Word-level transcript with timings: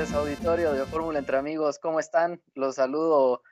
noches, 0.00 0.14
auditorio 0.14 0.72
de 0.72 0.86
Fórmula 0.86 1.18
Entre 1.18 1.36
Amigos. 1.36 1.78
¿Cómo 1.78 2.00
están? 2.00 2.40
Los 2.54 2.76
saludo 2.76 3.42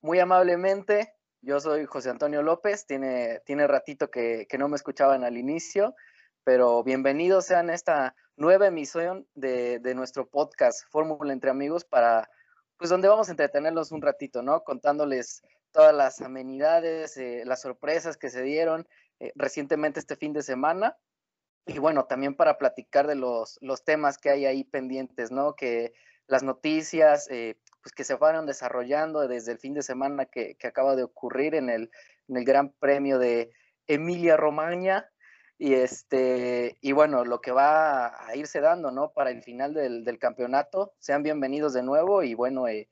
muy 0.00 0.18
amablemente. 0.18 1.12
Yo 1.42 1.60
soy 1.60 1.84
José 1.84 2.08
Antonio 2.08 2.42
López. 2.42 2.86
Tiene, 2.86 3.40
tiene 3.44 3.66
ratito 3.66 4.10
que, 4.10 4.46
que 4.48 4.56
no 4.56 4.68
me 4.68 4.76
escuchaban 4.76 5.22
al 5.22 5.36
inicio, 5.36 5.94
pero 6.44 6.82
bienvenidos 6.82 7.44
sean 7.44 7.68
a 7.68 7.74
esta 7.74 8.14
nueva 8.36 8.68
emisión 8.68 9.26
de, 9.34 9.80
de 9.80 9.94
nuestro 9.94 10.26
podcast 10.26 10.80
Fórmula 10.90 11.30
Entre 11.30 11.50
Amigos 11.50 11.84
para, 11.84 12.30
pues, 12.78 12.88
donde 12.88 13.08
vamos 13.08 13.28
a 13.28 13.32
entretenerlos 13.32 13.92
un 13.92 14.00
ratito, 14.00 14.40
¿no? 14.40 14.64
Contándoles 14.64 15.42
todas 15.72 15.94
las 15.94 16.22
amenidades, 16.22 17.18
eh, 17.18 17.42
las 17.44 17.60
sorpresas 17.60 18.16
que 18.16 18.30
se 18.30 18.42
dieron 18.42 18.88
eh, 19.20 19.32
recientemente 19.34 20.00
este 20.00 20.16
fin 20.16 20.32
de 20.32 20.42
semana 20.42 20.96
y 21.68 21.78
bueno, 21.78 22.06
también 22.06 22.34
para 22.34 22.58
platicar 22.58 23.06
de 23.06 23.14
los, 23.14 23.58
los 23.60 23.84
temas 23.84 24.16
que 24.18 24.30
hay 24.30 24.46
ahí 24.46 24.64
pendientes, 24.64 25.30
¿no? 25.30 25.54
Que 25.54 25.92
las 26.26 26.42
noticias, 26.42 27.28
eh, 27.30 27.60
pues 27.82 27.94
que 27.94 28.04
se 28.04 28.16
fueron 28.16 28.46
desarrollando 28.46 29.28
desde 29.28 29.52
el 29.52 29.58
fin 29.58 29.74
de 29.74 29.82
semana 29.82 30.24
que, 30.24 30.56
que 30.56 30.66
acaba 30.66 30.96
de 30.96 31.02
ocurrir 31.04 31.54
en 31.54 31.68
el, 31.68 31.90
en 32.26 32.38
el 32.38 32.44
Gran 32.44 32.72
Premio 32.72 33.18
de 33.18 33.52
Emilia 33.86 34.36
Romagna. 34.36 35.10
Y, 35.58 35.74
este, 35.74 36.78
y 36.80 36.92
bueno, 36.92 37.24
lo 37.24 37.40
que 37.40 37.52
va 37.52 38.26
a 38.26 38.34
irse 38.34 38.60
dando, 38.60 38.90
¿no? 38.90 39.12
Para 39.12 39.30
el 39.30 39.42
final 39.42 39.74
del, 39.74 40.04
del 40.04 40.18
campeonato. 40.18 40.94
Sean 40.98 41.22
bienvenidos 41.22 41.74
de 41.74 41.82
nuevo 41.82 42.22
y 42.22 42.32
bueno, 42.32 42.66
eh, 42.66 42.88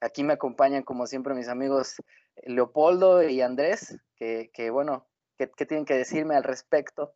aquí 0.00 0.22
me 0.22 0.34
acompañan 0.34 0.82
como 0.82 1.06
siempre 1.06 1.34
mis 1.34 1.48
amigos 1.48 1.96
Leopoldo 2.42 3.22
y 3.22 3.40
Andrés, 3.40 3.98
que, 4.16 4.50
que 4.52 4.70
bueno, 4.70 5.06
¿qué, 5.38 5.50
¿qué 5.56 5.64
tienen 5.64 5.86
que 5.86 5.96
decirme 5.96 6.36
al 6.36 6.44
respecto? 6.44 7.14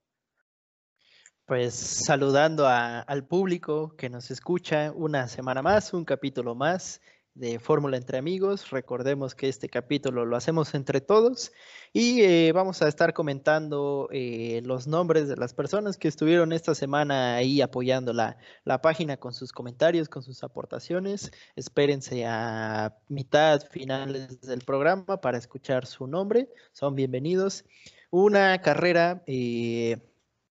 Pues 1.47 1.75
saludando 1.75 2.67
a, 2.67 3.01
al 3.01 3.27
público 3.27 3.95
que 3.97 4.09
nos 4.09 4.31
escucha 4.31 4.93
una 4.95 5.29
semana 5.29 5.61
más, 5.61 5.93
un 5.93 6.05
capítulo 6.05 6.55
más 6.55 7.01
de 7.35 7.59
Fórmula 7.59 7.97
entre 7.97 8.19
amigos. 8.19 8.71
Recordemos 8.71 9.35
que 9.35 9.49
este 9.49 9.69
capítulo 9.69 10.25
lo 10.25 10.37
hacemos 10.37 10.75
entre 10.75 11.01
todos 11.01 11.53
y 11.93 12.23
eh, 12.23 12.53
vamos 12.53 12.83
a 12.83 12.89
estar 12.89 13.15
comentando 13.15 14.09
eh, 14.13 14.61
los 14.65 14.87
nombres 14.87 15.29
de 15.29 15.37
las 15.37 15.55
personas 15.55 15.97
que 15.97 16.09
estuvieron 16.09 16.53
esta 16.53 16.75
semana 16.75 17.37
ahí 17.37 17.61
apoyando 17.61 18.13
la, 18.13 18.37
la, 18.65 18.81
página 18.83 19.17
con 19.17 19.33
sus 19.33 19.53
comentarios, 19.53 20.09
con 20.09 20.23
sus 20.23 20.43
aportaciones. 20.45 21.33
Espérense 21.57 22.25
a 22.27 22.97
mitad, 23.09 23.63
finales 23.71 24.41
del 24.43 24.61
programa 24.61 25.21
para 25.21 25.39
escuchar 25.39 25.87
su 25.87 26.07
nombre. 26.07 26.49
Son 26.73 26.95
bienvenidos. 26.95 27.65
Una 28.11 28.61
carrera... 28.61 29.23
Eh, 29.27 29.99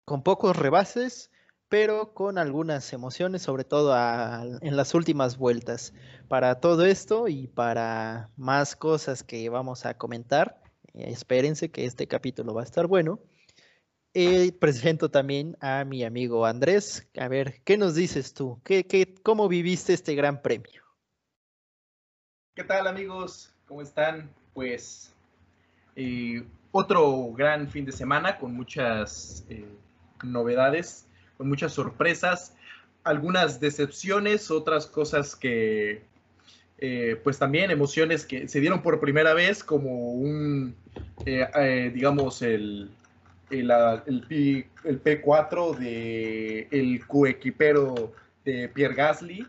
con 0.09 0.23
pocos 0.23 0.55
rebases, 0.55 1.29
pero 1.67 2.15
con 2.15 2.39
algunas 2.39 2.93
emociones, 2.93 3.43
sobre 3.43 3.63
todo 3.63 3.93
a, 3.93 4.43
en 4.61 4.75
las 4.75 4.95
últimas 4.95 5.37
vueltas. 5.37 5.93
Para 6.27 6.59
todo 6.59 6.83
esto 6.83 7.27
y 7.27 7.45
para 7.45 8.31
más 8.35 8.75
cosas 8.75 9.21
que 9.23 9.47
vamos 9.49 9.85
a 9.85 9.99
comentar, 9.99 10.63
eh, 10.95 11.11
espérense 11.11 11.69
que 11.69 11.85
este 11.85 12.07
capítulo 12.07 12.55
va 12.55 12.61
a 12.61 12.63
estar 12.63 12.87
bueno. 12.87 13.19
Eh, 14.15 14.51
presento 14.53 15.11
también 15.11 15.55
a 15.61 15.85
mi 15.85 16.03
amigo 16.03 16.47
Andrés. 16.47 17.07
A 17.15 17.27
ver, 17.27 17.61
¿qué 17.63 17.77
nos 17.77 17.93
dices 17.93 18.33
tú? 18.33 18.59
¿Qué, 18.63 18.87
qué, 18.87 19.13
¿Cómo 19.21 19.47
viviste 19.47 19.93
este 19.93 20.15
gran 20.15 20.41
premio? 20.41 20.81
¿Qué 22.55 22.63
tal 22.63 22.87
amigos? 22.87 23.53
¿Cómo 23.67 23.83
están? 23.83 24.33
Pues 24.55 25.13
eh, 25.95 26.43
otro 26.71 27.31
gran 27.33 27.69
fin 27.69 27.85
de 27.85 27.91
semana 27.91 28.39
con 28.39 28.55
muchas 28.55 29.45
novedades, 30.23 31.07
con 31.37 31.47
muchas 31.49 31.73
sorpresas, 31.73 32.55
algunas 33.03 33.59
decepciones, 33.59 34.51
otras 34.51 34.85
cosas 34.85 35.35
que, 35.35 36.03
eh, 36.77 37.19
pues 37.23 37.37
también 37.37 37.71
emociones 37.71 38.25
que 38.25 38.47
se 38.47 38.59
dieron 38.59 38.81
por 38.81 38.99
primera 38.99 39.33
vez, 39.33 39.63
como 39.63 40.13
un, 40.13 40.75
eh, 41.25 41.45
eh, 41.55 41.91
digamos, 41.93 42.41
el, 42.41 42.89
el, 43.49 43.71
el, 44.05 44.21
P, 44.27 44.69
el, 44.85 45.03
P4 45.03 45.77
de 45.77 46.67
el 46.71 47.05
coequipero 47.05 48.13
de 48.45 48.69
Pierre 48.69 48.95
Gasly. 48.95 49.47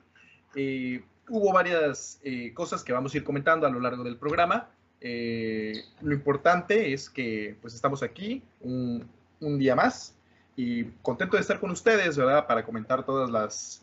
hubo 1.28 1.52
varias 1.52 2.20
cosas 2.54 2.82
que 2.82 2.92
vamos 2.92 3.14
a 3.14 3.18
ir 3.18 3.24
comentando 3.24 3.66
a 3.66 3.70
lo 3.70 3.78
largo 3.78 4.02
del 4.02 4.16
programa. 4.16 4.68
lo 5.00 6.12
importante 6.12 6.92
es 6.92 7.08
que 7.08 7.56
pues 7.60 7.74
estamos 7.74 8.02
aquí 8.02 8.42
un 8.60 9.58
día 9.58 9.76
más 9.76 10.14
y 10.60 10.84
contento 11.00 11.36
de 11.36 11.40
estar 11.40 11.58
con 11.58 11.70
ustedes, 11.70 12.18
¿verdad? 12.18 12.46
Para 12.46 12.66
comentar 12.66 13.06
todas 13.06 13.30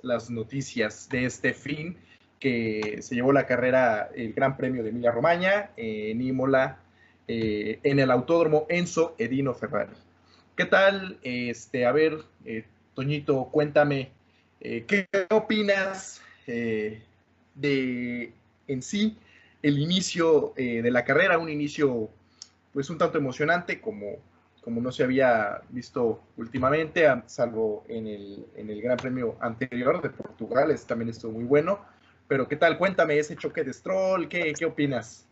las, 0.04 0.30
noticias 0.30 1.10
de 1.10 1.26
este 1.26 1.54
fin 1.56 1.98
que 2.40 3.00
se 3.02 3.16
llevó 3.16 3.34
la 3.34 3.48
carrera, 3.48 4.10
el 4.16 4.34
Gran 4.34 4.58
Premio 4.58 4.84
de 4.84 4.90
Emilia 4.90 5.10
Romagna 5.12 5.72
en 5.76 6.22
Imola, 6.22 6.78
eh, 7.28 7.80
en 7.82 7.98
el 7.98 8.12
Autódromo 8.12 8.68
Enzo 8.70 9.16
Edino 9.18 9.56
Ferrari. 9.56 9.94
¿Qué 10.56 10.66
tal? 10.66 11.18
Este, 11.24 11.88
a 11.88 11.92
ver, 11.92 12.20
eh, 12.46 12.64
Toñito, 12.94 13.46
cuéntame, 13.52 14.12
eh, 14.62 14.86
¿qué 14.88 15.08
opinas 15.32 16.22
eh, 16.46 17.02
de 17.56 18.34
en 18.68 18.84
sí 18.84 19.18
el 19.64 19.80
inicio 19.80 20.54
de 20.56 20.92
la 20.92 21.04
carrera? 21.04 21.40
Un 21.40 21.50
inicio, 21.50 22.12
pues, 22.72 22.92
un 22.92 23.00
tanto 23.00 23.18
emocionante 23.18 23.82
como 23.82 24.18
como 24.68 24.82
no 24.82 24.92
se 24.92 25.06
había 25.06 25.62
visto 25.70 26.20
últimamente, 26.36 27.08
salvo 27.28 27.86
en 27.88 28.06
el, 28.06 28.46
en 28.58 28.70
el 28.70 28.82
Gran 28.82 28.98
Premio 28.98 29.38
anterior 29.40 30.02
de 30.02 30.10
Portugal, 30.10 30.72
ese 30.72 30.86
también 30.86 31.08
estuvo 31.08 31.32
muy 31.32 31.46
bueno. 31.46 31.80
Pero 32.28 32.50
¿qué 32.50 32.58
tal? 32.58 32.78
Cuéntame 32.78 33.18
ese 33.18 33.38
choque 33.38 33.64
de 33.64 33.72
Stroll, 33.72 34.28
¿qué, 34.28 34.52
qué 34.52 34.66
opinas? 34.66 35.26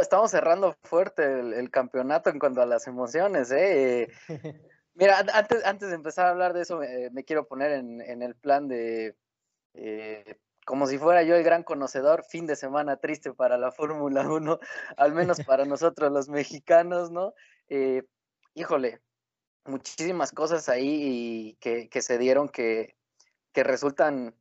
Estamos 0.00 0.30
cerrando 0.30 0.76
fuerte 0.84 1.40
el, 1.40 1.52
el, 1.52 1.68
campeonato 1.68 2.30
en 2.30 2.38
cuanto 2.38 2.62
a 2.62 2.66
las 2.66 2.86
emociones. 2.86 3.50
¿eh? 3.50 4.06
Mira, 4.94 5.18
antes, 5.34 5.64
antes 5.64 5.88
de 5.88 5.96
empezar 5.96 6.26
a 6.26 6.30
hablar 6.30 6.52
de 6.52 6.62
eso, 6.62 6.78
me, 6.78 7.10
me 7.10 7.24
quiero 7.24 7.48
poner 7.48 7.72
en, 7.72 8.00
en, 8.02 8.22
el 8.22 8.36
plan 8.36 8.68
de, 8.68 9.16
eh, 9.74 10.38
como 10.64 10.86
si 10.86 10.96
fuera 10.96 11.24
yo 11.24 11.34
el 11.34 11.42
gran 11.42 11.64
conocedor, 11.64 12.22
fin 12.22 12.46
de 12.46 12.54
semana 12.54 12.98
triste 12.98 13.32
para 13.32 13.58
la 13.58 13.72
Fórmula 13.72 14.28
1, 14.28 14.60
al 14.96 15.12
menos 15.12 15.40
para 15.42 15.64
nosotros 15.64 16.12
los 16.12 16.28
mexicanos, 16.28 17.10
¿no? 17.10 17.34
Eh, 17.68 18.04
híjole, 18.54 19.00
muchísimas 19.64 20.32
cosas 20.32 20.68
ahí 20.68 21.56
que, 21.60 21.88
que 21.88 22.02
se 22.02 22.18
dieron 22.18 22.48
que, 22.48 22.96
que, 23.52 23.64
resultan 23.64 24.34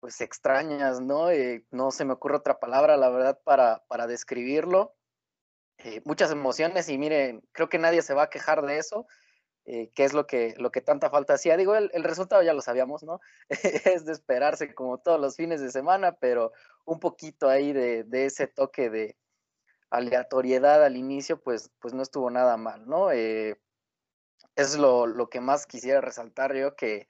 pues 0.00 0.20
extrañas, 0.20 1.00
¿no? 1.00 1.30
Eh, 1.30 1.64
no 1.70 1.90
se 1.90 2.04
me 2.04 2.12
ocurre 2.12 2.36
otra 2.36 2.58
palabra, 2.58 2.96
la 2.96 3.08
verdad, 3.10 3.40
para, 3.44 3.84
para 3.86 4.06
describirlo. 4.06 4.94
Eh, 5.78 6.02
muchas 6.04 6.30
emociones 6.30 6.88
y 6.88 6.98
miren, 6.98 7.42
creo 7.52 7.68
que 7.68 7.78
nadie 7.78 8.02
se 8.02 8.14
va 8.14 8.24
a 8.24 8.30
quejar 8.30 8.62
de 8.62 8.78
eso, 8.78 9.06
eh, 9.64 9.90
que 9.94 10.04
es 10.04 10.12
lo 10.12 10.26
que, 10.26 10.54
lo 10.58 10.70
que 10.72 10.80
tanta 10.80 11.10
falta 11.10 11.34
hacía. 11.34 11.56
Digo, 11.56 11.76
el, 11.76 11.90
el 11.94 12.04
resultado 12.04 12.42
ya 12.42 12.52
lo 12.52 12.62
sabíamos, 12.62 13.04
¿no? 13.04 13.20
es 13.48 14.04
de 14.04 14.12
esperarse 14.12 14.74
como 14.74 14.98
todos 14.98 15.20
los 15.20 15.36
fines 15.36 15.60
de 15.60 15.70
semana, 15.70 16.12
pero 16.12 16.52
un 16.84 16.98
poquito 16.98 17.48
ahí 17.48 17.72
de, 17.72 18.04
de 18.04 18.26
ese 18.26 18.48
toque 18.48 18.90
de, 18.90 19.16
aleatoriedad 19.92 20.82
al 20.82 20.96
inicio, 20.96 21.40
pues, 21.40 21.70
pues 21.78 21.92
no 21.92 22.02
estuvo 22.02 22.30
nada 22.30 22.56
mal, 22.56 22.88
¿no? 22.88 23.12
Eh, 23.12 23.60
es 24.56 24.76
lo, 24.76 25.06
lo, 25.06 25.28
que 25.28 25.40
más 25.40 25.66
quisiera 25.66 26.00
resaltar 26.00 26.54
yo, 26.54 26.74
que, 26.74 27.08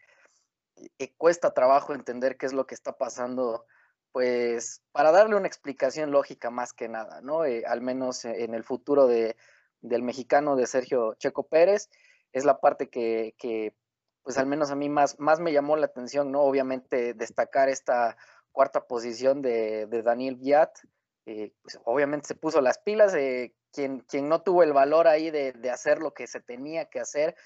cuesta 1.17 1.55
trabajo 1.55 1.95
entender 1.95 2.37
qué 2.37 2.47
es 2.47 2.53
lo 2.53 2.67
que 2.67 2.75
está 2.75 2.99
pasando, 2.99 3.67
pues 4.11 4.83
para 4.91 5.13
darle 5.13 5.37
una 5.37 5.47
explicación 5.47 6.11
lógica 6.11 6.51
más 6.51 6.73
que 6.73 6.89
nada, 6.89 7.21
¿no? 7.21 7.45
Eh, 7.45 7.65
al 7.67 7.83
menos 7.83 8.25
en 8.25 8.55
el 8.55 8.65
futuro 8.65 9.07
de, 9.07 9.37
del 9.81 10.03
mexicano 10.03 10.57
de 10.57 10.67
Sergio 10.67 11.15
Checo 11.15 11.47
Pérez, 11.47 11.89
es 12.33 12.45
la 12.45 12.61
parte 12.61 12.89
que, 12.89 13.37
que, 13.39 13.77
pues 14.25 14.39
al 14.39 14.47
menos 14.47 14.73
a 14.73 14.75
mí 14.75 14.89
más, 14.89 15.21
más 15.21 15.39
me 15.39 15.53
llamó 15.53 15.77
la 15.77 15.87
atención, 15.87 16.33
¿no? 16.33 16.43
Obviamente 16.43 17.15
destacar 17.15 17.69
esta 17.69 18.17
cuarta 18.51 18.87
posición 18.87 19.41
de, 19.41 19.87
de 19.87 20.03
Daniel 20.03 20.37
Viat, 20.37 20.71
eh, 21.27 21.53
pues 21.63 21.79
obviamente 21.85 22.29
se 22.29 22.35
puso 22.35 22.61
las 22.61 22.79
pilas, 22.79 23.15
quien, 23.73 24.01
quien, 24.01 24.29
no 24.29 24.43
tuvo 24.43 24.63
el 24.63 24.73
valor 24.73 25.07
ahí 25.07 25.31
de, 25.31 25.53
de, 25.53 25.71
hacer 25.71 26.01
lo 26.01 26.15
que 26.15 26.27
se 26.27 26.41
tenía 26.41 26.87
que 26.87 27.01
hacer, 27.01 27.37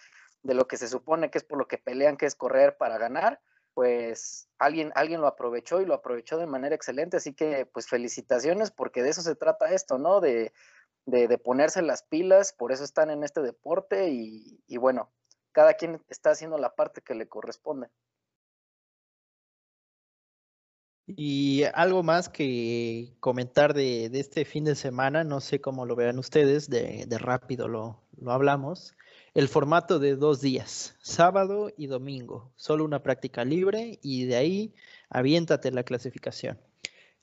de 0.43 0.55
lo 0.55 0.67
que 0.67 0.77
se 0.77 0.89
supone 0.89 1.31
que 1.31 1.39
es 1.39 1.45
por 1.45 1.59
lo 1.59 1.69
que 1.69 1.79
pelean, 1.79 2.17
que 2.17 2.27
es 2.27 2.35
correr 2.35 2.77
para 2.77 2.99
ganar, 2.99 3.41
pues 3.75 4.49
alguien, 4.59 4.93
alguien 4.95 5.21
lo 5.21 5.27
aprovechó 5.27 5.81
y 5.81 5.87
lo 5.87 5.95
aprovechó 5.95 6.39
de 6.39 6.47
manera 6.47 6.75
excelente, 6.75 7.19
así 7.19 7.35
que 7.35 7.67
pues 7.67 7.89
felicitaciones 7.89 8.71
porque 8.71 9.03
de 9.03 9.11
eso 9.11 9.23
se 9.23 9.35
trata 9.35 9.73
esto, 9.73 9.99
¿no? 9.99 10.21
De, 10.21 10.53
de, 11.05 11.39
ponerse 11.39 11.83
las 11.83 12.03
pilas, 12.03 12.53
por 12.53 12.73
eso 12.73 12.83
están 12.83 13.11
en 13.11 13.23
este 13.23 13.41
deporte 13.43 14.09
y 14.09 14.77
bueno, 14.79 15.13
cada 15.57 15.73
quien 15.73 16.05
está 16.09 16.33
haciendo 16.33 16.59
la 16.59 16.75
parte 16.75 17.01
que 17.01 17.15
le 17.15 17.29
corresponde. 17.29 17.89
Y 21.07 21.63
algo 21.75 22.03
más 22.03 22.29
que 22.29 23.13
comentar 23.21 23.75
de, 23.75 24.07
este 24.07 24.45
fin 24.45 24.65
de 24.65 24.75
semana, 24.75 25.23
no 25.23 25.41
sé 25.41 25.61
cómo 25.61 25.87
lo 25.87 25.95
vean 25.95 26.19
ustedes, 26.19 26.69
de, 26.69 27.05
de 27.07 27.19
rápido 27.19 27.69
lo, 27.69 28.01
lo, 28.21 28.33
hablamos. 28.33 28.95
El 29.33 29.49
formato 29.49 29.99
de 29.99 30.17
dos 30.17 30.41
días, 30.41 30.97
sábado 31.01 31.71
y 31.77 31.87
domingo, 31.87 32.51
solo 32.57 32.85
una 32.85 33.03
práctica 33.03 33.45
libre 33.45 33.99
y 34.03 34.25
de 34.25 34.37
ahí 34.37 34.75
aviéntate 35.09 35.71
la 35.71 35.85
clasificación. 35.85 36.59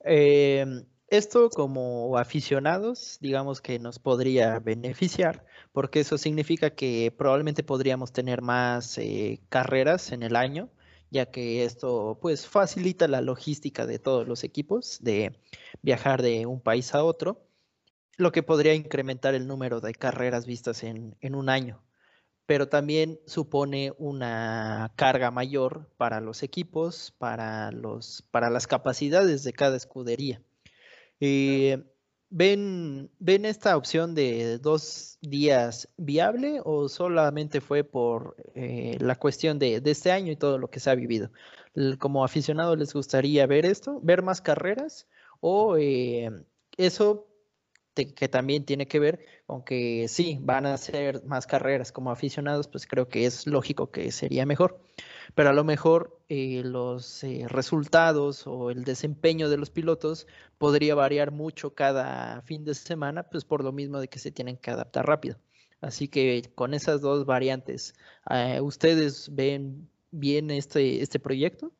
Em, 0.03 0.85
esto 1.07 1.49
como 1.49 2.17
aficionados, 2.17 3.17
digamos 3.21 3.61
que 3.61 3.79
nos 3.79 3.99
podría 3.99 4.59
beneficiar, 4.59 5.45
porque 5.71 5.99
eso 6.01 6.17
significa 6.17 6.71
que 6.71 7.13
probablemente 7.15 7.63
podríamos 7.63 8.11
tener 8.11 8.41
más 8.41 8.97
eh, 8.97 9.41
carreras 9.49 10.11
en 10.11 10.23
el 10.23 10.35
año, 10.35 10.69
ya 11.13 11.27
que 11.31 11.63
esto 11.63 12.17
pues 12.21 12.47
facilita 12.47 13.07
la 13.07 13.21
logística 13.21 13.85
de 13.85 13.99
todos 13.99 14.27
los 14.27 14.43
equipos 14.43 14.99
de 15.01 15.39
viajar 15.81 16.21
de 16.21 16.45
un 16.45 16.59
país 16.59 16.93
a 16.93 17.03
otro, 17.03 17.47
lo 18.17 18.31
que 18.31 18.43
podría 18.43 18.73
incrementar 18.73 19.35
el 19.35 19.47
número 19.47 19.79
de 19.79 19.93
carreras 19.93 20.45
vistas 20.45 20.83
en, 20.83 21.15
en 21.21 21.35
un 21.35 21.49
año 21.49 21.83
pero 22.45 22.67
también 22.67 23.19
supone 23.25 23.93
una 23.97 24.91
carga 24.95 25.31
mayor 25.31 25.89
para 25.97 26.19
los 26.19 26.43
equipos, 26.43 27.13
para, 27.17 27.71
los, 27.71 28.23
para 28.31 28.49
las 28.49 28.67
capacidades 28.67 29.43
de 29.43 29.53
cada 29.53 29.77
escudería. 29.77 30.41
Eh, 31.19 31.83
¿ven, 32.33 33.11
¿Ven 33.19 33.45
esta 33.45 33.77
opción 33.77 34.15
de 34.15 34.57
dos 34.57 35.19
días 35.21 35.87
viable 35.97 36.61
o 36.63 36.89
solamente 36.89 37.61
fue 37.61 37.83
por 37.83 38.35
eh, 38.55 38.97
la 38.99 39.15
cuestión 39.15 39.59
de, 39.59 39.81
este 39.85 40.11
año 40.11 40.31
y 40.31 40.35
todo 40.35 40.57
lo 40.57 40.69
que 40.69 40.79
se 40.79 40.89
ha 40.89 40.95
vivido? 40.95 41.31
¿Como 41.99 42.25
aficionado 42.25 42.75
les 42.75 42.93
gustaría 42.93 43.45
ver 43.45 43.65
esto, 43.65 43.99
ver 44.01 44.23
más 44.23 44.41
carreras 44.41 45.07
o 45.41 45.77
eh, 45.77 46.31
eso 46.77 47.27
que 47.93 48.27
también 48.27 48.65
tiene 48.65 48.87
que 48.87 48.99
ver 48.99 49.19
con 49.45 49.63
que 49.63 50.07
sí, 50.07 50.39
van 50.41 50.65
a 50.65 50.77
ser 50.77 51.23
más 51.25 51.45
carreras 51.45 51.91
como 51.91 52.09
aficionados, 52.09 52.67
pues 52.67 52.87
creo 52.87 53.07
que 53.07 53.27
es 53.27 53.45
lógico 53.45 53.91
que 53.91 54.11
sería 54.11 54.47
mejor. 54.47 54.81
Pero 55.35 55.49
a 55.49 55.53
lo 55.53 55.63
mejor 55.63 56.19
eh, 56.29 56.61
los 56.63 57.23
eh, 57.23 57.45
resultados 57.47 58.47
o 58.47 58.71
el 58.71 58.83
desempeño 58.83 59.49
de 59.49 59.57
los 59.57 59.69
pilotos 59.69 60.27
podría 60.57 60.95
variar 60.95 61.31
mucho 61.31 61.73
cada 61.73 62.41
fin 62.41 62.65
de 62.65 62.73
semana, 62.73 63.23
pues 63.23 63.45
por 63.45 63.63
lo 63.63 63.71
mismo 63.71 63.99
de 63.99 64.07
que 64.07 64.19
se 64.19 64.31
tienen 64.31 64.57
que 64.57 64.71
adaptar 64.71 65.05
rápido. 65.05 65.37
Así 65.81 66.07
que 66.07 66.51
con 66.55 66.73
esas 66.73 67.01
dos 67.01 67.25
variantes, 67.25 67.93
eh, 68.29 68.61
¿ustedes 68.61 69.33
ven 69.35 69.89
bien 70.11 70.49
este, 70.51 71.01
este 71.01 71.19
proyecto? 71.19 71.73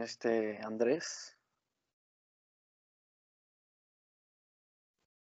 Este, 0.00 0.58
Andrés. 0.64 1.38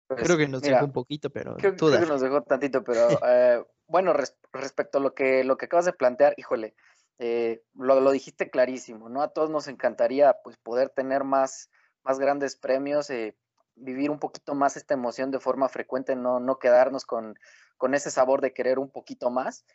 Pues, 0.07 0.23
creo 0.23 0.37
que 0.37 0.47
nos 0.47 0.61
dejó 0.61 0.85
un 0.85 0.93
poquito, 0.93 1.29
pero 1.29 1.57
creo, 1.57 1.75
que 1.75 2.05
nos 2.05 2.21
dejó 2.21 2.41
tantito, 2.41 2.81
pero 2.83 3.09
eh, 3.27 3.61
bueno, 3.87 4.13
respecto 4.51 4.97
a 4.97 5.01
lo 5.01 5.13
que, 5.13 5.43
lo 5.43 5.57
que 5.57 5.65
acabas 5.65 5.85
de 5.85 5.93
plantear, 5.93 6.33
híjole, 6.37 6.75
eh, 7.19 7.63
lo, 7.73 7.99
lo, 7.99 8.11
dijiste 8.11 8.49
clarísimo, 8.49 9.09
¿no? 9.09 9.21
A 9.21 9.33
todos 9.33 9.49
nos 9.49 9.67
encantaría 9.67 10.37
pues 10.43 10.57
poder 10.57 10.89
tener 10.89 11.23
más, 11.23 11.69
más 12.03 12.19
grandes 12.19 12.55
premios, 12.55 13.09
eh, 13.09 13.35
vivir 13.75 14.11
un 14.11 14.19
poquito 14.19 14.55
más 14.55 14.77
esta 14.77 14.93
emoción 14.93 15.31
de 15.31 15.39
forma 15.39 15.69
frecuente, 15.69 16.15
no, 16.15 16.39
no 16.39 16.59
quedarnos 16.59 17.05
con, 17.05 17.39
con 17.77 17.95
ese 17.95 18.11
sabor 18.11 18.41
de 18.41 18.53
querer 18.53 18.79
un 18.79 18.91
poquito 18.91 19.29
más, 19.29 19.65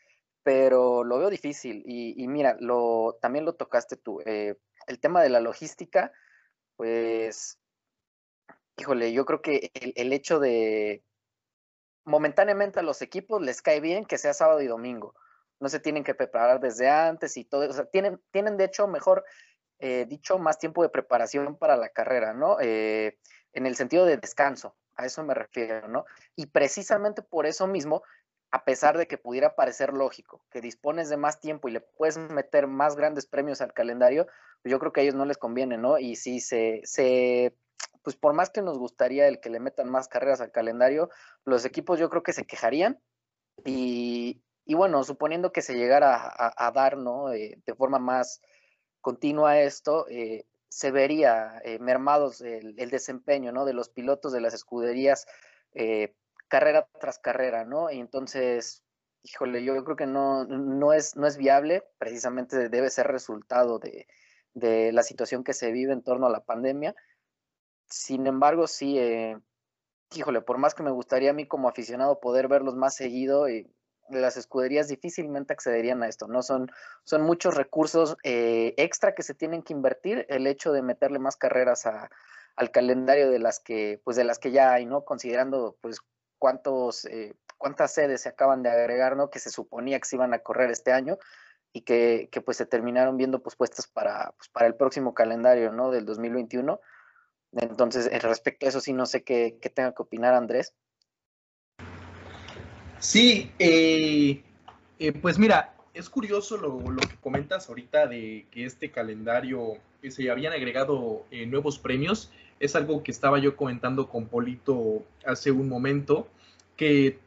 pero 0.43 1.05
lo 1.05 1.19
veo 1.19 1.31
difícil 1.31 1.83
y, 1.87 2.23
y 2.23 2.29
mira, 2.29 2.57
lo, 2.61 3.19
también 3.21 3.45
lo 3.45 3.55
tocaste 3.55 3.97
tú, 3.97 4.21
el 4.25 5.01
tema 5.01 5.23
de 5.23 5.29
la 5.29 5.41
logística, 5.41 6.13
pues 6.77 7.59
híjole, 8.77 9.13
yo 9.13 9.25
creo 9.25 9.43
que 9.43 9.71
el, 9.75 10.13
hecho 10.13 10.41
de 10.41 11.05
momentáneamente 12.05 12.81
a 12.81 12.83
los 12.83 13.03
equipos 13.03 13.41
les 13.43 13.63
cae 13.63 13.81
bien 13.81 14.05
que 14.05 14.19
sea 14.19 14.35
sábado 14.35 14.61
y 14.61 14.67
domingo. 14.67 15.15
No 15.61 15.69
se 15.69 15.81
tienen 15.81 16.05
que 16.05 16.15
preparar 16.15 16.61
desde 16.61 16.89
antes 16.89 17.37
y 17.37 17.45
todo. 17.45 17.69
O 17.69 17.73
sea, 17.73 17.85
tienen, 17.87 18.21
tienen 18.33 18.57
de 18.57 18.65
hecho, 18.65 18.89
mejor 18.89 19.25
eh, 19.85 20.07
dicho, 20.09 20.39
más 20.39 20.61
tiempo 20.61 20.85
de 20.85 20.91
preparación 20.91 21.57
para 21.57 21.77
la 21.77 21.89
carrera, 21.89 22.33
¿no? 22.35 22.57
Eh, 22.61 23.19
en 23.53 23.67
el 23.67 23.75
sentido 23.75 24.07
de 24.07 24.17
descanso, 24.17 24.77
a 24.95 25.07
eso 25.07 25.25
me 25.25 25.35
refiero, 25.35 25.89
¿no? 25.89 26.05
Y 26.37 26.47
precisamente 26.47 27.21
por 27.21 27.47
eso 27.47 27.67
mismo, 27.67 28.05
a 28.53 28.65
pesar 28.65 28.97
de 28.97 29.09
que 29.09 29.19
pudiera 29.19 29.57
parecer 29.57 29.93
lógico 29.93 30.45
que 30.51 30.61
dispones 30.61 31.09
de 31.09 31.17
más 31.17 31.41
tiempo 31.41 31.69
y 31.69 31.73
le 31.73 31.81
puedes 31.81 32.17
meter 32.17 32.69
más 32.69 32.95
grandes 32.95 33.27
premios 33.27 33.61
al 33.61 33.73
calendario, 33.73 34.29
pues 34.63 34.71
yo 34.71 34.79
creo 34.79 34.93
que 34.93 35.01
a 35.01 35.03
ellos 35.03 35.17
no 35.17 35.25
les 35.25 35.37
conviene, 35.37 35.79
¿no? 35.79 35.99
Y 35.99 36.15
si 36.15 36.39
se, 36.39 36.81
se 36.85 37.57
pues 38.03 38.17
por 38.17 38.33
más 38.35 38.51
que 38.51 38.63
nos 38.63 38.79
gustaría 38.79 39.29
el 39.29 39.41
que 39.41 39.51
le 39.51 39.61
metan 39.61 39.89
más 39.89 40.09
carreras 40.09 40.41
al 40.41 40.51
calendario, 40.51 41.11
los 41.45 41.65
equipos 41.65 41.99
yo 41.99 42.11
creo 42.11 42.23
que 42.23 42.33
se 42.33 42.45
quejarían 42.45 43.01
y, 43.65 44.43
bueno, 44.67 45.05
suponiendo 45.05 45.53
que 45.53 45.63
se 45.63 45.75
llegara 45.75 46.33
a, 46.37 46.73
dar, 46.73 46.97
¿no? 46.97 47.33
Eh, 47.33 47.61
de 47.65 47.75
forma 47.75 47.99
más 47.99 48.41
continua 49.01 49.61
esto, 49.61 50.07
eh, 50.09 50.47
se 50.69 50.91
vería 50.91 51.61
eh, 51.65 51.79
mermados 51.79 52.41
el, 52.41 52.75
desempeño, 52.91 53.53
¿no? 53.53 53.65
De 53.65 53.75
los 53.75 53.89
pilotos 53.89 54.33
de 54.33 54.41
las 54.41 54.55
escuderías 54.55 55.27
carrera 56.49 56.87
tras 57.01 57.19
carrera, 57.19 57.65
¿no? 57.65 57.91
Y 57.91 57.99
entonces, 57.99 58.85
híjole, 59.23 59.65
yo 59.65 59.83
creo 59.85 59.97
que 59.97 60.07
no, 60.07 60.45
no, 60.45 60.93
es, 60.93 61.17
no 61.17 61.27
es 61.27 61.39
viable, 61.39 61.83
precisamente 61.99 62.69
debe 62.69 62.91
ser 62.91 63.07
resultado 63.07 63.79
de, 63.79 64.07
de 64.53 64.93
la 64.93 65.03
situación 65.03 65.45
que 65.45 65.55
se 65.55 65.73
vive 65.73 65.93
en 65.93 66.03
torno 66.03 66.27
a 66.27 66.31
la 66.31 66.45
pandemia 66.45 66.95
sin 67.93 68.27
embargo, 68.27 68.67
sí, 68.67 68.99
eh, 68.99 69.39
híjole, 70.15 70.41
por 70.41 70.59
más 70.59 70.75
que 70.75 70.83
me 70.83 70.91
gustaría 70.91 71.31
a 71.31 71.35
mí 71.35 71.47
como 71.47 71.69
aficionado 71.69 72.21
poder 72.21 72.49
verlos 72.49 72.75
más 72.75 72.95
seguido, 72.97 73.49
y 73.49 73.71
las 74.09 74.37
escuderías 74.37 74.89
difícilmente 74.89 75.53
accederían 75.53 76.03
a 76.03 76.09
esto, 76.09 76.27
¿no? 76.27 76.43
Son, 76.43 76.71
son 77.05 77.23
muchos 77.23 77.55
recursos 77.55 78.17
eh, 78.25 78.75
extra 78.77 79.15
que 79.15 79.23
se 79.23 79.35
tienen 79.35 79.63
que 79.63 79.73
invertir, 79.73 80.27
el 80.29 80.47
hecho 80.47 80.73
de 80.73 80.83
meterle 80.83 81.19
más 81.19 81.37
carreras 81.37 81.87
al 81.87 82.71
calendario 82.71 83.31
de 83.31 83.39
las 83.39 83.61
que, 83.61 84.01
pues 84.05 84.17
de 84.17 84.25
las 84.25 84.39
que 84.39 84.51
ya 84.51 84.73
hay, 84.73 84.87
¿no? 84.87 85.05
Considerando, 85.05 85.77
pues, 85.81 86.01
cuántos, 86.39 87.05
eh, 87.07 87.35
cuántas 87.59 87.93
sedes 87.93 88.23
se 88.23 88.29
acaban 88.29 88.63
de 88.63 88.71
agregar, 88.71 89.17
¿no? 89.17 89.31
Que 89.31 89.39
se 89.39 89.51
suponía 89.51 89.99
que 89.99 90.09
se 90.09 90.17
iban 90.17 90.35
a 90.35 90.41
correr 90.41 90.71
este 90.71 90.93
año 90.93 91.19
y 91.73 91.83
que, 91.83 92.29
que 92.33 92.41
pues 92.41 92.57
se 92.57 92.67
terminaron 92.67 93.17
viendo 93.17 93.43
pospuestas 93.43 93.87
para, 93.87 94.33
pues, 94.37 94.49
para 94.49 94.67
el 94.67 94.75
próximo 94.75 95.15
calendario, 95.15 95.73
¿no? 95.73 95.91
Del 95.91 96.05
2021 96.05 96.81
entonces, 97.53 98.11
respecto 98.23 98.67
a 98.67 98.69
eso, 98.71 98.81
sí 98.81 98.93
no 98.93 99.07
sé 99.07 99.23
qué, 99.23 99.59
tenga 99.75 99.95
que 99.95 100.03
opinar 100.03 100.35
Andrés. 100.35 100.75
Sí, 102.99 103.51
eh, 103.59 104.43
eh, 104.99 105.13
pues 105.13 105.39
mira, 105.39 105.75
es 105.93 106.09
curioso 106.09 106.57
lo, 106.57 106.97
que 106.97 107.17
comentas 107.21 107.69
ahorita 107.69 108.07
de 108.07 108.47
que 108.51 108.65
este 108.65 108.91
calendario 108.91 109.75
se 110.09 110.31
habían 110.31 110.53
agregado 110.53 111.27
eh, 111.31 111.47
nuevos 111.47 111.79
premios. 111.79 112.31
Es 112.61 112.77
algo 112.77 113.03
que 113.03 113.11
estaba 113.11 113.39
yo 113.39 113.57
comentando 113.57 114.09
con 114.09 114.27
Polito 114.27 115.05
hace 115.27 115.51
un 115.51 115.69
momento, 115.69 116.29
que 116.77 117.19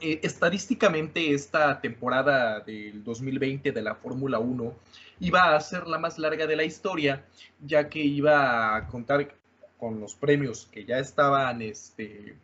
estadísticamente 0.00 1.32
esta 1.32 1.80
temporada 1.80 2.60
del 2.60 3.02
2020 3.02 3.72
de 3.72 3.82
la 3.82 3.94
Fórmula 3.94 4.38
1 4.38 4.74
iba 5.20 5.54
a 5.54 5.60
ser 5.60 5.86
la 5.86 5.98
más 5.98 6.18
larga 6.18 6.46
de 6.46 6.56
la 6.56 6.64
historia, 6.64 7.24
ya 7.60 7.88
que 7.88 8.00
iba 8.00 8.76
a 8.76 8.86
contar 8.86 9.34
con 9.78 10.00
los 10.00 10.14
premios 10.14 10.68
que 10.70 10.84
ya 10.84 10.98
estaban, 10.98 11.62
este, 11.62 12.36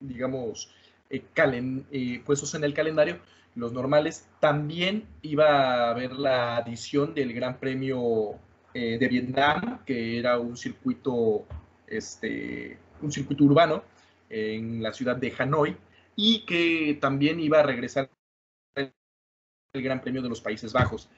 digamos, 0.00 0.72
eh, 1.10 1.24
eh, 1.36 2.22
puestos 2.24 2.54
en 2.54 2.64
el 2.64 2.74
calendario, 2.74 3.18
los 3.54 3.72
normales, 3.72 4.28
también 4.40 5.06
iba 5.22 5.46
a 5.46 5.90
haber 5.90 6.12
la 6.12 6.56
adición 6.56 7.14
del 7.14 7.32
Gran 7.32 7.58
Premio 7.58 8.34
eh, 8.74 8.98
de 8.98 9.08
Vietnam, 9.08 9.84
que 9.84 10.18
era 10.18 10.38
un 10.38 10.56
circuito, 10.56 11.44
este, 11.86 12.78
un 13.02 13.12
circuito 13.12 13.44
urbano 13.44 13.84
en 14.30 14.82
la 14.82 14.94
ciudad 14.94 15.16
de 15.16 15.34
Hanoi, 15.38 15.76
y 16.16 16.46
que 16.46 16.98
también 17.00 17.40
iba 17.40 17.60
a 17.60 17.62
regresar 17.62 18.08
el 18.74 18.92
Gran 19.74 20.00
Premio 20.00 20.22
de 20.22 20.30
los 20.30 20.40
Países 20.40 20.72
Bajos 20.72 21.10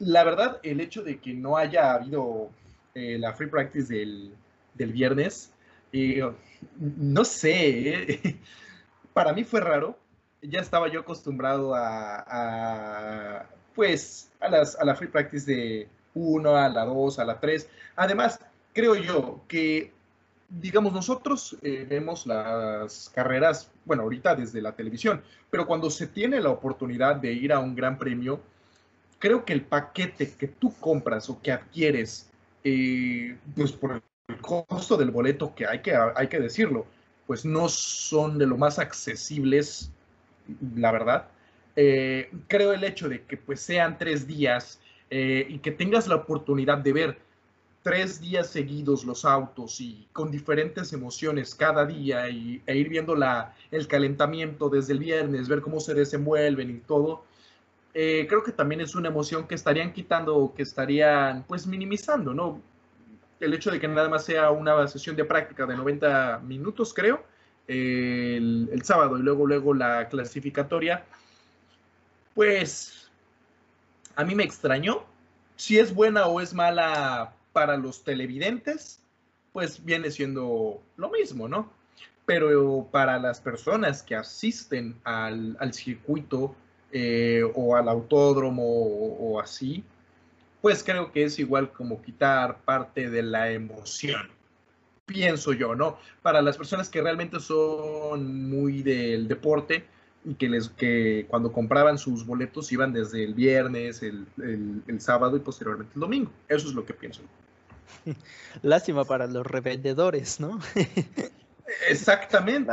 la 0.00 0.24
verdad, 0.24 0.58
el 0.62 0.80
hecho 0.80 1.02
de 1.02 1.18
que 1.18 1.34
no 1.34 1.56
haya 1.56 1.92
habido 1.92 2.50
eh, 2.94 3.18
la 3.18 3.34
free 3.34 3.48
practice 3.48 3.92
del, 3.92 4.32
viernes, 4.74 5.52
eh, 5.92 6.22
no 6.78 7.24
sé, 7.24 8.12
eh, 8.12 8.36
para 9.12 9.32
mí 9.32 9.44
fue 9.44 9.60
raro. 9.60 9.96
Ya 10.42 10.60
estaba 10.60 10.88
yo 10.88 11.00
acostumbrado 11.00 11.74
a, 11.76 13.46
pues, 13.74 14.30
a, 14.40 14.48
las, 14.48 14.74
a 14.76 14.86
la 14.86 14.94
free 14.94 15.08
practice 15.08 15.44
de 15.44 15.88
1, 16.14 16.56
a 16.56 16.68
la 16.70 16.86
2, 16.86 17.18
a 17.18 17.24
la 17.26 17.38
3. 17.38 17.68
Además, 17.96 18.40
creo 18.72 18.94
yo 18.94 19.42
que, 19.46 19.92
digamos, 20.48 20.94
nosotros 20.94 21.58
vemos 21.60 22.26
las 22.26 23.10
carreras, 23.14 23.70
bueno, 23.84 24.04
ahorita 24.04 24.34
desde 24.34 24.62
la 24.62 24.72
televisión, 24.72 25.22
pero 25.50 25.66
cuando 25.66 25.90
se 25.90 26.06
tiene 26.06 26.40
la 26.40 26.48
oportunidad 26.48 27.16
de 27.16 27.34
ir 27.34 27.52
a 27.52 27.58
un 27.58 27.74
gran 27.74 27.98
premio, 27.98 28.40
creo 29.20 29.44
que 29.44 29.52
el 29.52 29.60
paquete 29.60 30.32
que 30.32 30.48
tú 30.48 30.74
compras 30.80 31.30
o 31.30 31.40
que 31.40 31.52
adquieres, 31.52 32.28
eh, 32.64 33.36
pues 33.54 33.70
por 33.70 34.02
el 34.26 34.36
costo 34.38 34.96
del 34.96 35.12
boleto, 35.12 35.54
que 35.54 35.66
hay, 35.66 35.80
que 35.80 35.94
hay 35.94 36.26
que 36.26 36.40
decirlo, 36.40 36.86
pues 37.26 37.44
no 37.44 37.68
son 37.68 38.38
de 38.38 38.46
lo 38.46 38.56
más 38.56 38.80
accesibles, 38.80 39.92
la 40.74 40.90
verdad. 40.90 41.28
Eh, 41.76 42.32
creo 42.48 42.72
el 42.72 42.82
hecho 42.82 43.08
de 43.08 43.22
que 43.22 43.36
pues 43.36 43.60
sean 43.60 43.98
tres 43.98 44.26
días 44.26 44.80
eh, 45.10 45.46
y 45.48 45.58
que 45.58 45.70
tengas 45.70 46.08
la 46.08 46.16
oportunidad 46.16 46.78
de 46.78 46.92
ver 46.92 47.18
tres 47.82 48.20
días 48.20 48.48
seguidos 48.48 49.04
los 49.04 49.24
autos 49.24 49.80
y 49.80 50.06
con 50.12 50.30
diferentes 50.30 50.92
emociones 50.92 51.54
cada 51.54 51.86
día 51.86 52.28
y, 52.28 52.62
e 52.66 52.76
ir 52.76 52.88
viendo 52.88 53.14
la, 53.14 53.54
el 53.70 53.86
calentamiento 53.86 54.68
desde 54.68 54.94
el 54.94 54.98
viernes, 54.98 55.48
ver 55.48 55.60
cómo 55.60 55.80
se 55.80 55.94
desenvuelven 55.94 56.70
y 56.70 56.80
todo, 56.80 57.24
eh, 57.94 58.26
creo 58.28 58.42
que 58.42 58.52
también 58.52 58.80
es 58.80 58.94
una 58.94 59.08
emoción 59.08 59.46
que 59.46 59.54
estarían 59.54 59.92
quitando 59.92 60.36
o 60.36 60.54
que 60.54 60.62
estarían 60.62 61.44
pues 61.44 61.66
minimizando, 61.66 62.34
¿no? 62.34 62.60
El 63.40 63.54
hecho 63.54 63.70
de 63.70 63.80
que 63.80 63.88
nada 63.88 64.08
más 64.08 64.24
sea 64.24 64.50
una 64.50 64.86
sesión 64.86 65.16
de 65.16 65.24
práctica 65.24 65.66
de 65.66 65.76
90 65.76 66.40
minutos, 66.40 66.92
creo, 66.94 67.24
el, 67.66 68.68
el 68.72 68.82
sábado 68.82 69.18
y 69.18 69.22
luego, 69.22 69.46
luego 69.46 69.74
la 69.74 70.08
clasificatoria, 70.08 71.04
pues 72.34 73.10
a 74.16 74.24
mí 74.24 74.34
me 74.34 74.44
extrañó. 74.44 75.04
Si 75.56 75.78
es 75.78 75.94
buena 75.94 76.26
o 76.26 76.40
es 76.40 76.54
mala 76.54 77.34
para 77.52 77.76
los 77.76 78.04
televidentes, 78.04 79.00
pues 79.52 79.84
viene 79.84 80.10
siendo 80.10 80.82
lo 80.96 81.10
mismo, 81.10 81.48
¿no? 81.48 81.72
Pero 82.26 82.88
para 82.90 83.18
las 83.18 83.40
personas 83.40 84.02
que 84.02 84.14
asisten 84.14 85.00
al, 85.04 85.56
circuito 85.72 86.54
eh, 86.92 87.42
o 87.54 87.76
al 87.76 87.88
autódromo 87.88 88.62
o, 88.64 89.32
o 89.32 89.40
así, 89.40 89.84
pues 90.60 90.82
creo 90.84 91.12
que 91.12 91.24
es 91.24 91.38
igual 91.38 91.72
como 91.72 92.02
quitar 92.02 92.58
parte 92.62 93.10
de 93.10 93.22
la 93.22 93.50
emoción. 93.50 94.28
Pienso 95.06 95.52
yo, 95.52 95.74
¿no? 95.74 95.98
Para 96.22 96.42
las 96.42 96.56
personas 96.56 96.88
que 96.88 97.00
realmente 97.00 97.40
son 97.40 98.48
muy 98.48 98.82
del 98.82 99.26
deporte, 99.26 99.84
y 100.24 100.34
que 100.34 100.48
les 100.48 100.68
que 100.68 101.26
cuando 101.28 101.52
compraban 101.52 101.98
sus 101.98 102.26
boletos 102.26 102.70
iban 102.72 102.92
desde 102.92 103.24
el 103.24 103.34
viernes, 103.34 104.02
el, 104.02 104.26
el, 104.86 105.00
sábado 105.00 105.36
y 105.36 105.40
posteriormente 105.40 105.92
el 105.94 106.00
domingo. 106.00 106.30
Eso 106.48 106.68
es 106.68 106.74
lo 106.74 106.84
que 106.84 106.92
pienso. 106.92 107.22
Lástima 108.62 109.04
para 109.04 109.26
los 109.26 109.46
revendedores, 109.46 110.40
¿no? 110.40 110.60
Exactamente. 111.88 112.72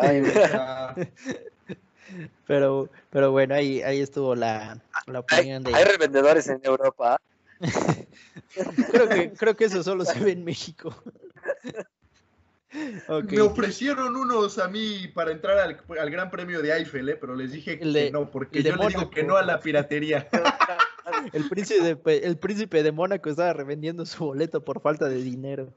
Pero, 2.46 2.90
pero 3.10 3.32
bueno, 3.32 3.56
ahí, 3.56 3.82
ahí 3.82 4.02
estuvo 4.02 4.36
la, 4.36 4.82
la 5.06 5.20
opinión 5.20 5.64
de. 5.64 5.74
Hay 5.74 5.84
revendedores 5.84 6.48
en 6.48 6.62
Europa. 6.64 7.20
creo 8.92 9.10
que, 9.10 9.32
creo 9.32 9.56
que 9.56 9.66
eso 9.66 9.84
solo 9.84 10.06
se 10.06 10.20
ve 10.20 10.32
en 10.32 10.44
México. 10.44 10.96
Me 13.30 13.42
ofrecieron 13.42 14.16
unos 14.16 14.60
a 14.60 14.68
mí 14.68 15.08
para 15.14 15.32
entrar 15.32 15.58
al, 15.58 16.10
Gran 16.12 16.30
Premio 16.30 16.62
de 16.62 16.74
Eiffel, 16.74 17.10
¿eh? 17.10 17.16
pero 17.16 17.34
les 17.36 17.52
dije 17.52 17.80
que 17.80 18.12
no, 18.12 18.30
porque 18.30 18.62
yo 18.62 18.76
le 18.76 18.88
digo 18.88 19.10
que 19.10 19.24
no 19.24 19.38
a 19.38 19.44
la 19.44 19.60
piratería. 19.60 20.28
el, 21.34 21.48
príncipe, 21.50 22.26
el 22.26 22.38
príncipe 22.38 22.84
de 22.84 22.92
Mónaco 22.92 23.30
estaba 23.30 23.54
revendiendo 23.54 24.06
su 24.06 24.26
boleto 24.26 24.64
por 24.64 24.82
falta 24.82 25.08
de 25.08 25.16
dinero. 25.16 25.74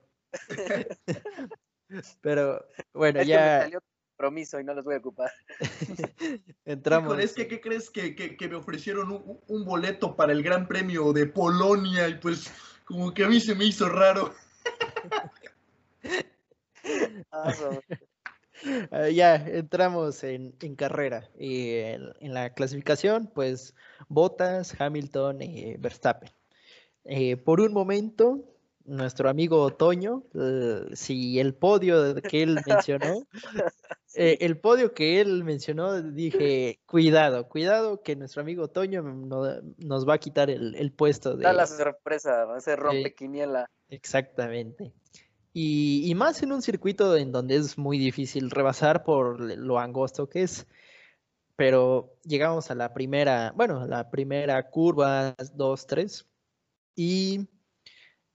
pero 2.20 2.64
bueno, 2.92 3.22
ya. 3.22 3.68
me 3.70 3.78
compromiso 4.20 4.60
y 4.60 4.64
no 4.64 4.74
los 4.74 4.84
voy 4.84 4.96
a 4.96 4.98
ocupar. 4.98 5.30
Entramos. 6.66 7.18
es 7.18 7.32
que, 7.32 7.48
¿qué 7.48 7.60
crees 7.60 7.88
que, 7.88 8.14
que, 8.14 8.48
me 8.48 8.56
ofrecieron 8.56 9.10
un, 9.10 9.40
un 9.46 9.64
boleto 9.64 10.14
para 10.14 10.32
el 10.32 10.42
Gran 10.42 10.68
Premio 10.68 11.12
de 11.14 11.26
Polonia? 11.26 12.06
Y 12.06 12.14
pues, 12.16 12.52
como 12.84 13.14
que 13.14 13.24
a 13.24 13.28
mí 13.28 13.40
se 13.40 13.54
me 13.54 13.64
hizo 13.64 13.88
raro. 13.88 14.34
Ah, 17.30 17.52
ah, 18.90 19.08
ya 19.10 19.36
entramos 19.36 20.24
en, 20.24 20.52
carrera 20.76 21.28
y 21.38 21.74
en, 21.74 22.12
la 22.20 22.54
clasificación, 22.54 23.30
pues 23.34 23.74
Bottas, 24.08 24.74
Hamilton 24.80 25.42
y 25.42 25.76
Verstappen. 25.76 26.30
Eh, 27.04 27.36
por 27.36 27.60
un 27.60 27.74
momento, 27.74 28.49
nuestro 28.84 29.28
amigo 29.28 29.62
Otoño, 29.62 30.24
si 30.92 31.38
el 31.38 31.54
podio 31.54 32.16
que 32.16 32.42
él 32.42 32.58
mencionó, 32.66 33.26
eh, 34.14 34.38
el 34.40 34.58
podio 34.58 34.92
que 34.94 35.20
él 35.20 35.44
mencionó, 35.44 36.02
dije, 36.02 36.80
cuidado, 36.86 37.48
cuidado, 37.48 38.02
que 38.02 38.16
nuestro 38.16 38.42
amigo 38.42 38.64
Otoño 38.64 39.02
nos 39.02 40.08
va 40.08 40.14
a 40.14 40.18
quitar 40.18 40.50
el, 40.50 40.92
puesto 40.92 41.36
de... 41.36 41.44
Da 41.44 41.52
la 41.52 41.66
sorpresa, 41.66 42.44
va 42.44 42.56
a 42.56 42.60
ser 42.60 42.78
rompequiniela. 42.78 43.70
exactamente. 43.88 44.92
Y, 45.52 46.12
más 46.14 46.42
en 46.42 46.52
un 46.52 46.62
circuito 46.62 47.16
en 47.16 47.32
donde 47.32 47.56
es 47.56 47.76
muy 47.76 47.98
difícil 47.98 48.50
rebasar 48.50 49.02
por 49.02 49.40
lo 49.40 49.78
angosto 49.78 50.28
que 50.28 50.42
es. 50.42 50.66
Pero 51.56 52.16
llegamos 52.24 52.70
a 52.70 52.74
la 52.74 52.94
primera, 52.94 53.52
bueno, 53.56 53.86
la 53.86 54.10
primera 54.10 54.70
curva, 54.70 55.34
2, 55.54 55.86
3. 55.86 56.26
Y 56.94 57.48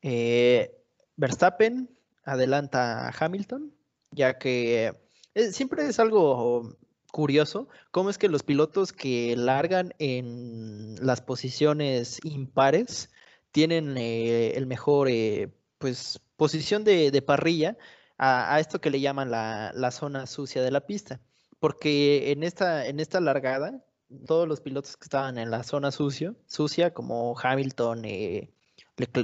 eh, 0.08 0.72
Verstappen 1.16 1.90
adelanta 2.24 3.08
a 3.08 3.14
Hamilton, 3.18 3.74
ya 4.12 4.38
que 4.38 4.94
eh, 5.34 5.52
siempre 5.52 5.88
es 5.88 6.00
algo 6.00 6.78
curioso 7.12 7.70
cómo 7.90 8.12
es 8.12 8.20
que 8.20 8.30
los 8.30 8.44
pilotos 8.44 8.94
que 8.94 9.36
largan 9.36 9.96
en 9.98 10.96
las 11.04 11.22
posiciones 11.22 12.20
impares 12.24 13.10
tienen 13.52 13.98
eh, 13.98 14.52
el 14.52 14.68
mejor 14.68 15.08
pues 15.80 16.22
posición 16.38 16.84
de, 16.84 17.24
parrilla 17.26 17.76
a, 18.20 18.60
esto 18.60 18.80
que 18.82 18.92
le 18.92 19.02
llaman 19.02 19.32
la, 19.32 19.92
zona 19.92 20.28
sucia 20.28 20.62
de 20.62 20.70
la 20.70 20.86
pista. 20.86 21.20
Porque 21.60 22.32
en 22.32 22.44
esta, 22.44 22.86
en 22.86 23.00
esta 23.00 23.20
largada, 23.22 23.84
todos 24.28 24.48
los 24.48 24.62
pilotos 24.62 24.98
que 24.98 25.06
estaban 25.06 25.40
en 25.40 25.50
la 25.50 25.64
zona 25.64 25.90
sucio, 25.90 26.36
sucia, 26.46 26.94
como 26.94 27.36
Hamilton, 27.40 28.06
eh, 28.06 28.55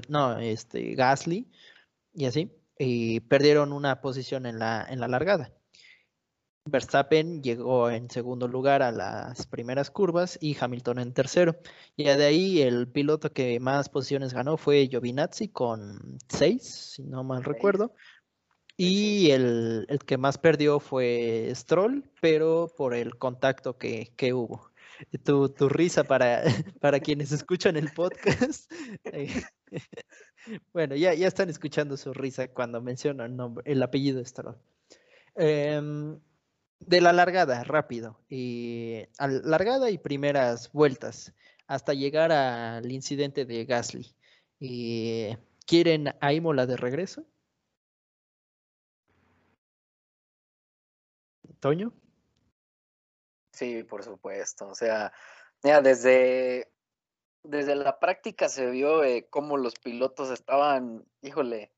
no, 0.10 0.38
este, 0.40 0.96
Gasly 0.96 1.48
y 2.14 2.26
así, 2.26 2.52
eh, 2.78 3.22
perdieron 3.28 3.74
una 3.74 4.02
posición 4.02 4.46
en 4.46 4.60
la, 4.60 4.86
en 4.90 5.00
la 5.00 5.08
largada. 5.08 5.54
Verstappen 6.66 7.42
llegó 7.42 7.90
en 7.90 8.10
segundo 8.10 8.48
lugar 8.48 8.84
a 8.84 8.92
las 8.92 9.48
primeras 9.48 9.90
curvas 9.90 10.38
y 10.42 10.56
Hamilton 10.60 11.00
en 11.00 11.14
tercero. 11.14 11.60
Y 11.96 12.04
de 12.04 12.24
ahí 12.24 12.62
el 12.62 12.88
piloto 12.88 13.34
que 13.34 13.60
más 13.60 13.90
posiciones 13.90 14.34
ganó 14.34 14.58
fue 14.58 14.88
Giovinazzi 14.88 15.48
con 15.50 16.20
seis, 16.30 16.94
si 16.96 17.04
no 17.04 17.24
mal 17.24 17.44
recuerdo. 17.44 17.96
Y 18.78 19.32
el, 19.32 19.88
que 20.06 20.18
más 20.18 20.38
perdió 20.38 20.80
fue 20.80 21.52
Stroll, 21.56 22.10
pero 22.22 22.72
por 22.76 22.94
el 22.96 23.18
contacto 23.18 23.78
que, 23.78 24.34
hubo. 24.34 24.72
Tu, 25.24 25.50
tu, 25.50 25.68
risa 25.68 26.04
para, 26.04 26.44
para 26.80 27.00
quienes 27.00 27.32
escuchan 27.32 27.76
el 27.76 27.92
podcast. 27.92 28.72
Eh, 29.72 29.80
bueno, 30.74 30.96
ya, 30.96 31.14
ya 31.14 31.28
están 31.28 31.50
escuchando 31.50 31.98
su 31.98 32.14
risa 32.14 32.48
cuando 32.50 32.82
menciono 32.82 33.26
el, 33.26 33.36
nombre, 33.36 33.64
el 33.72 33.82
apellido 33.82 34.24
Stroll. 34.24 34.58
Em, 35.36 36.20
de 36.80 37.02
la 37.02 37.14
largada, 37.14 37.64
rápido. 37.64 38.20
Y 38.30 39.04
largada 39.20 39.90
y 39.90 39.98
primeras 39.98 40.72
vueltas 40.72 41.34
hasta 41.68 41.94
llegar 41.94 42.32
al 42.32 42.92
incidente 42.92 43.46
de 43.46 43.66
Gasly. 43.66 44.14
¿Quieren 45.66 46.14
a 46.20 46.34
Imola 46.34 46.66
de 46.66 46.76
regreso? 46.78 47.26
¿Toño? 51.62 51.94
Sí, 53.54 53.84
por 53.84 54.04
supuesto. 54.04 54.68
O 54.68 54.76
sea, 54.76 55.14
ya 55.64 55.82
desde, 55.82 56.72
desde 57.44 57.76
la 57.76 58.00
práctica 58.00 58.50
se 58.50 58.70
vio 58.70 59.04
eh, 59.04 59.28
cómo 59.30 59.58
los 59.58 59.76
pilotos 59.76 60.30
estaban, 60.32 61.06
híjole, 61.22 61.72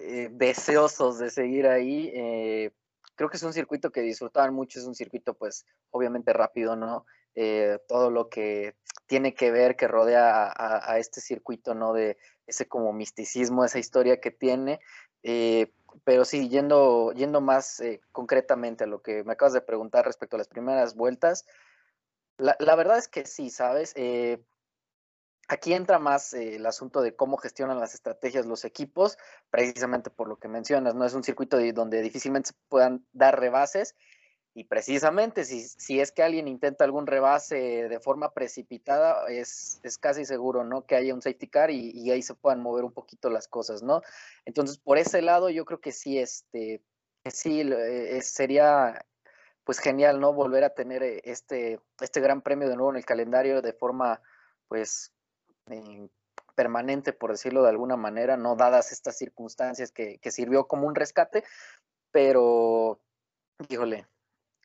eh, 0.00 0.28
deseosos 0.30 1.18
de 1.18 1.30
seguir 1.30 1.66
ahí. 1.66 2.10
Eh, 2.14 2.70
creo 3.16 3.28
que 3.28 3.36
es 3.36 3.42
un 3.42 3.52
circuito 3.52 3.90
que 3.90 4.00
disfrutaban 4.00 4.54
mucho, 4.54 4.78
es 4.78 4.86
un 4.86 4.94
circuito 4.94 5.34
pues 5.34 5.66
obviamente 5.90 6.32
rápido, 6.32 6.76
¿no? 6.76 7.04
Eh, 7.34 7.78
todo 7.88 8.10
lo 8.10 8.28
que 8.28 8.76
tiene 9.06 9.34
que 9.34 9.50
ver, 9.50 9.74
que 9.74 9.88
rodea 9.88 10.52
a, 10.56 10.98
este 10.98 11.20
circuito, 11.20 11.74
¿no? 11.74 11.92
De 11.92 12.16
ese 12.46 12.68
como 12.68 12.92
misticismo, 12.92 13.64
esa 13.64 13.80
historia 13.80 14.20
que 14.20 14.30
tiene. 14.30 14.78
Eh, 15.24 15.72
pero 16.04 16.24
sí, 16.24 16.48
yendo, 16.48 17.12
yendo 17.12 17.40
más 17.40 17.82
concretamente 18.12 18.84
a 18.84 18.86
lo 18.86 19.02
que 19.02 19.24
me 19.24 19.32
acabas 19.32 19.52
de 19.52 19.62
preguntar 19.62 20.04
respecto 20.04 20.36
a 20.36 20.38
las 20.38 20.48
primeras 20.48 20.94
vueltas, 20.94 21.44
la, 22.38 22.76
verdad 22.76 22.98
es 22.98 23.08
que 23.08 23.26
sí, 23.26 23.50
¿sabes? 23.50 23.94
Aquí 25.50 25.72
entra 25.72 25.98
más 25.98 26.34
eh, 26.34 26.56
el 26.56 26.66
asunto 26.66 27.00
de 27.00 27.16
cómo 27.16 27.38
gestionan 27.38 27.80
las 27.80 27.94
estrategias 27.94 28.44
los 28.44 28.66
equipos, 28.66 29.16
precisamente 29.50 30.10
por 30.10 30.28
lo 30.28 30.36
que 30.36 30.46
mencionas, 30.46 30.94
¿no? 30.94 31.06
Es 31.06 31.14
un 31.14 31.24
circuito 31.24 31.58
donde 31.72 32.02
difícilmente 32.02 32.50
se 32.50 32.54
puedan 32.68 33.06
dar 33.12 33.40
rebases 33.40 33.96
y 34.52 34.64
precisamente 34.64 35.44
si, 35.46 35.62
si, 35.62 36.00
es 36.00 36.12
que 36.12 36.22
alguien 36.22 36.48
intenta 36.48 36.84
algún 36.84 37.06
rebase 37.06 37.88
de 37.88 38.00
forma 38.00 38.34
precipitada, 38.34 39.26
es, 39.28 39.80
es 39.84 39.96
casi 39.96 40.26
seguro, 40.26 40.64
¿no? 40.64 40.84
Que 40.84 40.96
haya 40.96 41.14
un 41.14 41.22
safety 41.22 41.48
car 41.48 41.70
y, 41.70 42.10
ahí 42.10 42.20
se 42.22 42.34
puedan 42.34 42.60
mover 42.60 42.84
un 42.84 42.92
poquito 42.92 43.30
las 43.30 43.48
cosas, 43.48 43.82
¿no? 43.82 44.02
Entonces, 44.44 44.76
por 44.76 44.98
ese 44.98 45.22
lado, 45.22 45.48
yo 45.48 45.64
creo 45.64 45.80
que 45.80 45.92
sí, 45.92 46.18
este, 46.18 46.82
sí, 47.24 47.62
eh, 47.62 48.20
sería 48.20 49.06
pues 49.68 49.80
genial, 49.80 50.18
¿no? 50.18 50.32
Volver 50.32 50.64
a 50.64 50.70
tener 50.70 51.02
eh, 51.02 51.20
este, 51.24 51.78
este 52.00 52.22
gran 52.22 52.40
premio 52.40 52.70
de 52.70 52.74
nuevo 52.74 52.90
en 52.90 52.96
el 52.96 53.04
calendario 53.04 53.60
de 53.60 53.74
forma, 53.74 54.22
pues, 54.66 55.12
eh, 55.66 56.08
permanente, 56.54 57.12
por 57.12 57.32
decirlo 57.32 57.62
de 57.62 57.68
alguna 57.68 57.98
manera, 57.98 58.38
no 58.38 58.56
dadas 58.56 58.92
estas 58.92 59.18
circunstancias 59.18 59.92
que, 59.92 60.20
que 60.20 60.30
sirvió 60.30 60.66
como 60.66 60.86
un 60.86 60.94
rescate, 60.94 61.44
pero, 62.10 62.98
híjole, 63.68 64.06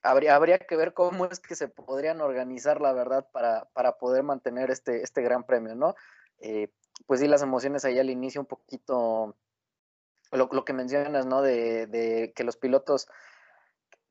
habría, 0.04 0.38
habría 0.38 0.60
que 0.60 0.78
ver 0.78 0.94
cómo 0.94 1.26
es 1.26 1.42
que 1.42 1.58
se 1.58 1.68
podrían 1.68 2.22
organizar, 2.22 2.80
la 2.80 2.94
verdad, 2.94 3.28
para, 3.34 3.66
para 3.74 3.98
poder 3.98 4.24
mantener 4.24 4.72
este, 4.72 5.02
este 5.02 5.22
gran 5.22 5.44
premio, 5.44 5.76
¿no? 5.76 5.96
Eh, 6.40 6.70
pues 7.08 7.20
sí, 7.20 7.28
las 7.28 7.42
emociones 7.42 7.84
ahí 7.84 8.00
al 8.00 8.10
inicio 8.10 8.40
un 8.40 8.48
poquito, 8.48 9.36
lo, 10.32 10.48
lo 10.50 10.64
que 10.64 10.72
mencionas, 10.72 11.26
¿no? 11.26 11.42
De, 11.42 11.88
de, 11.88 12.32
que 12.34 12.46
los 12.46 12.56
pilotos 12.56 13.10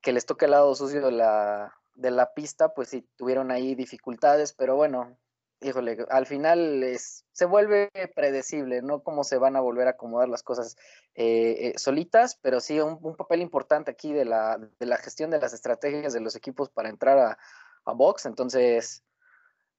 que 0.03 0.13
les 0.13 0.27
toque 0.27 0.47
el 0.47 0.51
lado 0.51 0.75
sucio 0.75 1.01
de 1.01 1.13
la, 1.13 1.75
de 1.95 2.11
la 2.11 2.35
pista, 2.35 2.75
pues 2.75 2.89
sí 2.89 3.09
tuvieron 3.17 3.51
ahí 3.51 3.75
dificultades, 3.75 4.53
pero 4.53 4.77
bueno, 4.77 5.17
híjole, 5.61 6.05
al 6.11 6.27
final 6.27 6.83
es, 6.83 7.25
se 7.33 7.45
vuelve 7.47 7.91
predecible, 8.15 8.83
¿no? 8.83 9.03
Cómo 9.03 9.25
se 9.25 9.39
van 9.39 9.57
a 9.57 9.61
volver 9.61 9.87
a 9.87 9.91
acomodar 9.93 10.29
las 10.29 10.43
cosas 10.43 10.77
eh, 11.15 11.73
eh, 11.75 11.79
solitas, 11.79 12.39
pero 12.43 12.61
sí 12.61 12.81
un, 12.81 12.99
un, 13.01 13.17
papel 13.17 13.41
importante 13.43 13.91
aquí 13.91 14.13
de 14.13 14.25
la, 14.25 14.59
de 14.59 14.87
la 14.87 14.97
gestión 14.97 15.31
de 15.31 15.39
las 15.39 15.53
estrategias 15.53 16.13
de 16.13 16.21
los 16.21 16.37
equipos 16.37 16.69
para 16.71 16.89
entrar 16.89 17.19
a, 17.19 17.39
a 17.85 17.93
box. 17.93 18.27
Entonces, 18.27 19.05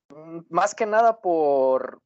mm, 0.09 0.39
más 0.49 0.73
que 0.73 0.85
nada 0.85 1.21
por, 1.21 2.01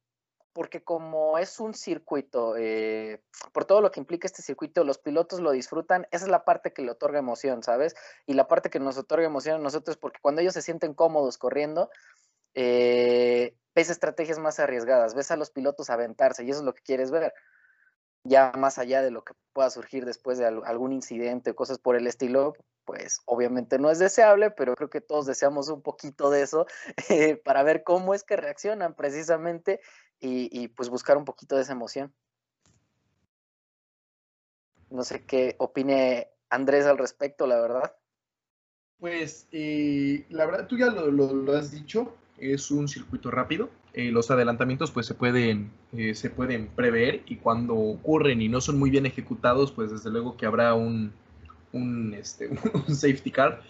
porque 0.58 0.82
como 0.82 1.38
es 1.38 1.60
un 1.60 1.72
circuito, 1.72 2.56
eh, 2.56 3.22
por 3.52 3.64
todo 3.64 3.80
lo 3.80 3.92
que 3.92 4.00
implica 4.00 4.26
este 4.26 4.42
circuito, 4.42 4.82
los 4.82 4.98
pilotos 4.98 5.38
lo 5.38 5.52
disfrutan, 5.52 6.08
esa 6.10 6.24
es 6.24 6.30
la 6.32 6.44
parte 6.44 6.72
que 6.72 6.82
le 6.82 6.90
otorga 6.90 7.20
emoción, 7.20 7.62
¿sabes? 7.62 7.94
Y 8.26 8.32
la 8.34 8.48
parte 8.48 8.68
que 8.68 8.80
nos 8.80 8.98
otorga 8.98 9.24
emoción 9.24 9.54
a 9.54 9.62
nosotros, 9.62 9.96
porque 9.96 10.18
cuando 10.20 10.40
ellos 10.40 10.54
se 10.54 10.62
sienten 10.62 10.94
cómodos 10.94 11.38
corriendo, 11.38 11.90
eh, 12.54 13.54
ves 13.72 13.88
estrategias 13.88 14.40
más 14.40 14.58
arriesgadas, 14.58 15.14
ves 15.14 15.30
a 15.30 15.36
los 15.36 15.50
pilotos 15.50 15.90
aventarse 15.90 16.42
y 16.42 16.50
eso 16.50 16.58
es 16.58 16.64
lo 16.64 16.74
que 16.74 16.82
quieres 16.82 17.12
ver, 17.12 17.32
ya 18.24 18.50
más 18.58 18.78
allá 18.78 19.00
de 19.00 19.12
lo 19.12 19.22
que 19.22 19.34
pueda 19.52 19.70
surgir 19.70 20.04
después 20.06 20.38
de 20.38 20.46
algún 20.46 20.92
incidente 20.92 21.52
o 21.52 21.54
cosas 21.54 21.78
por 21.78 21.94
el 21.94 22.08
estilo, 22.08 22.54
pues 22.84 23.20
obviamente 23.26 23.78
no 23.78 23.90
es 23.90 24.00
deseable, 24.00 24.50
pero 24.50 24.74
creo 24.74 24.90
que 24.90 25.02
todos 25.02 25.26
deseamos 25.26 25.68
un 25.68 25.82
poquito 25.82 26.30
de 26.30 26.42
eso 26.42 26.66
eh, 27.10 27.36
para 27.36 27.62
ver 27.62 27.84
cómo 27.84 28.12
es 28.12 28.24
que 28.24 28.36
reaccionan 28.36 28.94
precisamente 28.94 29.80
y, 30.20 30.68
pues 30.68 30.88
buscar 30.88 31.16
un 31.16 31.24
poquito 31.24 31.56
de 31.56 31.62
esa 31.62 31.72
emoción. 31.72 32.12
No 34.90 35.04
sé 35.04 35.24
qué 35.24 35.56
opine 35.58 36.28
Andrés 36.50 36.86
al 36.86 36.98
respecto, 36.98 37.46
la 37.46 37.60
verdad. 37.60 37.94
Pues 38.98 39.46
eh, 39.52 40.24
la 40.30 40.46
verdad, 40.46 40.66
tú 40.66 40.76
ya 40.76 40.86
lo, 40.86 41.52
has 41.56 41.70
dicho, 41.70 42.16
es 42.38 42.70
un 42.70 42.88
circuito 42.88 43.30
rápido. 43.30 43.70
Eh, 43.92 44.10
los 44.10 44.30
adelantamientos 44.30 44.90
pues 44.90 45.06
se 45.06 45.14
pueden, 45.14 45.70
eh, 45.92 46.14
se 46.14 46.30
pueden 46.30 46.68
prever 46.68 47.22
y 47.26 47.36
cuando 47.36 47.74
ocurren 47.74 48.42
y 48.42 48.48
no 48.48 48.60
son 48.60 48.78
muy 48.78 48.90
bien 48.90 49.06
ejecutados, 49.06 49.72
pues 49.72 49.90
desde 49.90 50.10
luego 50.10 50.36
que 50.36 50.46
habrá 50.46 50.74
un, 50.74 51.12
un, 51.72 52.14
este, 52.14 52.48
un 52.74 52.94
safety 52.94 53.30
car, 53.30 53.62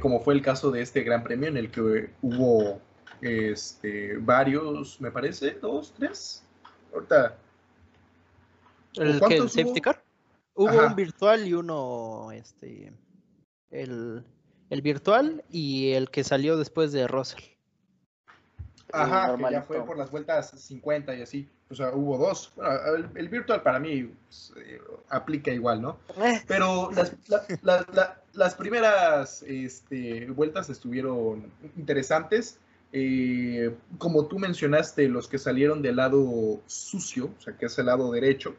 como 0.00 0.20
fue 0.20 0.34
el 0.34 0.42
caso 0.42 0.70
de 0.70 0.82
este 0.82 1.02
gran 1.02 1.24
premio 1.24 1.48
en 1.48 1.56
el 1.56 1.70
que 1.70 2.10
hubo 2.22 2.80
este, 3.22 4.16
varios, 4.18 5.00
me 5.00 5.10
parece, 5.10 5.52
dos, 5.52 5.94
tres. 5.96 6.42
Ahorita. 6.92 7.38
¿El, 8.94 9.20
que, 9.20 9.36
el 9.36 9.48
safety 9.48 9.80
car? 9.80 10.02
Hubo 10.54 10.68
Ajá. 10.68 10.88
un 10.88 10.96
virtual 10.96 11.46
y 11.46 11.54
uno, 11.54 12.30
este, 12.32 12.92
el, 13.70 14.22
el 14.68 14.82
virtual 14.82 15.42
y 15.50 15.92
el 15.92 16.10
que 16.10 16.24
salió 16.24 16.58
después 16.58 16.92
de 16.92 17.06
Russell. 17.06 17.42
Ajá, 18.92 19.34
que 19.36 19.50
ya 19.50 19.62
fue 19.62 19.82
por 19.86 19.96
las 19.96 20.10
vueltas 20.10 20.50
50 20.50 21.14
y 21.14 21.22
así. 21.22 21.48
O 21.70 21.74
sea, 21.74 21.94
hubo 21.94 22.18
dos. 22.18 22.52
Bueno, 22.54 22.70
el, 22.94 23.08
el, 23.14 23.28
virtual 23.30 23.62
para 23.62 23.78
mí 23.78 24.02
pues, 24.02 24.52
eh, 24.58 24.78
aplica 25.08 25.50
igual, 25.50 25.80
¿no? 25.80 25.96
Pero 26.46 26.90
las, 26.92 27.14
la, 27.28 27.46
la, 27.62 27.86
la, 27.94 28.20
las 28.34 28.54
primeras 28.54 29.42
este, 29.44 30.26
vueltas 30.30 30.68
estuvieron 30.68 31.50
interesantes. 31.74 32.58
Eh, 32.92 33.74
como 33.96 34.26
tú 34.26 34.38
mencionaste, 34.38 35.08
los 35.08 35.26
que 35.26 35.38
salieron 35.38 35.80
del 35.80 35.96
lado 35.96 36.60
sucio, 36.66 37.30
o 37.38 37.40
sea, 37.40 37.56
que 37.56 37.66
es 37.66 37.78
el 37.78 37.86
lado 37.86 38.12
derecho, 38.12 38.54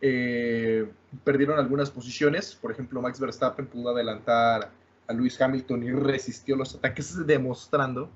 eh, 0.00 0.88
perdieron 1.24 1.58
algunas 1.58 1.90
posiciones. 1.90 2.54
Por 2.54 2.70
ejemplo, 2.70 3.02
Max 3.02 3.18
Verstappen 3.18 3.66
pudo 3.66 3.90
adelantar 3.90 4.70
a 5.06 5.12
Lewis 5.12 5.40
Hamilton 5.40 5.82
y 5.82 5.92
resistió 5.92 6.56
los 6.56 6.74
ataques, 6.74 7.14
demostrando 7.26 8.10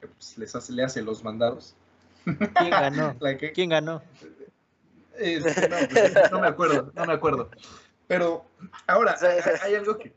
que 0.00 0.08
pues, 0.08 0.36
les 0.36 0.54
hace, 0.54 0.72
le 0.72 0.84
hace 0.84 1.00
los 1.00 1.24
mandados. 1.24 1.74
¿Quién 2.24 2.70
ganó? 2.70 3.16
que, 3.38 3.52
¿Quién 3.52 3.70
ganó? 3.70 4.02
Este, 5.18 5.68
no, 5.68 5.76
pues, 5.88 6.32
no, 6.32 6.40
me 6.40 6.46
acuerdo, 6.48 6.92
no 6.94 7.06
me 7.06 7.12
acuerdo. 7.12 7.50
Pero 8.06 8.44
ahora, 8.86 9.16
hay 9.62 9.74
algo 9.74 9.96
que. 9.96 10.12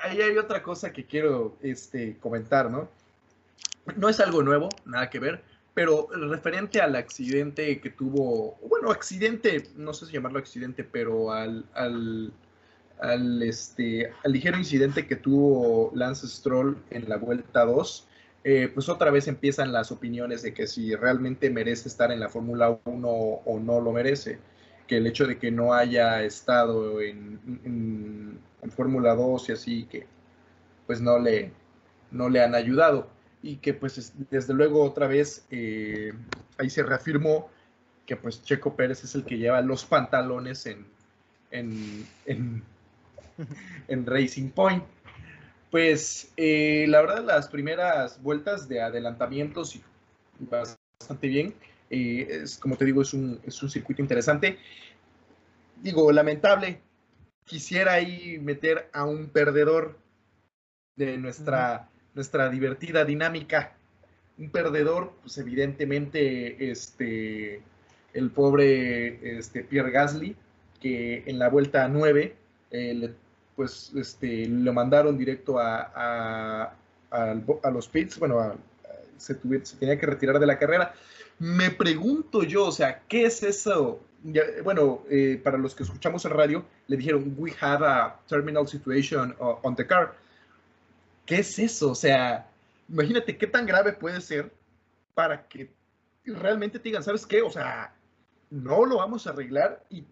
Ahí 0.00 0.20
hay 0.20 0.36
otra 0.36 0.62
cosa 0.62 0.92
que 0.92 1.06
quiero 1.06 1.56
este, 1.62 2.18
comentar, 2.18 2.68
¿no? 2.68 2.88
No 3.96 4.08
es 4.08 4.20
algo 4.20 4.42
nuevo, 4.42 4.68
nada 4.84 5.10
que 5.10 5.18
ver, 5.18 5.42
pero 5.74 6.08
referente 6.12 6.80
al 6.80 6.96
accidente 6.96 7.80
que 7.80 7.90
tuvo, 7.90 8.58
bueno, 8.68 8.90
accidente, 8.90 9.68
no 9.76 9.92
sé 9.92 10.06
si 10.06 10.12
llamarlo 10.12 10.38
accidente, 10.38 10.84
pero 10.84 11.32
al, 11.32 11.64
al, 11.74 12.32
al, 13.00 13.42
este, 13.42 14.12
al 14.24 14.32
ligero 14.32 14.58
incidente 14.58 15.06
que 15.06 15.16
tuvo 15.16 15.90
Lance 15.94 16.28
Stroll 16.28 16.76
en 16.90 17.08
la 17.08 17.16
vuelta 17.16 17.64
2, 17.64 18.08
eh, 18.44 18.70
pues 18.72 18.88
otra 18.88 19.10
vez 19.10 19.28
empiezan 19.28 19.72
las 19.72 19.92
opiniones 19.92 20.42
de 20.42 20.52
que 20.52 20.66
si 20.66 20.94
realmente 20.94 21.48
merece 21.48 21.88
estar 21.88 22.10
en 22.12 22.20
la 22.20 22.28
Fórmula 22.28 22.78
1 22.84 23.08
o 23.08 23.60
no 23.60 23.80
lo 23.80 23.92
merece, 23.92 24.38
que 24.86 24.98
el 24.98 25.06
hecho 25.06 25.26
de 25.26 25.38
que 25.38 25.50
no 25.50 25.74
haya 25.74 26.22
estado 26.22 27.00
en, 27.00 28.40
Fórmula 28.76 29.14
2 29.14 29.48
y 29.48 29.52
así, 29.52 29.84
que 29.84 30.06
pues 30.86 31.00
no 31.00 31.18
le, 31.18 31.52
no 32.10 32.28
le 32.28 32.42
han 32.42 32.54
ayudado 32.54 33.08
y 33.42 33.56
que 33.56 33.74
pues 33.74 34.12
desde 34.30 34.54
luego 34.54 34.82
otra 34.82 35.06
vez 35.06 35.44
eh, 35.50 36.12
ahí 36.58 36.70
se 36.70 36.82
reafirmó 36.82 37.50
que 38.06 38.16
pues 38.16 38.42
Checo 38.42 38.76
Pérez 38.76 39.04
es 39.04 39.14
el 39.14 39.24
que 39.24 39.38
lleva 39.38 39.60
los 39.60 39.84
pantalones 39.84 40.66
en, 40.66 40.86
en, 41.50 42.06
en, 42.26 42.62
en 43.88 44.06
Racing 44.06 44.50
Point. 44.50 44.84
Pues 45.70 46.32
eh, 46.36 46.84
la 46.88 47.00
verdad 47.00 47.24
las 47.24 47.48
primeras 47.48 48.22
vueltas 48.22 48.68
de 48.68 48.82
adelantamientos 48.82 49.80
bastante 50.38 51.28
bien. 51.28 51.54
Eh, 51.90 52.26
es, 52.42 52.58
como 52.58 52.76
te 52.76 52.84
digo, 52.84 53.02
es 53.02 53.14
un, 53.14 53.40
es 53.44 53.62
un 53.62 53.70
circuito 53.70 54.02
interesante. 54.02 54.58
Digo, 55.80 56.10
lamentable. 56.12 56.80
Quisiera 57.44 57.94
ahí 57.94 58.38
meter 58.38 58.88
a 58.92 59.04
un 59.04 59.28
perdedor 59.28 59.98
de 60.96 61.16
nuestra. 61.18 61.88
Nuestra 62.14 62.48
divertida 62.48 63.04
dinámica. 63.04 63.74
Un 64.38 64.50
perdedor, 64.50 65.12
pues 65.22 65.38
evidentemente, 65.38 66.70
este, 66.70 67.62
el 68.14 68.30
pobre 68.30 69.38
este, 69.38 69.64
Pierre 69.64 69.90
Gasly, 69.90 70.36
que 70.80 71.22
en 71.26 71.38
la 71.38 71.48
vuelta 71.48 71.86
9 71.88 72.34
eh, 72.70 73.14
pues 73.54 73.92
este, 73.94 74.46
lo 74.46 74.72
mandaron 74.72 75.18
directo 75.18 75.58
a, 75.58 76.72
a, 77.10 77.70
los 77.70 77.88
pits, 77.88 78.18
bueno, 78.18 78.40
a, 78.40 78.56
se, 79.18 79.34
tuviera, 79.34 79.64
se, 79.64 79.76
tenía 79.76 79.98
que 79.98 80.06
retirar 80.06 80.38
de 80.38 80.46
la 80.46 80.58
carrera. 80.58 80.94
Me 81.38 81.70
pregunto 81.70 82.42
yo, 82.42 82.66
o 82.66 82.72
sea, 82.72 83.02
¿qué 83.08 83.24
es 83.26 83.42
eso? 83.42 84.00
Bueno, 84.64 85.02
eh, 85.10 85.40
para 85.42 85.58
los 85.58 85.74
que 85.74 85.82
escuchamos 85.82 86.24
el 86.24 86.30
radio, 86.30 86.64
le 86.86 86.96
dijeron, 86.96 87.34
we 87.36 87.52
have 87.60 87.84
a 87.84 88.16
terminal 88.26 88.66
situation 88.66 89.34
on 89.38 89.76
the 89.76 89.86
car. 89.86 90.14
¿Qué 91.26 91.36
es 91.36 91.58
eso? 91.58 91.90
O 91.90 91.94
sea, 91.94 92.50
imagínate 92.88 93.36
qué 93.36 93.46
tan 93.46 93.66
grave 93.66 93.92
puede 93.92 94.20
ser 94.20 94.52
para 95.14 95.46
que 95.46 95.70
realmente 96.24 96.78
te 96.78 96.88
digan, 96.88 97.02
¿sabes 97.02 97.26
qué? 97.26 97.42
O 97.42 97.50
sea, 97.50 97.94
no 98.50 98.84
lo 98.84 98.98
vamos 98.98 99.26
a 99.26 99.30
arreglar 99.30 99.84
y 99.90 100.04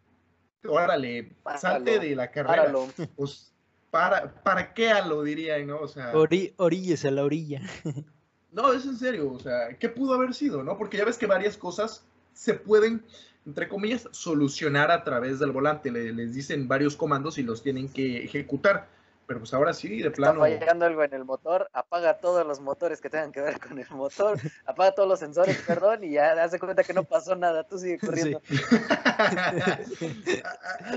órale, 0.67 1.33
páralo, 1.43 1.61
salte 1.61 1.99
de 1.99 2.17
la 2.17 2.31
carrera. 2.31 2.63
Páralo. 2.63 2.89
Pues, 3.17 3.53
para, 3.91 4.33
¿para 4.43 4.73
qué 4.73 4.91
a 4.91 5.05
lo 5.05 5.23
dirían, 5.23 5.67
no? 5.67 5.81
O 5.81 5.89
sea. 5.89 6.17
Ori, 6.17 6.55
orillas 6.57 7.05
a 7.05 7.11
la 7.11 7.25
orilla. 7.25 7.61
no, 8.53 8.73
es 8.73 8.85
en 8.85 8.97
serio, 8.97 9.33
o 9.33 9.39
sea, 9.39 9.77
¿qué 9.79 9.89
pudo 9.89 10.15
haber 10.15 10.35
sido, 10.35 10.63
no? 10.63 10.79
Porque 10.79 10.97
ya 10.97 11.05
ves 11.05 11.19
que 11.19 11.27
varias 11.27 11.57
cosas 11.57 12.05
se 12.33 12.55
pueden, 12.55 13.03
entre 13.47 13.69
comillas, 13.69 14.09
solucionar 14.13 14.91
a 14.91 15.03
través 15.03 15.39
del 15.39 15.51
volante. 15.51 15.91
Le, 15.91 16.13
les 16.13 16.35
dicen 16.35 16.69
varios 16.69 16.97
comandos 16.97 17.39
y 17.39 17.43
los 17.43 17.63
tienen 17.63 17.89
que 17.89 18.25
ejecutar. 18.25 18.89
Pero 19.31 19.39
pues 19.39 19.55
ahora 19.55 19.73
sí, 19.73 20.03
de 20.03 20.11
plano. 20.11 20.45
Está 20.45 20.59
fallando 20.59 20.87
algo 20.87 21.05
en 21.05 21.15
el 21.15 21.25
motor, 21.25 21.71
apaga 21.73 22.19
todos 22.19 22.45
los 22.45 22.59
motores 22.59 23.01
que 23.01 23.09
tengan 23.09 23.31
que 23.31 23.41
ver 23.41 23.61
con 23.61 23.79
el 23.79 23.89
motor, 23.91 24.37
apaga 24.67 24.91
todos 24.91 25.09
los 25.09 25.21
sensores, 25.21 25.57
perdón, 25.65 26.03
y 26.03 26.15
ya 26.15 26.33
hace 26.43 26.59
cuenta 26.59 26.83
que 26.83 26.93
no 26.93 27.05
pasó 27.05 27.37
nada, 27.37 27.63
tú 27.63 27.79
sigue 27.79 27.97
corriendo. 28.01 28.43
Sí. 28.45 28.57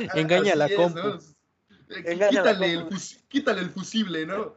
Engaña 0.15 0.55
la 0.55 0.67
compu. 0.67 1.19
Quítale 3.27 3.61
el 3.61 3.69
fusible, 3.69 4.25
¿no? 4.25 4.55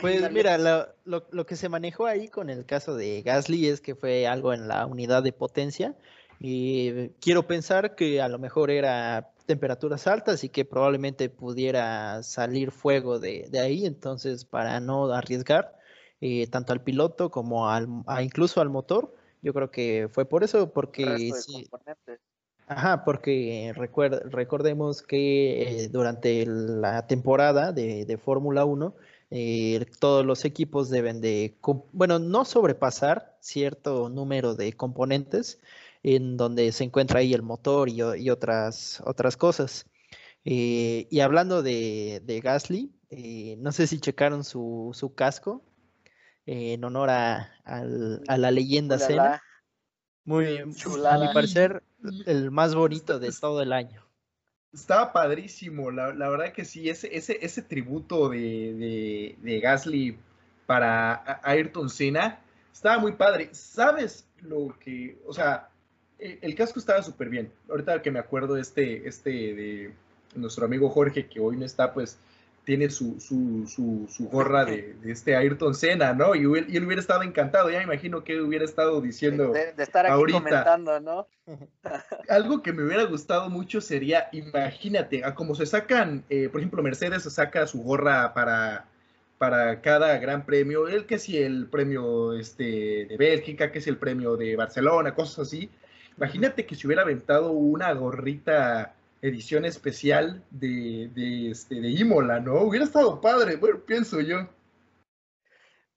Pues 0.00 0.32
mira, 0.32 0.56
lo, 0.56 1.26
lo, 1.30 1.44
que 1.44 1.56
se 1.56 1.68
manejó 1.68 2.06
ahí 2.06 2.28
con 2.28 2.48
el 2.48 2.64
caso 2.64 2.96
de 2.96 3.20
Gasly 3.20 3.68
es 3.68 3.82
que 3.82 3.94
fue 3.94 4.26
algo 4.26 4.54
en 4.54 4.66
la 4.66 4.86
unidad 4.86 5.22
de 5.22 5.34
potencia 5.34 5.94
y 6.40 7.10
quiero 7.20 7.46
pensar 7.46 7.96
que 7.96 8.22
a 8.22 8.30
lo 8.30 8.38
mejor 8.38 8.70
era 8.70 9.31
temperaturas 9.44 10.06
altas 10.06 10.44
y 10.44 10.48
que 10.48 10.64
probablemente 10.64 11.28
pudiera 11.28 12.22
salir 12.22 12.70
fuego 12.70 13.18
de, 13.18 13.48
ahí, 13.60 13.86
entonces 13.86 14.44
para 14.44 14.80
no 14.80 15.12
arriesgar 15.12 15.78
eh, 16.20 16.46
tanto 16.48 16.72
al 16.72 16.82
piloto 16.82 17.30
como 17.30 17.68
al, 17.68 17.88
incluso 18.22 18.60
al 18.60 18.70
motor, 18.70 19.14
yo 19.42 19.52
creo 19.52 19.70
que 19.70 20.08
fue 20.10 20.24
por 20.24 20.44
eso, 20.44 20.72
porque 20.72 21.32
sí, 21.34 21.68
Ajá, 22.68 23.04
porque 23.04 23.72
recordemos 23.74 25.02
que 25.02 25.84
eh, 25.84 25.88
durante 25.88 26.46
la 26.46 27.06
temporada 27.06 27.72
de, 27.72 28.06
de 28.06 28.16
Fórmula 28.16 28.64
1, 28.64 28.94
eh, 29.30 29.86
todos 29.98 30.24
los 30.24 30.44
equipos 30.44 30.90
deben 30.90 31.20
de, 31.20 31.56
bueno, 31.92 32.18
no 32.18 32.44
sobrepasar 32.44 33.36
cierto 33.40 34.08
número 34.08 34.54
de 34.54 34.74
componentes 34.74 35.60
en 36.02 36.36
donde 36.36 36.72
se 36.72 36.84
encuentra 36.84 37.20
ahí 37.20 37.32
el 37.34 37.42
motor 37.42 37.88
y, 37.88 38.02
otras, 38.30 39.02
otras 39.06 39.36
cosas. 39.36 39.86
Eh, 40.44 41.06
y 41.10 41.20
hablando 41.20 41.62
de, 41.62 42.40
Gasly, 42.42 42.92
eh, 43.10 43.56
no 43.58 43.72
sé 43.72 43.86
si 43.86 44.00
checaron 44.00 44.44
su, 44.44 45.12
casco 45.16 45.64
en 46.46 46.82
honor 46.84 47.10
a, 47.10 47.52
la 47.64 48.50
leyenda 48.50 48.98
Cena. 48.98 49.42
Muy, 50.24 50.58
a 50.58 50.66
mi 50.66 51.34
parecer, 51.34 51.82
el 52.26 52.50
más 52.50 52.74
bonito 52.74 53.18
de 53.18 53.32
todo 53.32 53.62
el 53.62 53.72
año. 53.72 54.06
Estaba 54.72 55.12
padrísimo, 55.12 55.90
la, 55.90 56.14
la, 56.14 56.30
verdad 56.30 56.52
que 56.52 56.64
sí, 56.64 56.88
ese, 56.88 57.14
ese, 57.14 57.38
ese 57.42 57.60
tributo 57.60 58.30
de, 58.30 59.36
de, 59.38 59.60
Gasly 59.60 60.18
para 60.64 61.40
Ayrton 61.42 61.90
Senna 61.90 62.40
estaba 62.72 62.98
muy 62.98 63.12
padre. 63.12 63.50
¿Sabes 63.52 64.26
lo 64.40 64.74
que, 64.78 65.20
o 65.26 65.34
sea, 65.34 65.71
el, 66.22 66.38
el 66.40 66.54
casco 66.54 66.78
estaba 66.78 67.02
súper 67.02 67.28
bien. 67.28 67.52
Ahorita 67.68 68.00
que 68.02 68.10
me 68.10 68.18
acuerdo 68.18 68.56
este, 68.56 69.08
este 69.08 69.30
de 69.30 69.92
nuestro 70.34 70.64
amigo 70.64 70.88
Jorge, 70.88 71.26
que 71.26 71.40
hoy 71.40 71.56
no 71.56 71.64
está, 71.64 71.92
pues 71.92 72.18
tiene 72.64 72.90
su, 72.90 73.20
su, 73.20 73.66
su, 73.66 74.06
su 74.08 74.28
gorra 74.28 74.64
de, 74.64 74.94
de, 75.02 75.12
este 75.12 75.34
Ayrton 75.34 75.74
Senna, 75.74 76.14
¿no? 76.14 76.34
Y, 76.34 76.40
y, 76.40 76.76
él 76.76 76.84
hubiera 76.86 77.00
estado 77.00 77.22
encantado, 77.22 77.70
ya 77.70 77.78
me 77.78 77.84
imagino 77.84 78.22
que 78.22 78.40
hubiera 78.40 78.64
estado 78.64 79.00
diciendo 79.00 79.52
de, 79.52 79.74
estar 79.82 80.06
aquí 80.06 80.12
ahorita, 80.12 80.38
comentando, 80.38 81.00
¿no? 81.00 81.26
algo 82.28 82.62
que 82.62 82.72
me 82.72 82.84
hubiera 82.84 83.04
gustado 83.04 83.50
mucho 83.50 83.80
sería, 83.80 84.28
imagínate, 84.30 85.24
a 85.24 85.34
como 85.34 85.56
se 85.56 85.66
sacan, 85.66 86.24
eh, 86.30 86.48
por 86.50 86.60
ejemplo, 86.60 86.82
Mercedes 86.82 87.24
saca 87.24 87.66
su 87.66 87.82
gorra 87.82 88.32
para, 88.32 88.86
para 89.38 89.80
cada 89.80 90.16
gran 90.18 90.46
premio, 90.46 90.86
el 90.86 91.06
que 91.06 91.18
si 91.18 91.38
el 91.38 91.66
premio 91.66 92.32
este, 92.34 93.06
de 93.06 93.16
Bélgica, 93.18 93.72
que 93.72 93.80
es 93.80 93.88
el 93.88 93.96
premio 93.96 94.36
de 94.36 94.54
Barcelona, 94.54 95.14
cosas 95.14 95.48
así. 95.48 95.68
Imagínate 96.16 96.66
que 96.66 96.74
se 96.74 96.86
hubiera 96.86 97.02
aventado 97.02 97.52
una 97.52 97.92
gorrita 97.92 98.94
edición 99.22 99.64
especial 99.64 100.42
de, 100.50 101.10
de, 101.14 101.50
este, 101.50 101.80
de 101.80 101.90
Imola, 101.90 102.40
¿no? 102.40 102.60
Hubiera 102.62 102.84
estado 102.84 103.20
padre, 103.20 103.56
bueno, 103.56 103.80
pienso 103.86 104.20
yo. 104.20 104.48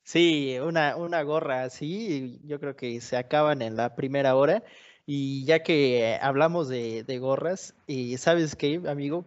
Sí, 0.03 0.57
una, 0.61 0.95
una 0.95 1.23
gorra 1.23 1.63
así, 1.63 2.39
yo 2.45 2.59
creo 2.59 2.75
que 2.75 3.01
se 3.01 3.17
acaban 3.17 3.63
en 3.63 3.75
la 3.75 3.95
primera 3.95 4.35
hora. 4.35 4.63
Y 5.07 5.45
ya 5.45 5.63
que 5.63 6.17
hablamos 6.21 6.67
de, 6.67 7.03
de 7.03 7.19
gorras, 7.19 7.75
y 7.87 8.17
¿sabes 8.17 8.55
qué, 8.55 8.81
amigo? 8.87 9.25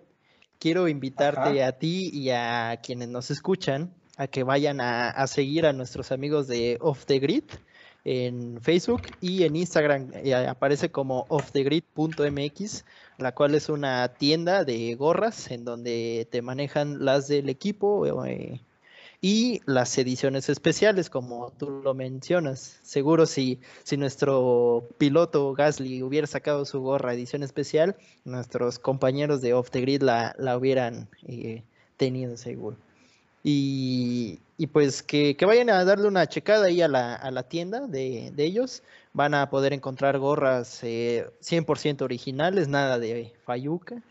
Quiero 0.58 0.88
invitarte 0.88 1.62
a 1.62 1.78
ti 1.78 2.10
y 2.12 2.30
a 2.30 2.80
quienes 2.82 3.08
nos 3.08 3.30
escuchan 3.30 3.94
a 4.16 4.26
que 4.26 4.42
vayan 4.42 4.80
a, 4.80 5.10
a 5.10 5.26
seguir 5.28 5.66
a 5.66 5.72
nuestros 5.72 6.10
amigos 6.10 6.48
de 6.48 6.78
Off 6.80 7.06
the 7.06 7.20
Grid 7.20 7.44
en 8.10 8.58
Facebook 8.62 9.02
y 9.20 9.42
en 9.42 9.54
Instagram 9.54 10.10
eh, 10.14 10.34
aparece 10.34 10.90
como 10.90 11.26
offthegrid.mx, 11.28 12.84
la 13.18 13.34
cual 13.34 13.54
es 13.54 13.68
una 13.68 14.08
tienda 14.14 14.64
de 14.64 14.94
gorras 14.94 15.50
en 15.50 15.66
donde 15.66 16.26
te 16.30 16.40
manejan 16.40 17.04
las 17.04 17.28
del 17.28 17.50
equipo 17.50 18.24
eh, 18.24 18.62
y 19.20 19.60
las 19.66 19.98
ediciones 19.98 20.48
especiales, 20.48 21.10
como 21.10 21.52
tú 21.58 21.82
lo 21.84 21.92
mencionas. 21.92 22.78
Seguro 22.82 23.26
si, 23.26 23.60
si 23.84 23.98
nuestro 23.98 24.88
piloto 24.96 25.52
Gasly 25.52 26.02
hubiera 26.02 26.26
sacado 26.26 26.64
su 26.64 26.80
gorra 26.80 27.12
edición 27.12 27.42
especial, 27.42 27.94
nuestros 28.24 28.78
compañeros 28.78 29.42
de 29.42 29.52
Off 29.52 29.70
the 29.70 29.82
Grid 29.82 30.00
la, 30.00 30.34
la 30.38 30.56
hubieran 30.56 31.10
eh, 31.26 31.62
tenido 31.98 32.38
seguro. 32.38 32.78
Y, 33.44 34.40
pues 34.66 35.04
que, 35.04 35.36
vayan 35.46 35.70
a 35.70 35.84
darle 35.84 36.08
una 36.08 36.26
checada 36.26 36.66
ahí 36.66 36.82
a 36.82 36.88
la, 36.88 37.14
a 37.14 37.30
la 37.30 37.44
tienda 37.44 37.86
de, 37.86 38.32
ellos. 38.36 38.82
Van 39.12 39.32
a 39.34 39.48
poder 39.50 39.72
encontrar 39.72 40.18
gorras 40.18 40.82
100% 40.82 42.00
eh, 42.00 42.04
originales, 42.04 42.68
nada 42.68 42.98
de 42.98 43.32
Fayuca. 43.44 44.02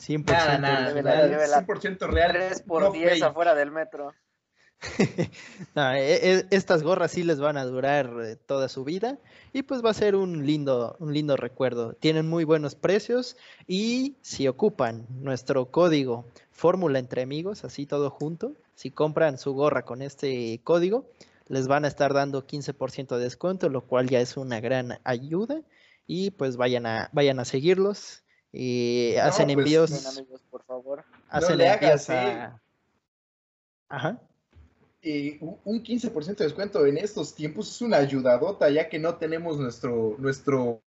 100% 0.00 0.24
nada, 0.24 0.58
nada, 0.58 0.92
100% 0.94 2.08
real. 2.08 2.32
3 2.32 2.62
por 2.62 2.90
10 2.90 3.22
afuera 3.22 3.54
del 3.54 3.70
metro. 3.70 4.12
E, 5.76 6.20
e, 6.22 6.46
estas 6.50 6.82
gorras 6.82 7.10
sí 7.12 7.22
les 7.22 7.38
van 7.38 7.56
a 7.56 7.64
durar 7.64 8.10
eh, 8.22 8.36
toda 8.36 8.68
su 8.68 8.84
vida 8.84 9.18
y 9.52 9.62
pues 9.62 9.84
va 9.84 9.90
a 9.90 9.94
ser 9.94 10.16
un 10.16 10.46
lindo, 10.46 10.96
un 10.98 11.12
lindo 11.12 11.36
recuerdo. 11.36 11.92
Tienen 11.92 12.28
muy 12.28 12.44
buenos 12.44 12.74
precios 12.74 13.36
y 13.66 14.16
si 14.22 14.48
ocupan 14.48 15.06
nuestro 15.10 15.70
código 15.70 16.24
fórmula 16.50 16.98
entre 16.98 17.22
amigos, 17.22 17.64
así 17.64 17.86
todo 17.86 18.10
junto, 18.10 18.54
si 18.80 18.90
compran 18.90 19.36
su 19.36 19.52
gorra 19.52 19.84
con 19.84 20.00
este 20.00 20.58
código, 20.64 21.10
les 21.48 21.68
van 21.68 21.84
a 21.84 21.88
estar 21.88 22.14
dando 22.14 22.46
15% 22.46 23.16
de 23.16 23.24
descuento, 23.24 23.68
lo 23.68 23.86
cual 23.86 24.08
ya 24.08 24.22
es 24.22 24.38
una 24.38 24.58
gran 24.60 24.98
ayuda 25.04 25.60
y 26.06 26.30
pues 26.30 26.56
vayan 26.56 26.86
a, 26.86 27.10
vayan 27.12 27.40
a 27.40 27.44
seguirlos. 27.44 28.24
Y 28.52 29.16
hacen 29.16 29.48
pues, 29.52 29.58
envíos. 29.58 30.24
por 30.48 30.64
favor. 30.64 31.04
Hacen 31.28 31.60
envíos 31.60 32.08
a. 32.08 32.58
Ajá 33.90 34.18
un 35.02 35.82
15% 35.82 36.36
de 36.36 36.44
descuento 36.44 36.84
en 36.84 36.98
estos 36.98 37.34
tiempos 37.34 37.70
es 37.70 37.80
una 37.80 37.98
ayudadota, 37.98 38.68
ya 38.70 38.88
que 38.88 38.98
no 38.98 39.16
tenemos 39.16 39.58
nuestro, 39.58 40.16
nuestro, 40.18 40.82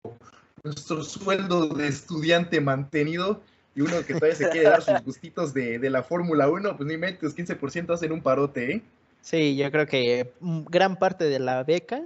nuestro 0.62 1.03
sueldo 1.05 1.68
de 1.68 1.88
estudiante 1.88 2.61
mantenido 2.61 3.42
y 3.79 3.81
uno 3.81 4.05
que 4.05 4.14
todavía 4.14 4.35
se 4.35 4.51
quiere 4.51 4.69
dar 4.69 4.83
sus 4.83 5.05
gustitos 5.05 5.55
de, 5.55 5.79
la 5.88 6.03
Fórmula 6.03 6.51
1, 6.51 6.77
pues 6.77 6.87
ni 6.88 6.97
metes 6.97 7.37
15% 7.37 7.95
hacen 7.95 8.11
un 8.11 8.21
parote, 8.21 8.73
¿eh? 8.73 8.83
Sí, 9.21 9.57
yo 9.57 9.71
creo 9.71 9.87
que 9.87 10.33
gran 10.41 10.97
parte 10.97 11.25
de 11.25 11.38
la 11.38 11.62
beca 11.62 12.03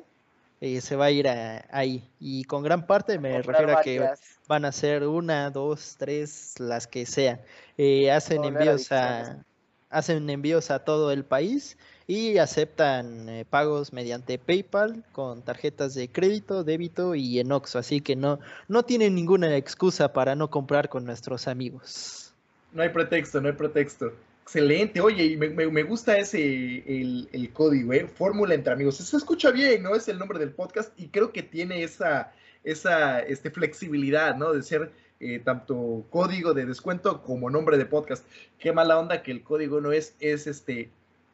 eh, 0.60 0.80
se 0.80 0.96
va 0.96 1.06
a 1.06 1.10
ir 1.10 1.28
ahí. 1.28 2.04
Y 2.20 2.44
con 2.44 2.62
gran 2.62 2.86
parte 2.86 3.18
me 3.18 3.40
refiero 3.40 3.78
a 3.78 3.82
que 3.82 4.06
van 4.48 4.64
a 4.64 4.72
ser 4.72 5.06
una, 5.06 5.50
dos, 5.50 5.96
tres, 5.98 6.54
las 6.58 6.86
que 6.86 7.06
sean. 7.06 7.40
Eh, 7.78 8.10
hacen 8.10 8.44
envíos 8.44 8.92
a 8.92 9.44
hacen 9.88 10.28
envíos 10.30 10.70
a 10.70 10.80
todo 10.80 11.12
el 11.12 11.24
país 11.24 11.76
y 12.06 12.38
aceptan 12.38 13.28
eh, 13.28 13.44
pagos 13.48 13.92
mediante 13.92 14.38
PayPal 14.38 15.04
con 15.12 15.42
tarjetas 15.42 15.94
de 15.94 16.08
crédito, 16.08 16.64
débito 16.64 17.14
y 17.14 17.38
en 17.38 17.52
así 17.52 18.00
que 18.00 18.16
no, 18.16 18.40
no 18.68 18.82
tienen 18.82 19.14
ninguna 19.14 19.56
excusa 19.56 20.12
para 20.12 20.34
no 20.34 20.50
comprar 20.50 20.88
con 20.88 21.04
nuestros 21.04 21.48
amigos. 21.48 22.32
No 22.72 22.82
hay 22.82 22.88
pretexto, 22.88 23.40
no 23.40 23.48
hay 23.48 23.54
pretexto. 23.54 24.12
Excelente, 24.42 25.00
oye, 25.00 25.24
y 25.24 25.36
me, 25.36 25.82
gusta 25.84 26.18
ese, 26.18 26.82
el, 26.86 27.50
código, 27.52 27.92
¿eh? 27.92 28.08
Fórmula 28.08 28.54
entre 28.54 28.72
amigos. 28.72 28.96
Se 28.96 29.16
escucha 29.16 29.50
bien, 29.50 29.82
¿no? 29.82 29.94
Es 29.94 30.08
el 30.08 30.18
nombre 30.18 30.38
del 30.38 30.50
podcast 30.50 30.92
y 30.98 31.08
creo 31.08 31.32
que 31.32 31.42
tiene 31.42 31.84
esa, 31.84 32.32
esa 32.64 33.20
este, 33.20 33.50
flexibilidad, 33.50 34.36
¿no? 34.36 34.52
De 34.52 34.62
ser 34.62 34.90
eh, 35.20 35.38
tanto 35.38 36.04
código 36.10 36.54
de 36.54 36.66
descuento 36.66 37.22
como 37.22 37.50
nombre 37.50 37.78
de 37.78 37.86
podcast. 37.86 38.26
Qué 38.58 38.72
mala 38.72 38.98
onda 38.98 39.22
que 39.22 39.30
el 39.30 39.42
código 39.42 39.80
no 39.80 39.92
es, 39.92 40.16
es 40.18 40.46
este 40.46 40.90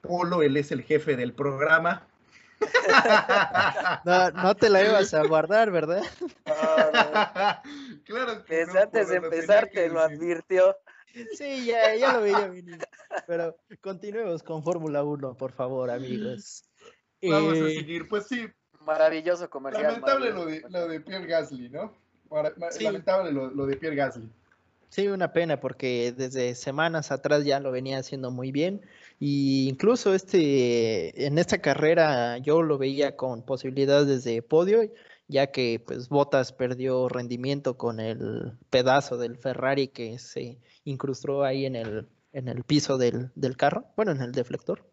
Polo, 0.09 0.43
él 0.43 0.57
es 0.57 0.73
el 0.73 0.83
jefe 0.83 1.15
del 1.17 1.35
programa. 1.35 2.09
No, 4.35 4.57
te 4.57 4.69
la 4.69 4.83
ibas 4.83 5.15
a 5.15 5.23
guardar, 5.25 5.71
¿verdad? 5.71 6.03
claro 8.05 8.45
que 8.45 8.63
antes 8.63 9.11
de 9.11 9.17
empezar 9.17 9.69
te 9.73 9.89
lo 9.89 10.01
advirtió. 10.01 10.77
Sí, 11.37 11.67
ya, 11.67 11.95
ya 11.95 12.15
lo 12.15 12.23
veía 12.23 12.49
venir. 12.49 12.79
Pero 13.29 13.57
continuemos 13.81 14.43
con 14.43 14.65
Fórmula 14.65 15.05
1, 15.05 15.37
por 15.37 15.53
favor, 15.53 15.89
amigos. 15.91 16.65
Vamos 17.23 17.55
a 17.55 17.69
eh, 17.69 17.75
seguir, 17.77 18.09
pues 18.09 18.27
sí. 18.27 18.49
Maravilloso 18.81 19.49
comercial. 19.49 19.85
Lamentable 19.85 20.31
lo 20.31 20.47
de, 20.47 20.65
lo 20.69 20.89
de 20.89 21.01
Pierre 21.01 21.27
Gasly, 21.27 21.69
¿no? 21.69 21.95
Lamentable 22.81 23.31
lo, 23.31 23.51
lo 23.51 23.67
de 23.67 23.77
Pierre 23.77 23.97
Gasly. 23.97 24.29
Sí, 24.89 25.07
una 25.07 25.33
pena 25.33 25.61
porque 25.61 26.13
desde 26.17 26.55
semanas 26.55 27.13
atrás 27.13 27.45
ya 27.45 27.61
lo 27.61 27.71
venía 27.71 27.99
haciendo 27.99 28.31
muy 28.31 28.53
bien 28.53 28.83
y 29.19 29.69
incluso 29.69 30.15
este 30.15 31.27
en 31.27 31.39
esta 31.39 31.59
carrera 31.59 32.39
yo 32.39 32.63
lo 32.63 32.79
veía 32.79 33.17
con 33.17 33.43
posibilidades 33.43 34.25
de 34.25 34.43
podio 34.43 34.83
ya 35.29 35.49
que 35.53 35.83
pues 35.87 36.09
Bottas 36.09 36.53
perdió 36.53 37.09
rendimiento 37.09 37.77
con 37.77 38.01
el 38.01 38.59
pedazo 38.71 39.19
del 39.19 39.37
Ferrari 39.37 39.89
que 39.89 40.19
se 40.19 40.59
incrustó 40.85 41.45
ahí 41.45 41.67
en 41.67 41.77
el, 41.77 42.09
en 42.33 42.49
el 42.49 42.65
piso 42.65 42.99
del, 42.99 43.31
carro, 43.57 43.85
bueno, 43.95 44.13
en 44.13 44.23
el 44.23 44.33
deflector. 44.33 44.85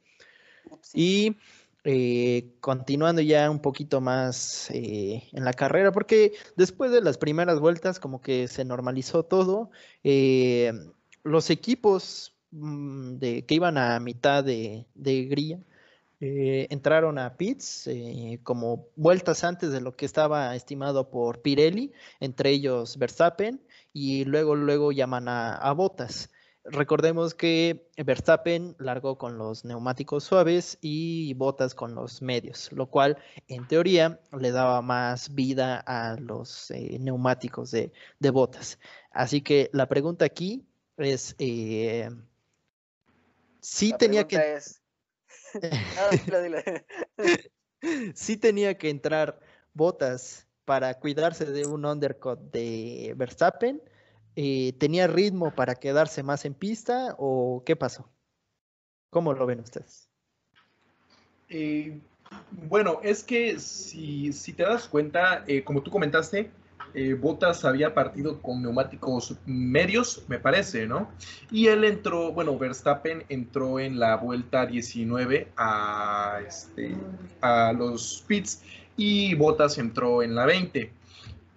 Y 0.94 1.38
eh, 1.86 2.54
continuando 2.60 3.22
ya 3.22 3.50
un 3.50 3.60
poquito 3.60 4.02
más 4.02 4.70
eh, 4.72 5.24
en 5.32 5.46
la 5.46 5.54
carrera, 5.54 5.92
porque 5.94 6.34
después 6.58 6.92
de 6.92 7.02
las 7.02 7.18
primeras 7.18 7.60
vueltas 7.60 8.00
como 8.00 8.20
que 8.22 8.50
se 8.50 8.66
normalizó 8.66 9.24
todo, 9.24 9.70
eh, 10.04 10.74
los 11.24 11.50
equipos 11.50 12.35
de, 12.56 13.46
que 13.46 13.56
iban 13.56 13.78
a 13.78 14.00
mitad 14.00 14.44
de, 14.44 14.86
de 14.96 15.26
grilla, 15.26 15.60
eh, 16.22 16.68
entraron 16.70 17.18
a 17.18 17.36
pits 17.36 17.88
eh, 17.88 18.40
como 18.44 18.88
vueltas 18.96 19.44
antes 19.44 19.72
de 19.72 19.82
lo 19.82 19.96
que 19.96 20.06
estaba 20.06 20.56
estimado 20.56 21.10
por 21.10 21.42
Pirelli, 21.42 21.92
entre 22.20 22.52
ellos 22.52 22.98
Verstappen, 22.98 23.62
y 23.92 24.26
luego, 24.26 24.56
luego 24.56 24.92
llaman 24.92 25.28
a, 25.28 25.56
a 25.56 25.74
Botas. 25.74 26.30
Recordemos 26.64 27.36
que 27.36 27.88
Verstappen 27.96 28.76
largó 28.80 29.18
con 29.18 29.38
los 29.38 29.66
neumáticos 29.66 30.24
suaves 30.24 30.80
y 30.82 31.34
Botas 31.36 31.76
con 31.76 31.94
los 31.94 32.22
medios, 32.24 32.72
lo 32.72 32.88
cual 32.88 33.18
en 33.48 33.68
teoría 33.68 34.20
le 34.32 34.52
daba 34.52 34.82
más 34.82 35.36
vida 35.36 35.78
a 35.86 36.16
los 36.20 36.72
eh, 36.72 36.98
neumáticos 37.00 37.70
de, 37.72 37.92
de, 38.20 38.30
Botas. 38.32 38.80
Así 39.12 39.42
que 39.42 39.70
la 39.74 39.88
pregunta 39.88 40.26
aquí 40.26 40.66
es, 40.98 41.36
si 43.66 43.94
tenía 43.94 44.28
que... 44.28 44.60
sí 48.14 48.38
tenía 48.38 48.78
que 48.78 48.90
entrar 48.90 49.40
botas 49.74 50.48
para 50.66 50.94
cuidarse 51.00 51.46
de 51.46 51.66
un 51.66 51.86
undercut 51.86 52.40
de 52.52 53.14
Verstappen. 53.18 53.82
Eh, 54.36 54.74
¿Tenía 54.80 55.08
ritmo 55.08 55.56
para 55.56 55.76
quedarse 55.76 56.22
más 56.22 56.46
en 56.46 56.54
pista 56.54 57.16
o 57.18 57.64
qué 57.66 57.76
pasó? 57.76 58.12
¿Cómo 59.10 59.34
lo 59.34 59.46
ven 59.46 59.62
ustedes? 59.62 60.10
Eh, 61.50 62.00
bueno, 62.52 63.00
es 63.02 63.24
que 63.24 63.60
si, 63.60 64.34
si, 64.34 64.54
te 64.54 64.64
das 64.64 64.88
cuenta, 64.88 65.44
eh, 65.48 65.64
como 65.64 65.82
tú 65.82 65.90
comentaste, 65.90 66.52
eh, 66.96 67.14
Bottas 67.14 67.66
había 67.66 67.94
partido 67.94 68.42
con 68.42 68.62
neumáticos 68.62 69.36
medios, 69.46 70.24
me 70.30 70.40
parece, 70.40 70.88
¿no? 70.88 71.12
Y 71.52 71.68
él 71.68 71.84
entró, 71.84 72.32
bueno, 72.32 72.58
Verstappen 72.58 73.26
entró 73.28 73.80
en 73.80 74.00
la 74.00 74.16
vuelta 74.16 74.66
19 74.66 75.50
a, 75.58 76.40
este, 76.48 76.96
a 77.42 77.74
los 77.74 78.24
pits 78.26 78.64
y 78.96 79.36
Bottas 79.36 79.78
entró 79.78 80.24
en 80.24 80.36
la 80.36 80.46
20. 80.46 80.92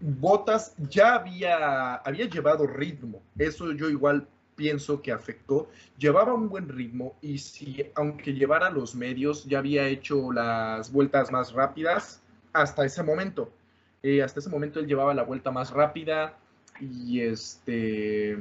Bottas 0.00 0.74
ya 0.90 1.14
había, 1.14 1.94
había 1.94 2.28
llevado 2.28 2.66
ritmo, 2.66 3.22
eso 3.38 3.72
yo 3.72 3.88
igual 3.88 4.26
pienso 4.56 5.00
que 5.00 5.12
afectó, 5.12 5.70
llevaba 5.98 6.34
un 6.34 6.48
buen 6.48 6.68
ritmo 6.68 7.16
y 7.22 7.38
si 7.38 7.86
aunque 7.94 8.34
llevara 8.34 8.70
los 8.70 8.96
medios 8.96 9.44
ya 9.44 9.58
había 9.58 9.86
hecho 9.86 10.32
las 10.32 10.92
vueltas 10.92 11.30
más 11.30 11.52
rápidas 11.52 12.20
hasta 12.52 12.84
ese 12.84 13.04
momento. 13.04 13.52
Eh, 14.02 14.22
hasta 14.22 14.40
ese 14.40 14.48
momento 14.48 14.78
él 14.80 14.86
llevaba 14.86 15.14
la 15.14 15.24
vuelta 15.24 15.50
más 15.50 15.70
rápida 15.70 16.38
y 16.80 17.20
este 17.20 18.38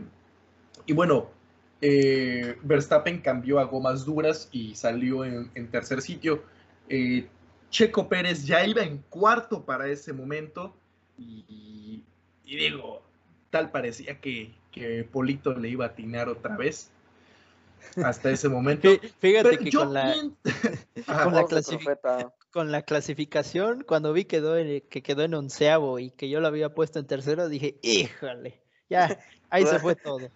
y 0.85 0.93
bueno, 0.93 1.29
eh, 1.81 2.57
Verstappen 2.63 3.21
cambió 3.21 3.59
a 3.59 3.63
gomas 3.63 4.05
duras 4.05 4.49
y 4.51 4.75
salió 4.75 5.25
en, 5.25 5.71
tercer 5.71 6.01
sitio. 6.01 6.43
Eh, 6.89 7.27
Checo 7.69 8.07
Pérez 8.07 8.45
ya 8.45 8.65
iba 8.65 8.83
en 8.83 8.99
cuarto 9.09 9.65
para 9.65 9.87
ese 9.87 10.13
momento 10.13 10.75
y, 11.17 12.03
digo, 12.45 13.01
tal 13.49 13.71
parecía 13.71 14.19
que, 14.21 14.53
Polito 15.11 15.53
le 15.55 15.69
iba 15.69 15.85
a 15.85 15.87
atinar 15.89 16.29
otra 16.29 16.55
vez 16.55 16.91
hasta 18.03 18.29
ese 18.29 18.47
momento. 18.47 18.87
Fíjate 19.19 19.57
que 19.57 19.71
con 19.71 19.91
la, 19.91 20.15
con 21.23 21.33
la 21.33 21.45
clasificación 21.45 22.31
con 22.51 22.71
la 22.71 22.81
clasificación, 22.81 23.83
cuando 23.83 24.13
vi 24.13 24.25
quedó 24.25 24.55
que 24.55 25.03
quedó 25.03 25.23
en 25.23 25.33
onceavo 25.33 25.99
y 25.99 26.11
que 26.11 26.29
yo 26.29 26.39
lo 26.39 26.47
había 26.47 26.73
puesto 26.73 26.99
en 26.99 27.07
tercero, 27.07 27.49
dije, 27.49 27.77
híjole, 27.81 28.61
ya, 28.89 29.19
ahí 29.49 29.65
se 29.65 29.79
fue 29.79 29.95
todo. 29.95 30.29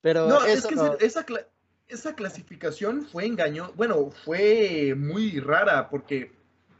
Pero 0.00 0.28
no, 0.28 0.44
es 0.44 0.64
que 0.66 0.74
esa, 1.00 1.26
esa, 1.88 2.14
clasificación 2.14 3.06
fue 3.06 3.26
engaño, 3.26 3.72
bueno, 3.74 4.10
fue 4.24 4.94
muy 4.96 5.40
rara 5.40 5.88
porque 5.90 6.32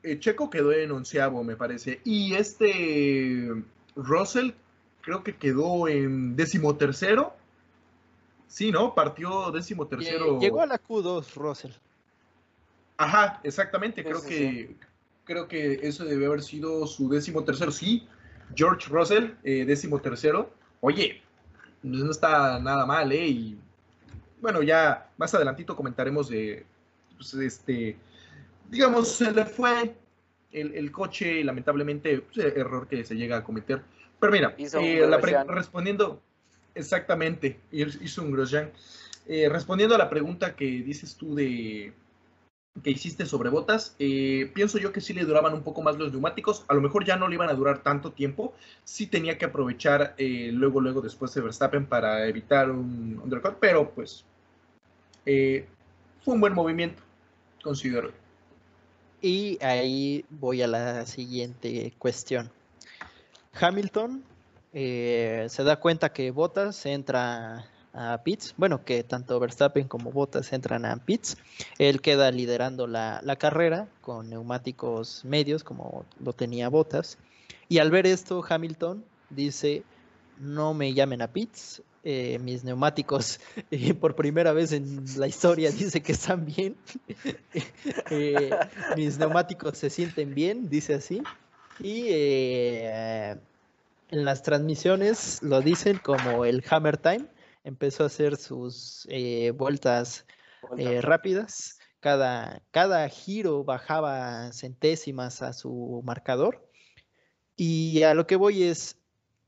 eh, 0.03 0.19
Checo 0.21 0.49
quedó 0.49 0.73
en 0.73 0.93
onceavo, 0.93 1.43
me 1.43 1.57
parece, 1.57 2.01
y 2.05 2.35
este 2.35 3.53
Russell 3.97 4.53
creo 5.01 5.23
que 5.23 5.37
quedó 5.37 5.89
en 5.89 6.37
decimotercero. 6.37 7.35
Sí, 8.47 8.71
¿no? 8.73 8.95
Partió 8.95 9.51
décimo 9.51 9.87
tercero. 9.87 10.39
Llegó 10.41 10.61
a 10.61 10.67
la 10.67 10.83
Q2, 10.83 11.35
Russell. 11.35 11.73
Ajá, 12.99 13.41
exactamente. 13.45 14.05
Creo 14.05 14.23
que 14.23 14.77
creo 15.25 15.47
que 15.47 15.81
eso 15.83 16.05
debe 16.05 16.27
haber 16.27 16.43
sido 16.43 16.87
su 16.87 17.09
décimo 17.09 17.45
tercero. 17.45 17.71
Sí, 17.71 18.09
George 18.55 18.89
Russell, 18.91 19.33
eh, 19.45 19.65
décimo 19.67 20.01
tercero. 20.01 20.51
Oye, 20.81 21.23
no 21.83 22.11
está 22.11 22.59
nada 22.59 22.87
mal, 22.87 23.13
¿eh? 23.13 23.27
Y 23.27 23.59
bueno, 24.41 24.63
ya 24.63 25.11
más 25.17 25.35
adelantito 25.35 25.77
comentaremos 25.77 26.29
de, 26.29 26.65
pues, 27.17 27.35
este, 27.35 27.97
digamos, 28.71 29.13
se 29.13 29.31
le 29.31 29.45
fue 29.45 29.95
el, 30.51 30.91
coche, 30.91 31.45
lamentablemente, 31.45 32.21
pues, 32.21 32.39
error 32.39 32.89
que 32.89 33.05
se 33.05 33.15
llega 33.15 33.37
a 33.37 33.45
cometer. 33.45 33.83
Pero 34.19 34.33
mira, 34.33 34.55
eh, 34.59 35.45
respondiendo, 35.47 36.23
exactamente, 36.75 37.61
hizo 37.71 38.23
un 38.23 38.33
Grosjean. 38.33 38.71
Eh, 39.27 39.47
respondiendo 39.51 39.95
a 39.95 39.99
la 39.99 40.09
pregunta 40.09 40.57
que 40.57 40.65
dices 40.65 41.15
tú 41.15 41.35
de 41.35 41.93
que 42.83 42.91
hiciste 42.91 43.27
sobre 43.27 43.51
botas, 43.51 43.95
eh, 43.99 44.51
pienso 44.55 44.79
yo 44.79 44.93
que 44.93 45.01
sí 45.01 45.13
le 45.13 45.25
duraban 45.25 45.55
un 45.55 45.63
poco 45.63 45.83
más 45.83 45.97
los 45.97 46.13
neumáticos, 46.13 46.65
a 46.69 46.75
lo 46.75 46.81
mejor 46.81 47.05
ya 47.05 47.17
no 47.17 47.29
le 47.29 47.35
iban 47.35 47.49
a 47.49 47.55
durar 47.55 47.83
tanto 47.83 48.13
tiempo, 48.13 48.55
sí 48.85 49.07
tenía 49.07 49.39
que 49.39 49.45
aprovechar 49.45 50.15
eh, 50.19 50.51
luego, 50.53 50.81
luego 50.81 51.01
después 51.01 51.33
de 51.35 51.41
Verstappen 51.41 51.87
para 51.87 52.27
evitar 52.27 52.71
un 52.71 53.21
undercut, 53.23 53.57
pero 53.61 53.91
pues 53.91 54.25
eh, 55.27 55.67
fue 56.25 56.35
un 56.35 56.41
buen 56.41 56.55
movimiento, 56.55 57.03
considero. 57.63 58.13
Y 59.21 59.59
ahí 59.63 60.25
voy 60.31 60.63
a 60.63 60.67
la 60.67 61.07
siguiente 61.07 61.93
cuestión. 61.99 62.51
Hamilton 63.61 64.23
se 64.73 65.63
da 65.65 65.81
cuenta 65.81 66.13
que 66.13 66.31
Bottas 66.31 66.87
entra 66.87 67.67
a 67.93 68.23
pits, 68.23 68.55
bueno, 68.57 68.85
que 68.85 69.03
tanto 69.03 69.39
Verstappen 69.41 69.89
como 69.89 70.13
Bottas 70.13 70.53
entran 70.53 70.85
a 70.85 70.97
pits, 70.97 71.37
él 71.79 72.01
queda 72.01 72.31
liderando 72.31 72.87
la, 72.87 73.21
carrera 73.39 73.89
con 74.01 74.31
neumáticos 74.31 75.25
medios 75.25 75.65
como 75.65 76.05
lo 76.23 76.33
tenía 76.33 76.69
Bottas, 76.69 77.19
y 77.69 77.79
al 77.79 77.91
ver 77.91 78.07
esto 78.07 78.45
Hamilton 78.49 79.05
dice, 79.31 79.83
no 80.39 80.75
me 80.75 80.95
llamen 80.95 81.23
a 81.23 81.29
pits, 81.29 81.83
eh, 82.05 82.39
mis 82.39 82.65
neumáticos 82.65 83.41
eh, 83.71 83.93
por 83.95 84.15
primera 84.15 84.53
vez 84.53 84.73
en 84.73 85.05
la 85.17 85.27
historia 85.27 85.71
dice 85.71 86.01
que 86.01 86.13
están 86.13 86.47
bien, 86.47 86.77
eh, 88.11 88.51
mis 88.97 89.19
neumáticos 89.19 89.77
se 89.77 89.91
sienten 89.91 90.35
bien, 90.35 90.69
dice 90.69 90.95
así, 90.95 91.23
y 91.81 92.09
en 94.11 94.25
las 94.25 94.43
transmisiones 94.43 95.43
lo 95.43 95.61
dicen 95.61 95.99
como 95.99 96.45
el 96.45 96.65
Hammer 96.71 96.97
Time, 96.97 97.27
empezó 97.65 98.05
a 98.05 98.07
hacer 98.07 98.37
sus 98.37 99.07
eh, 99.11 99.53
vueltas 99.53 100.27
eh, 100.77 101.01
rápidas. 101.01 101.79
Cada, 102.01 102.63
cada 102.71 103.09
giro 103.09 103.65
bajaba 103.65 104.53
centésimas 104.53 105.43
a 105.43 105.53
su 105.53 106.03
marcador. 106.05 106.69
Y 107.57 108.03
a 108.03 108.15
lo 108.15 108.27
que 108.27 108.37
voy 108.37 108.63
es, 108.63 108.97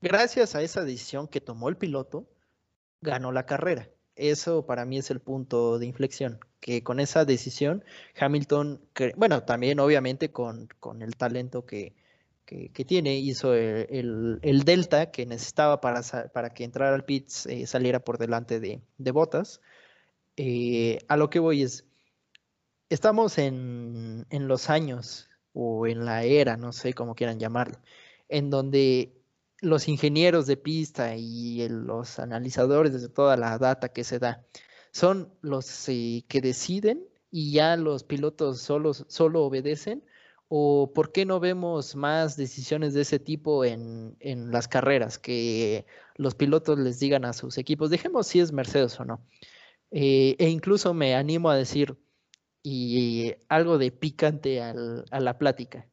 gracias 0.01 0.55
a 0.55 0.61
esa 0.61 0.83
decisión 0.83 1.27
que 1.27 1.41
tomó 1.41 1.69
el 1.69 1.77
piloto, 1.77 2.29
ganó 2.99 3.31
la 3.31 3.45
carrera. 3.45 3.89
Eso 4.15 4.65
para 4.65 4.85
mí 4.85 4.97
es 4.97 5.09
el 5.09 5.21
punto 5.21 5.79
de 5.79 5.85
inflexión, 5.85 6.39
que 6.59 6.83
con 6.83 6.99
esa 6.99 7.23
decisión 7.23 7.83
Hamilton, 8.19 8.81
bueno, 9.15 9.43
también 9.43 9.79
obviamente 9.79 10.31
con, 10.31 10.67
con 10.79 11.01
el 11.01 11.15
talento 11.15 11.65
que, 11.65 11.95
que, 12.73 12.85
tiene, 12.85 13.17
hizo 13.17 13.53
el, 13.53 14.63
Delta 14.65 15.11
que 15.11 15.25
necesitaba 15.25 15.79
para, 15.79 16.01
para 16.33 16.53
que 16.53 16.65
entrara 16.65 16.95
al 16.95 17.05
pits 17.05 17.45
eh, 17.45 17.65
saliera 17.65 18.01
por 18.01 18.17
delante 18.17 18.59
de, 18.59 18.81
de 18.97 19.11
Botas. 19.11 19.61
Eh, 20.35 20.99
a 21.07 21.15
lo 21.15 21.29
que 21.29 21.39
voy 21.39 21.63
es, 21.63 21.85
estamos 22.89 23.37
en, 23.37 24.25
en, 24.29 24.47
los 24.47 24.69
años 24.69 25.29
o 25.53 25.87
en 25.87 26.03
la 26.05 26.23
era, 26.23 26.57
no 26.57 26.73
sé 26.73 26.93
cómo 26.93 27.15
quieran 27.15 27.39
llamarlo, 27.39 27.79
en 28.27 28.49
donde 28.49 29.13
los 29.61 29.87
ingenieros 29.87 30.45
de 30.45 30.57
pista 30.57 31.15
y 31.15 31.67
los 31.69 32.19
analizadores 32.19 33.01
de 33.01 33.09
toda 33.09 33.37
la 33.37 33.57
data 33.59 33.89
que 33.89 34.03
se 34.03 34.19
da 34.19 34.45
son 34.91 35.33
los 35.41 35.87
eh, 35.87 36.25
que 36.27 36.41
deciden 36.41 37.07
y 37.29 37.53
ya 37.53 37.77
los 37.77 38.03
pilotos 38.03 38.59
solo, 38.59 38.93
solo 38.93 39.43
obedecen 39.43 40.03
¿O 40.53 40.91
por 40.93 41.13
qué 41.13 41.25
no 41.25 41.39
vemos 41.39 41.95
más 41.95 42.35
decisiones 42.35 42.93
de 42.93 43.03
ese 43.03 43.19
tipo 43.19 43.63
en, 43.63 44.17
las 44.51 44.67
carreras? 44.67 45.17
Que 45.17 45.85
los 46.17 46.35
pilotos 46.35 46.77
les 46.77 46.99
digan 46.99 47.23
a 47.23 47.31
sus 47.31 47.57
equipos, 47.57 47.89
dejemos 47.89 48.27
si 48.27 48.41
es 48.41 48.51
Mercedes 48.51 48.99
o 48.99 49.05
no. 49.05 49.25
Eh, 49.91 50.35
e 50.39 50.49
incluso 50.49 50.93
me 50.93 51.15
animo 51.15 51.49
a 51.49 51.55
decir, 51.55 51.97
y 52.61 53.33
algo 53.47 53.77
de 53.77 53.93
picante 53.93 54.61
a 54.61 54.73
la 55.21 55.37
plática, 55.37 55.87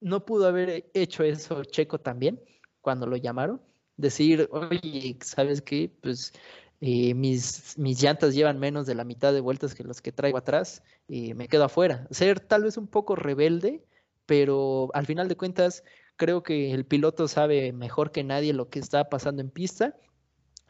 ¿no 0.00 0.24
pudo 0.24 0.46
haber 0.46 0.88
hecho 0.94 1.24
eso 1.24 1.64
Checo 1.64 1.98
también 1.98 2.40
cuando 2.82 3.08
lo 3.08 3.16
llamaron? 3.16 3.60
Decir, 3.96 4.48
oye, 4.52 5.18
¿sabes 5.20 5.60
qué? 5.62 5.90
Pues 6.00 6.32
eh, 6.80 7.12
mis, 7.14 7.76
mis 7.76 8.00
llantas 8.00 8.36
llevan 8.36 8.60
menos 8.60 8.86
de 8.86 8.94
la 8.94 9.02
mitad 9.02 9.32
de 9.32 9.40
vueltas 9.40 9.74
que 9.74 9.82
los 9.82 10.00
que 10.00 10.12
traigo 10.12 10.38
atrás, 10.38 10.84
y 11.08 11.34
me 11.34 11.48
quedo 11.48 11.64
afuera. 11.64 12.06
Ser 12.12 12.38
tal 12.38 12.62
vez 12.62 12.76
un 12.76 12.86
poco 12.86 13.16
rebelde, 13.16 13.82
pero 14.26 14.90
al 14.94 15.06
final 15.06 15.28
de 15.28 15.36
cuentas 15.36 15.82
creo 16.16 16.42
que 16.42 16.72
el 16.72 16.84
piloto 16.84 17.28
sabe 17.28 17.72
mejor 17.72 18.10
que 18.10 18.24
nadie 18.24 18.52
lo 18.52 18.68
que 18.68 18.78
está 18.78 19.08
pasando 19.08 19.42
en 19.42 19.50
pista, 19.50 19.96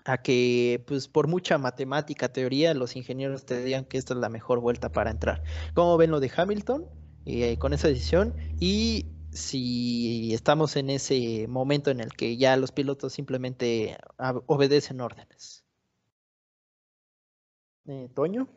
a 0.04 0.22
que 0.22 0.84
pues 0.86 1.08
por 1.08 1.26
mucha 1.26 1.58
matemática, 1.58 2.32
teoría, 2.32 2.74
los 2.74 2.94
ingenieros 2.94 3.44
te 3.44 3.62
digan 3.62 3.84
que 3.84 3.98
esta 3.98 4.14
es 4.14 4.20
la 4.20 4.28
mejor 4.28 4.60
vuelta 4.60 4.90
para 4.90 5.10
entrar. 5.10 5.42
¿Cómo 5.74 5.96
ven 5.96 6.10
lo 6.10 6.20
de 6.20 6.30
Hamilton 6.34 6.86
eh, 7.24 7.58
con 7.58 7.72
esa 7.72 7.88
decisión? 7.88 8.34
Y 8.60 9.06
si 9.32 10.32
estamos 10.32 10.76
en 10.76 10.90
ese 10.90 11.46
momento 11.48 11.90
en 11.90 12.00
el 12.00 12.12
que 12.12 12.36
ya 12.36 12.56
los 12.56 12.72
pilotos 12.72 13.12
simplemente 13.12 13.96
obedecen 14.46 15.00
órdenes. 15.00 15.64
Eh, 17.86 18.08
Toño. 18.14 18.48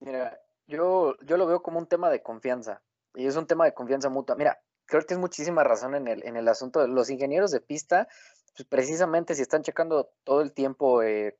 Mira, 0.00 0.40
yo, 0.66 1.16
yo 1.24 1.36
lo 1.36 1.46
veo 1.46 1.62
como 1.62 1.78
un 1.78 1.86
tema 1.86 2.10
de 2.10 2.22
confianza. 2.22 2.82
Y 3.16 3.26
es 3.26 3.36
un 3.36 3.46
tema 3.46 3.64
de 3.64 3.74
confianza 3.74 4.08
mutua. 4.08 4.36
Mira, 4.36 4.60
creo 4.86 5.00
que 5.00 5.08
tienes 5.08 5.20
muchísima 5.20 5.64
razón 5.64 5.94
en 5.94 6.06
el, 6.06 6.24
en 6.24 6.36
el 6.36 6.48
asunto 6.48 6.80
de 6.80 6.88
los 6.88 7.10
ingenieros 7.10 7.50
de 7.50 7.60
pista, 7.60 8.08
pues 8.56 8.68
precisamente 8.68 9.34
si 9.34 9.42
están 9.42 9.62
checando 9.62 10.10
todo 10.24 10.40
el 10.40 10.52
tiempo, 10.52 11.02
eh, 11.02 11.36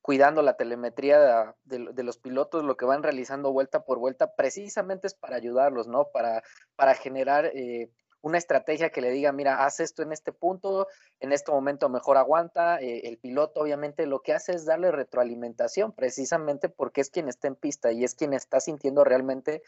cuidando 0.00 0.42
la 0.42 0.56
telemetría 0.56 1.54
de, 1.64 1.92
de, 1.92 2.02
los 2.02 2.18
pilotos, 2.18 2.64
lo 2.64 2.76
que 2.76 2.86
van 2.86 3.02
realizando 3.02 3.52
vuelta 3.52 3.84
por 3.84 3.98
vuelta, 3.98 4.34
precisamente 4.34 5.06
es 5.06 5.14
para 5.14 5.36
ayudarlos, 5.36 5.88
¿no? 5.88 6.06
Para, 6.12 6.42
para 6.76 6.94
generar 6.94 7.46
eh, 7.46 7.90
una 8.22 8.38
estrategia 8.38 8.90
que 8.90 9.00
le 9.00 9.10
diga, 9.10 9.32
mira, 9.32 9.64
haz 9.64 9.80
esto 9.80 10.02
en 10.02 10.12
este 10.12 10.32
punto, 10.32 10.86
en 11.20 11.32
este 11.32 11.52
momento 11.52 11.88
mejor 11.88 12.16
aguanta. 12.16 12.78
Eh, 12.80 13.08
el 13.08 13.18
piloto 13.18 13.60
obviamente 13.60 14.06
lo 14.06 14.20
que 14.20 14.32
hace 14.32 14.52
es 14.52 14.64
darle 14.64 14.90
retroalimentación, 14.90 15.92
precisamente 15.92 16.68
porque 16.68 17.00
es 17.00 17.10
quien 17.10 17.28
está 17.28 17.48
en 17.48 17.56
pista 17.56 17.92
y 17.92 18.04
es 18.04 18.14
quien 18.14 18.32
está 18.32 18.60
sintiendo 18.60 19.04
realmente 19.04 19.62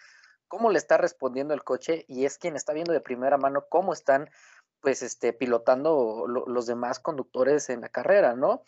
cómo 0.53 0.69
le 0.69 0.77
está 0.77 0.99
respondiendo 0.99 1.55
el 1.55 1.65
coche 1.65 2.05
y 2.09 2.27
es 2.27 2.37
quien 2.37 2.57
está 2.57 2.75
viendo 2.75 2.93
de 2.93 3.01
primera 3.01 3.39
mano 3.39 3.65
cómo 3.71 3.95
están 3.95 4.29
pues 4.81 5.01
este 5.01 5.33
pilotando 5.33 6.27
los 6.27 6.67
demás 6.67 7.01
conductores 7.01 7.71
en 7.71 7.81
la 7.81 7.89
carrera, 7.89 8.37
¿no? 8.37 8.63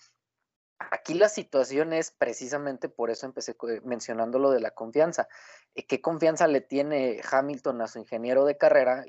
Aquí 0.79 1.13
la 1.13 1.29
situación 1.29 1.93
es 1.93 2.11
precisamente 2.11 2.89
por 2.89 3.11
eso 3.11 3.27
empecé 3.27 3.55
mencionando 3.85 4.39
lo 4.39 4.51
de 4.51 4.61
la 4.61 4.71
confianza. 4.71 5.29
Eh, 5.75 5.87
¿Qué 5.87 6.01
confianza 6.01 6.47
le 6.47 6.63
tiene 6.63 7.21
Hamilton 7.31 7.83
a 7.83 7.87
su 7.87 7.99
ingeniero 7.99 8.47
de 8.47 8.57
carrera 8.57 9.05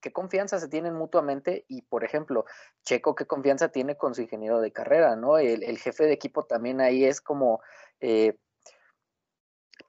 qué 0.00 0.12
confianza 0.14 0.58
se 0.58 0.68
tienen 0.68 0.94
mutuamente? 0.94 1.66
Y, 1.68 1.82
por 1.82 2.04
ejemplo, 2.04 2.46
Checo, 2.84 3.14
¿qué 3.14 3.26
confianza 3.26 3.68
tiene 3.68 3.98
con 3.98 4.14
su 4.14 4.22
ingeniero 4.22 4.62
de 4.62 4.72
carrera? 4.72 5.14
¿no? 5.14 5.36
El, 5.36 5.76
jefe 5.76 6.04
de 6.04 6.14
equipo 6.14 6.44
también 6.44 6.80
ahí 6.80 7.04
es 7.04 7.20
como, 7.20 7.60
eh, 8.00 8.38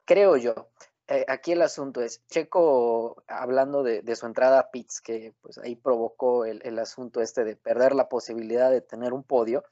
creo 0.04 0.36
yo, 0.36 0.70
eh, 1.08 1.24
aquí 1.28 1.52
el 1.52 1.62
asunto 1.62 2.02
es, 2.02 2.26
Checo, 2.26 3.22
hablando 3.28 3.84
de, 3.84 4.16
su 4.16 4.26
entrada 4.26 4.58
a 4.58 4.70
Pitts, 4.70 5.00
que 5.00 5.34
pues 5.40 5.58
ahí 5.58 5.76
provocó 5.76 6.44
el, 6.44 6.78
asunto 6.78 7.20
este 7.20 7.44
de 7.44 7.54
perder 7.54 7.94
la 7.94 8.08
posibilidad 8.08 8.70
de 8.70 8.80
tener 8.80 9.12
un 9.12 9.22
podio, 9.22 9.64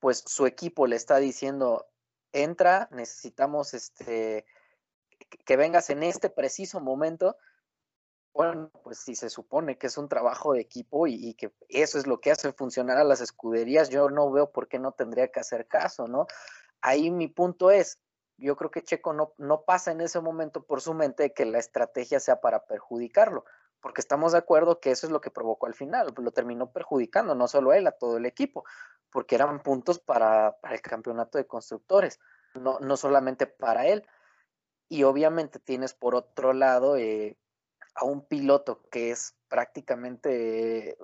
pues 0.00 0.22
su 0.26 0.46
equipo 0.46 0.86
le 0.86 0.96
está 0.96 1.16
diciendo, 1.16 1.86
entra, 2.32 2.88
necesitamos 2.92 3.72
este, 3.72 4.44
que 5.46 5.56
vengas 5.56 5.88
en 5.88 6.02
este 6.02 6.28
preciso 6.28 6.80
momento. 6.80 7.38
Bueno, 8.34 8.70
pues 8.82 8.98
si 8.98 9.14
se 9.14 9.30
supone 9.30 9.78
que 9.78 9.86
es 9.86 9.96
un 9.96 10.08
trabajo 10.08 10.52
de 10.52 10.60
equipo 10.60 11.06
y, 11.06 11.32
que 11.34 11.54
eso 11.68 11.98
es 11.98 12.06
lo 12.06 12.20
que 12.20 12.32
hace 12.32 12.52
funcionar 12.52 12.98
a 12.98 13.04
las 13.04 13.22
escuderías, 13.22 13.88
yo 13.88 14.10
no 14.10 14.30
veo 14.30 14.50
por 14.50 14.68
qué 14.68 14.78
no 14.78 14.92
tendría 14.92 15.28
que 15.28 15.40
hacer 15.40 15.66
caso, 15.66 16.08
¿no? 16.08 16.26
Ahí 16.82 17.10
mi 17.10 17.28
punto 17.28 17.70
es, 17.70 18.00
yo 18.36 18.56
creo 18.56 18.70
que 18.70 18.82
Checo 18.82 19.12
no, 19.12 19.32
no 19.38 19.62
pasa 19.62 19.92
en 19.92 20.00
ese 20.00 20.20
momento 20.20 20.64
por 20.64 20.80
su 20.80 20.94
mente 20.94 21.32
que 21.32 21.44
la 21.44 21.58
estrategia 21.58 22.20
sea 22.20 22.40
para 22.40 22.66
perjudicarlo, 22.66 23.44
porque 23.80 24.00
estamos 24.00 24.32
de 24.32 24.38
acuerdo 24.38 24.80
que 24.80 24.90
eso 24.90 25.06
es 25.06 25.12
lo 25.12 25.20
que 25.20 25.30
provocó 25.30 25.66
al 25.66 25.74
final, 25.74 26.12
lo 26.16 26.30
terminó 26.32 26.72
perjudicando, 26.72 27.34
no 27.34 27.48
solo 27.48 27.72
él, 27.72 27.86
a 27.86 27.92
todo 27.92 28.16
el 28.16 28.26
equipo 28.26 28.64
porque 29.14 29.36
eran 29.36 29.62
puntos 29.62 30.00
para, 30.00 30.56
el 30.68 30.80
campeonato 30.80 31.38
de 31.38 31.46
constructores, 31.46 32.18
no, 32.54 32.80
no, 32.80 32.96
solamente 32.96 33.46
para 33.46 33.86
él. 33.86 34.04
Y 34.88 35.04
obviamente 35.04 35.60
tienes 35.60 35.94
por 35.94 36.16
otro 36.16 36.52
lado 36.52 36.96
eh, 36.96 37.38
a 37.94 38.06
un 38.06 38.26
piloto 38.26 38.82
que 38.90 39.12
es 39.12 39.36
prácticamente 39.46 40.98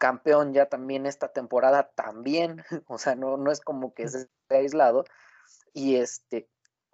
campeón 0.00 0.52
ya 0.52 0.66
también 0.68 1.06
esta 1.06 1.28
temporada 1.28 1.92
también, 1.94 2.64
o 2.88 2.98
sea, 2.98 3.14
no, 3.14 3.36
no 3.36 3.52
es 3.52 3.60
como 3.60 3.94
que 3.94 4.02
esté 4.02 4.28
aislado. 4.50 5.04
Y 5.72 5.96
este, 5.96 6.48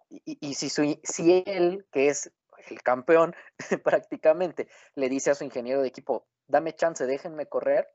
y, 0.08 0.54
si, 0.54 0.68
si 0.68 1.42
él, 1.46 1.86
que 1.90 2.08
es 2.08 2.30
el 2.68 2.82
campeón 2.82 3.34
prácticamente, 3.84 4.68
le 4.94 5.08
dice 5.08 5.30
a 5.30 5.34
su 5.34 5.44
ingeniero 5.44 5.82
de 5.82 5.88
equipo, 5.88 6.26
dame 6.46 6.74
chance, 6.74 7.06
déjenme 7.06 7.46
correr, 7.46 7.88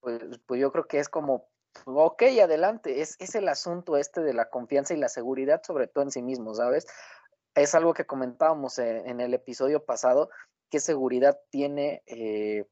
pues, 0.00 0.22
pues 0.46 0.60
yo 0.60 0.72
creo 0.72 0.86
que 0.86 0.98
es 0.98 1.08
como, 1.08 1.48
ok, 1.84 2.22
adelante, 2.42 3.00
es, 3.00 3.16
es 3.20 3.34
el 3.34 3.48
asunto 3.48 3.96
este 3.96 4.20
de 4.22 4.34
la 4.34 4.50
confianza 4.50 4.94
y 4.94 4.98
la 4.98 5.08
seguridad, 5.08 5.62
sobre 5.64 5.86
todo 5.86 6.04
en 6.04 6.10
sí 6.10 6.22
mismo, 6.22 6.54
¿sabes? 6.54 6.86
Es 7.54 7.74
algo 7.74 7.94
que 7.94 8.06
comentábamos 8.06 8.78
en, 8.78 9.20
el 9.20 9.34
episodio 9.34 9.84
pasado, 9.84 10.30
qué 10.70 10.80
seguridad 10.80 11.38
tiene 11.50 12.02
eh, 12.06 12.66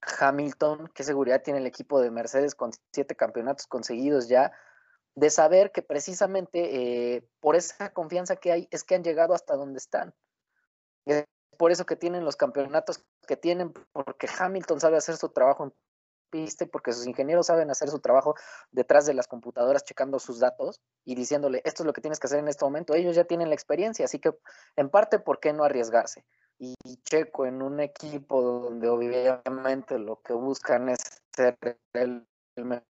Hamilton, 0.00 0.90
qué 0.94 1.04
seguridad 1.04 1.42
tiene 1.42 1.60
el 1.60 1.66
equipo 1.66 2.00
de 2.00 2.10
Mercedes 2.10 2.54
con 2.54 2.70
siete 2.92 3.14
campeonatos 3.14 3.66
conseguidos 3.66 4.28
ya, 4.28 4.52
de 5.16 5.30
saber 5.30 5.72
que 5.72 5.82
precisamente 5.82 7.16
eh, 7.16 7.28
por 7.40 7.56
esa 7.56 7.92
confianza 7.92 8.36
que 8.36 8.52
hay 8.52 8.68
es 8.70 8.84
que 8.84 8.94
han 8.94 9.02
llegado 9.02 9.34
hasta 9.34 9.56
donde 9.56 9.78
están. 9.78 10.14
Es 11.06 11.24
por 11.56 11.72
eso 11.72 11.86
que 11.86 11.96
tienen 11.96 12.24
los 12.24 12.36
campeonatos 12.36 13.04
que 13.26 13.36
tienen, 13.36 13.72
porque 13.92 14.28
Hamilton 14.38 14.78
sabe 14.78 14.98
hacer 14.98 15.16
su 15.16 15.30
trabajo 15.30 15.64
en 15.64 15.72
piste 16.30 16.66
porque 16.66 16.92
sus 16.92 17.06
ingenieros 17.06 17.46
saben 17.46 17.70
hacer 17.70 17.88
su 17.88 18.00
trabajo 18.00 18.34
detrás 18.70 19.06
de 19.06 19.14
las 19.14 19.26
computadoras 19.26 19.84
checando 19.84 20.18
sus 20.18 20.40
datos 20.40 20.80
y 21.04 21.14
diciéndole 21.14 21.62
esto 21.64 21.82
es 21.82 21.86
lo 21.86 21.92
que 21.92 22.00
tienes 22.00 22.18
que 22.18 22.26
hacer 22.26 22.40
en 22.40 22.48
este 22.48 22.64
momento. 22.64 22.94
Ellos 22.94 23.16
ya 23.16 23.24
tienen 23.24 23.48
la 23.48 23.54
experiencia, 23.54 24.04
así 24.04 24.18
que 24.18 24.32
en 24.76 24.90
parte, 24.90 25.18
¿por 25.18 25.40
qué 25.40 25.52
no 25.52 25.64
arriesgarse? 25.64 26.24
Y 26.58 26.74
Checo 27.04 27.46
en 27.46 27.62
un 27.62 27.80
equipo 27.80 28.42
donde 28.42 28.88
obviamente 28.88 29.98
lo 29.98 30.20
que 30.22 30.32
buscan 30.32 30.88
es 30.88 30.98
ser 31.34 31.56
el, 31.92 32.26
mejor 32.56 32.84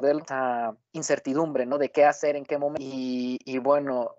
de 0.00 0.14
la 0.14 0.76
incertidumbre, 0.92 1.66
¿no? 1.66 1.78
De 1.78 1.90
qué 1.90 2.04
hacer, 2.04 2.36
en 2.36 2.44
qué 2.44 2.58
momento. 2.58 2.80
Y, 2.82 3.58
bueno, 3.58 4.16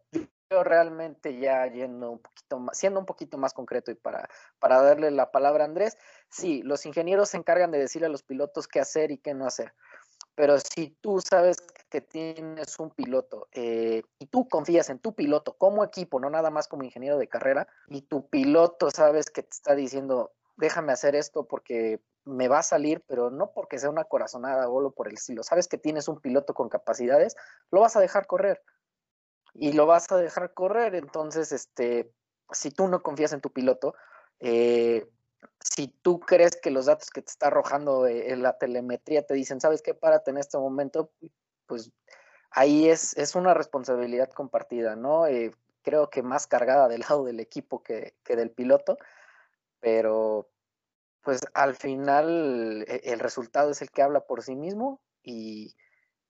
realmente 0.49 1.39
ya 1.39 1.65
yendo 1.67 2.11
un 2.11 2.19
poquito 2.19 2.59
más, 2.59 2.77
siendo 2.77 2.99
un 2.99 3.05
poquito 3.05 3.37
más 3.37 3.53
concreto 3.53 3.91
y 3.91 3.95
para, 3.95 4.27
para 4.59 4.81
darle 4.81 5.09
la 5.11 5.31
palabra 5.31 5.63
a 5.63 5.67
Andrés, 5.67 5.97
sí, 6.29 6.61
los 6.63 6.85
ingenieros 6.85 7.29
se 7.29 7.37
encargan 7.37 7.71
de 7.71 7.79
decirle 7.79 8.07
a 8.07 8.09
los 8.11 8.23
pilotos 8.23 8.67
qué 8.67 8.79
hacer 8.79 9.11
y 9.11 9.17
qué 9.17 9.33
no 9.33 9.45
hacer. 9.45 9.73
Pero 10.35 10.57
si 10.59 10.89
tú 11.01 11.19
sabes 11.21 11.57
que 11.89 12.01
tienes 12.01 12.79
un 12.79 12.89
piloto 12.89 13.47
eh, 13.51 14.03
y 14.17 14.25
tú 14.27 14.47
confías 14.47 14.89
en 14.89 14.99
tu 14.99 15.13
piloto 15.13 15.53
como 15.53 15.83
equipo, 15.83 16.19
no 16.19 16.29
nada 16.29 16.49
más 16.49 16.67
como 16.67 16.83
ingeniero 16.83 17.17
de 17.17 17.27
carrera, 17.27 17.67
y 17.87 18.01
tu 18.01 18.27
piloto 18.27 18.89
sabes 18.91 19.29
que 19.29 19.43
te 19.43 19.51
está 19.51 19.75
diciendo, 19.75 20.31
déjame 20.57 20.93
hacer 20.93 21.15
esto 21.15 21.47
porque 21.47 21.99
me 22.25 22.47
va 22.47 22.59
a 22.59 22.63
salir, 22.63 23.03
pero 23.07 23.29
no 23.29 23.51
porque 23.51 23.79
sea 23.79 23.89
una 23.89 24.03
corazonada 24.03 24.69
o 24.69 24.81
lo 24.81 24.91
por 24.91 25.07
el 25.07 25.15
estilo. 25.15 25.43
Sabes 25.43 25.67
que 25.67 25.77
tienes 25.77 26.07
un 26.07 26.19
piloto 26.19 26.53
con 26.53 26.69
capacidades, 26.69 27.35
lo 27.71 27.81
vas 27.81 27.95
a 27.95 27.99
dejar 27.99 28.27
correr 28.27 28.61
y 29.53 29.73
lo 29.73 29.85
vas 29.85 30.11
a 30.11 30.17
dejar 30.17 30.53
correr. 30.53 30.95
Entonces, 30.95 31.51
este, 31.51 32.11
si 32.51 32.71
tú 32.71 32.87
no 32.87 33.01
confías 33.01 33.33
en 33.33 33.41
tu 33.41 33.51
piloto, 33.51 33.95
eh, 34.39 35.07
si 35.59 35.87
tú 35.87 36.19
crees 36.19 36.55
que 36.55 36.71
los 36.71 36.85
datos 36.85 37.09
que 37.09 37.21
te 37.21 37.31
está 37.31 37.47
arrojando 37.47 38.07
eh, 38.07 38.31
en 38.31 38.43
la 38.43 38.57
telemetría 38.57 39.25
te 39.25 39.33
dicen, 39.33 39.61
¿sabes 39.61 39.81
qué? 39.81 39.93
Párate 39.93 40.31
en 40.31 40.37
este 40.37 40.57
momento, 40.57 41.11
pues 41.65 41.91
ahí 42.51 42.89
es, 42.89 43.17
es 43.17 43.35
una 43.35 43.53
responsabilidad 43.53 44.29
compartida, 44.29 44.95
¿no? 44.95 45.27
Eh, 45.27 45.51
creo 45.81 46.09
que 46.09 46.21
más 46.21 46.47
cargada 46.47 46.87
del 46.87 47.01
lado 47.01 47.23
del 47.23 47.39
equipo 47.39 47.81
que, 47.81 48.15
que, 48.23 48.35
del 48.35 48.51
piloto, 48.51 48.97
pero 49.79 50.50
pues 51.23 51.41
al 51.53 51.75
final 51.75 52.85
el 52.87 53.19
resultado 53.19 53.71
es 53.71 53.81
el 53.81 53.91
que 53.91 54.01
habla 54.01 54.21
por 54.21 54.41
sí 54.43 54.55
mismo 54.55 55.01
y, 55.23 55.75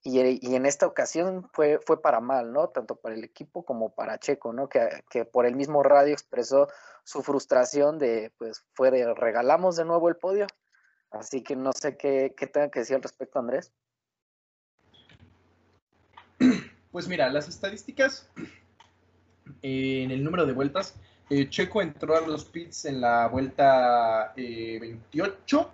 y, 0.04 0.18
en 0.54 0.66
esta 0.66 0.86
ocasión 0.86 1.48
fue, 1.52 1.78
fue 1.78 2.02
para 2.02 2.20
mal, 2.20 2.52
¿no? 2.52 2.68
Tanto 2.68 2.96
para 2.96 3.14
el 3.14 3.24
equipo 3.24 3.64
como 3.64 3.94
para 3.94 4.18
Checo, 4.18 4.52
¿no? 4.52 4.68
Que, 4.68 5.04
que 5.08 5.24
por 5.24 5.46
el 5.46 5.54
mismo 5.54 5.82
radio 5.82 6.12
expresó 6.12 6.68
su 7.04 7.22
frustración 7.22 7.98
de, 7.98 8.32
pues, 8.36 8.64
fue 8.74 8.90
de 8.90 9.14
regalamos 9.14 9.76
de 9.76 9.84
nuevo 9.84 10.08
el 10.08 10.16
podio. 10.16 10.46
Así 11.10 11.42
que 11.42 11.56
no 11.56 11.72
sé 11.72 11.96
qué, 11.96 12.34
qué 12.36 12.46
tenga 12.46 12.70
que 12.70 12.80
decir 12.80 12.96
al 12.96 13.02
respecto, 13.02 13.38
Andrés. 13.38 13.72
Pues 16.90 17.08
mira, 17.08 17.30
las 17.30 17.48
estadísticas 17.48 18.28
en 19.62 20.10
el 20.10 20.24
número 20.24 20.46
de 20.46 20.52
vueltas, 20.52 20.94
eh, 21.32 21.48
Checo 21.48 21.80
entró 21.80 22.14
a 22.14 22.20
los 22.20 22.44
pits 22.44 22.84
en 22.84 23.00
la 23.00 23.26
vuelta 23.26 24.34
28, 24.36 25.60
eh, 25.60 25.66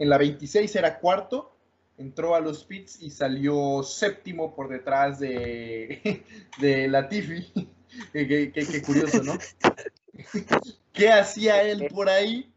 en 0.00 0.10
la 0.10 0.18
26 0.18 0.76
era 0.76 0.98
cuarto, 0.98 1.56
entró 1.96 2.34
a 2.34 2.40
los 2.40 2.64
pits 2.64 3.00
y 3.00 3.10
salió 3.10 3.82
séptimo 3.82 4.54
por 4.54 4.68
detrás 4.68 5.18
de, 5.18 6.24
de 6.58 6.88
Latifi. 6.88 7.50
qué, 8.12 8.82
curioso, 8.84 9.22
¿no? 9.22 9.38
¿Qué 10.92 11.08
hacía 11.10 11.62
él 11.62 11.88
por 11.90 12.10
ahí? 12.10 12.52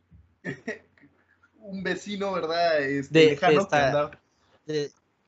Un 1.59 1.83
vecino, 1.83 2.33
¿verdad? 2.33 2.81
Este, 2.81 3.27
lejano 3.27 3.65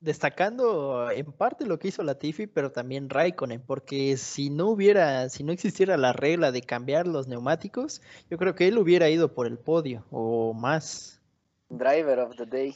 destacando 0.03 1.09
en 1.11 1.31
parte 1.31 1.65
lo 1.65 1.79
que 1.79 1.87
hizo 1.87 2.03
Latifi, 2.03 2.45
pero 2.45 2.71
también 2.71 3.09
Raikkonen, 3.09 3.61
porque 3.61 4.17
si 4.17 4.49
no 4.49 4.67
hubiera, 4.67 5.29
si 5.29 5.43
no 5.43 5.53
existiera 5.53 5.95
la 5.95 6.11
regla 6.11 6.51
de 6.51 6.61
cambiar 6.61 7.07
los 7.07 7.27
neumáticos, 7.27 8.01
yo 8.29 8.37
creo 8.37 8.53
que 8.53 8.67
él 8.67 8.77
hubiera 8.77 9.09
ido 9.09 9.33
por 9.33 9.47
el 9.47 9.57
podio 9.57 10.05
o 10.11 10.53
más. 10.53 11.21
Driver 11.69 12.19
of 12.19 12.35
the 12.35 12.45
day. 12.45 12.75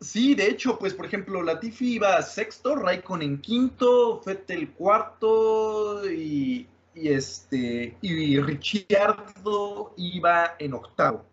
Sí, 0.00 0.34
de 0.34 0.46
hecho, 0.46 0.78
pues 0.78 0.92
por 0.92 1.06
ejemplo, 1.06 1.42
Latifi 1.42 1.94
iba 1.94 2.20
sexto, 2.20 2.76
Raikkonen 2.76 3.40
quinto, 3.40 4.20
Fettel 4.22 4.72
cuarto 4.74 6.08
y, 6.08 6.68
y 6.94 7.08
este 7.08 7.96
y 8.02 8.38
Ricciardo 8.40 9.94
iba 9.96 10.54
en 10.58 10.74
octavo. 10.74 11.27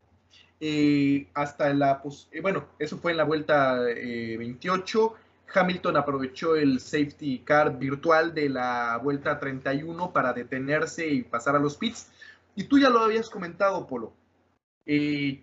Eh, 0.68 1.28
hasta 1.36 1.72
la, 1.76 2.02
pues, 2.02 2.28
bueno, 2.42 2.66
eso 2.80 2.98
fue 2.98 3.12
en 3.12 3.18
la 3.18 3.24
vuelta 3.24 3.76
28. 3.76 5.16
Eh, 5.16 5.22
Hamilton 5.54 5.96
aprovechó 5.96 6.56
el 6.56 6.80
safety 6.80 7.44
car 7.46 7.78
virtual 7.78 8.34
de 8.34 8.50
la 8.50 8.98
vuelta 8.98 9.40
31 9.40 10.12
para 10.12 10.34
detenerse 10.34 11.08
y 11.08 11.22
pasar 11.22 11.56
a 11.56 11.60
los 11.60 11.78
pits. 11.78 12.10
Y 12.56 12.64
tú 12.64 12.80
ya 12.80 12.90
lo 12.90 13.02
habías 13.02 13.30
comentado, 13.30 13.86
Polo. 13.86 14.14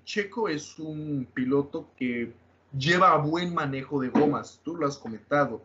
Checo 0.04 0.48
es 0.48 0.76
un 0.80 1.28
piloto 1.32 1.90
que 1.96 2.32
lleva 2.76 3.16
buen 3.18 3.54
manejo 3.54 4.00
de 4.00 4.08
gomas, 4.08 4.60
tú 4.64 4.74
lo 4.74 4.88
has 4.88 4.98
comentado. 4.98 5.62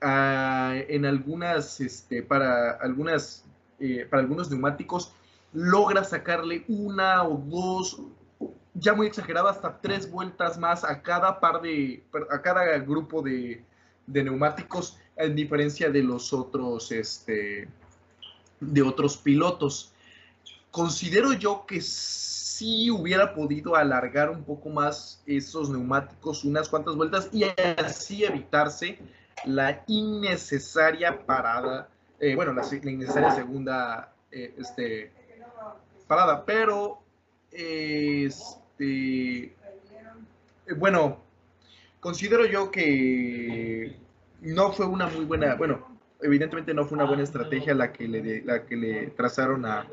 Ah, 0.00 0.74
en 0.88 1.04
algunas, 1.04 1.80
este, 1.80 2.22
para 2.22 2.70
algunas, 2.70 3.44
para 4.08 4.22
algunos 4.22 4.52
neumáticos 4.52 5.12
logra 5.52 6.04
sacarle 6.04 6.64
una 6.68 7.24
o 7.24 7.38
dos 7.38 8.00
ya 8.74 8.92
muy 8.92 9.06
exagerado, 9.06 9.48
hasta 9.48 9.80
tres 9.80 10.10
vueltas 10.10 10.58
más 10.58 10.84
a 10.84 11.00
cada 11.00 11.40
par 11.40 11.62
de, 11.62 12.02
a 12.30 12.42
cada 12.42 12.78
grupo 12.78 13.22
de, 13.22 13.64
neumáticos, 14.06 14.98
en 15.16 15.34
diferencia 15.36 15.90
de 15.90 16.02
los 16.02 16.32
otros, 16.32 16.90
este, 16.90 17.68
de 18.60 18.82
otros 18.82 19.16
pilotos. 19.16 19.92
Considero 20.72 21.32
yo 21.32 21.64
que 21.66 21.80
sí 21.80 22.90
hubiera 22.90 23.32
podido 23.32 23.76
alargar 23.76 24.28
un 24.30 24.42
poco 24.42 24.68
más 24.68 25.22
esos 25.24 25.70
neumáticos 25.70 26.44
unas 26.44 26.68
cuantas 26.68 26.96
vueltas 26.96 27.28
y 27.32 27.44
así 27.44 28.24
evitarse 28.24 28.98
la 29.44 29.84
innecesaria 29.86 31.24
parada, 31.24 31.88
eh, 32.18 32.34
bueno, 32.34 32.52
la, 32.52 32.62
innecesaria 32.72 33.30
segunda 33.32 34.12
eh, 34.32 34.54
este, 34.58 35.12
parada, 36.08 36.44
pero 36.44 37.02
es 37.52 38.58
este, 38.78 39.54
bueno, 40.76 41.20
considero 42.00 42.46
yo 42.46 42.70
que 42.70 43.96
no 44.40 44.72
fue 44.72 44.86
una 44.86 45.06
muy 45.08 45.24
buena, 45.24 45.54
bueno, 45.54 46.00
evidentemente 46.20 46.74
no 46.74 46.86
fue 46.86 46.96
una 46.96 47.04
buena 47.04 47.22
estrategia 47.22 47.74
la 47.74 47.92
que 47.92 48.08
le, 48.08 48.42
la 48.42 48.66
que 48.66 48.76
le 48.76 49.06
trazaron 49.08 49.64
a, 49.66 49.86